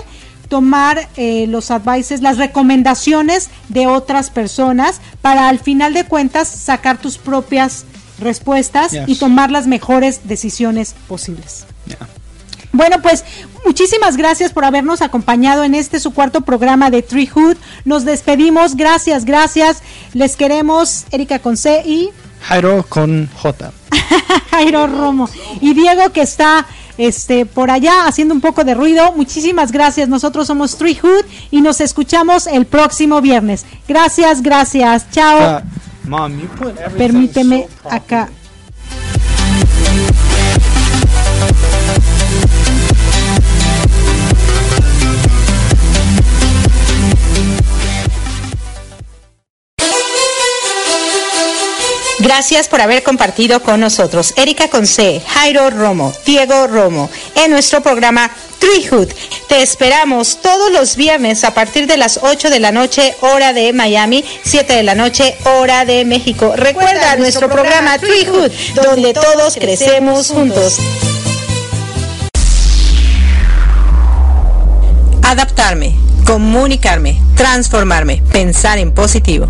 tomar 0.49 1.10
eh, 1.16 1.47
los 1.47 1.72
advices, 1.72 2.22
las 2.22 2.38
recomendaciones 2.38 3.49
de 3.70 3.88
otras 3.88 4.30
personas 4.30 4.99
para 5.22 5.47
al 5.49 5.60
final 5.60 5.93
de 5.93 6.06
cuentas 6.06 6.47
sacar 6.47 6.97
tus 6.97 7.18
propias 7.18 7.86
respuestas 8.20 8.93
y 9.07 9.16
tomar 9.16 9.51
las 9.51 9.68
mejores 9.68 10.22
decisiones 10.28 10.95
posibles. 11.07 11.66
Bueno, 12.74 13.01
pues 13.03 13.24
muchísimas 13.66 14.18
gracias 14.18 14.51
por 14.51 14.66
habernos 14.66 15.03
acompañado 15.03 15.64
en 15.64 15.76
este 15.76 15.99
su 15.99 16.11
cuarto 16.11 16.41
programa 16.41 16.89
de 16.89 17.03
Treehood. 17.03 17.55
Nos 17.86 18.03
despedimos. 18.03 18.76
Gracias, 18.76 19.26
gracias. 19.26 19.84
Les 20.14 20.36
queremos 20.36 21.05
Erika 21.11 21.38
Conce 21.38 21.84
y 21.86 22.09
Jairo 22.41 22.84
con 22.89 23.30
J. 23.41 23.72
Jairo 24.51 24.88
Romo 24.88 25.30
y 25.61 25.74
Diego 25.76 26.11
que 26.11 26.22
está 26.22 26.66
este 26.97 27.45
por 27.45 27.72
allá 27.72 28.07
haciendo 28.07 28.34
un 28.34 28.41
poco 28.41 28.64
de 28.64 28.74
ruido. 28.74 29.14
Muchísimas 29.14 29.72
gracias. 29.72 30.09
Nosotros 30.09 30.47
somos 30.47 30.76
Treehood 30.78 31.26
y 31.51 31.61
nos 31.61 31.80
escuchamos 31.80 32.47
el 32.47 32.66
próximo 32.66 33.22
viernes. 33.22 33.66
Gracias, 33.88 34.41
gracias. 34.41 35.09
Chao. 35.11 35.61
Mom, 36.06 36.38
you 36.38 36.47
put 36.47 36.78
everything 36.78 36.97
Permíteme 36.97 37.68
so 37.82 37.89
acá. 37.89 38.30
Gracias 52.20 52.68
por 52.70 52.82
haber 52.82 53.04
compartido 53.04 53.62
con 53.62 53.80
nosotros 53.80 54.34
Erika 54.38 54.70
Conce, 54.70 55.22
Jairo 55.28 55.70
Romo, 55.70 56.14
Diego 56.26 56.68
Romo 56.68 57.10
en 57.36 57.51
nuestro 57.51 57.82
programa 57.82 58.30
Treehood. 58.64 59.09
Te 59.49 59.61
esperamos 59.61 60.39
todos 60.41 60.72
los 60.72 60.95
viernes 60.95 61.43
a 61.43 61.53
partir 61.53 61.86
de 61.86 61.97
las 61.97 62.22
8 62.24 62.49
de 62.49 62.61
la 62.61 62.72
noche, 62.72 63.14
hora 63.20 63.51
de 63.51 63.74
Miami, 63.74 64.24
7 64.45 64.74
de 64.74 64.84
la 64.84 64.95
noche, 64.95 65.36
hora 65.43 65.84
de 65.84 66.05
México. 66.05 66.53
Recuerda 66.55 67.18
nuestro 67.18 67.49
programa 67.49 67.97
Treehood, 67.97 68.51
donde 68.82 69.14
todos 69.14 69.55
crecemos 69.55 70.30
juntos. 70.30 70.78
Adaptarme, 75.24 75.93
comunicarme, 76.26 77.22
transformarme, 77.36 78.24
pensar 78.32 78.78
en 78.78 78.93
positivo. 78.93 79.49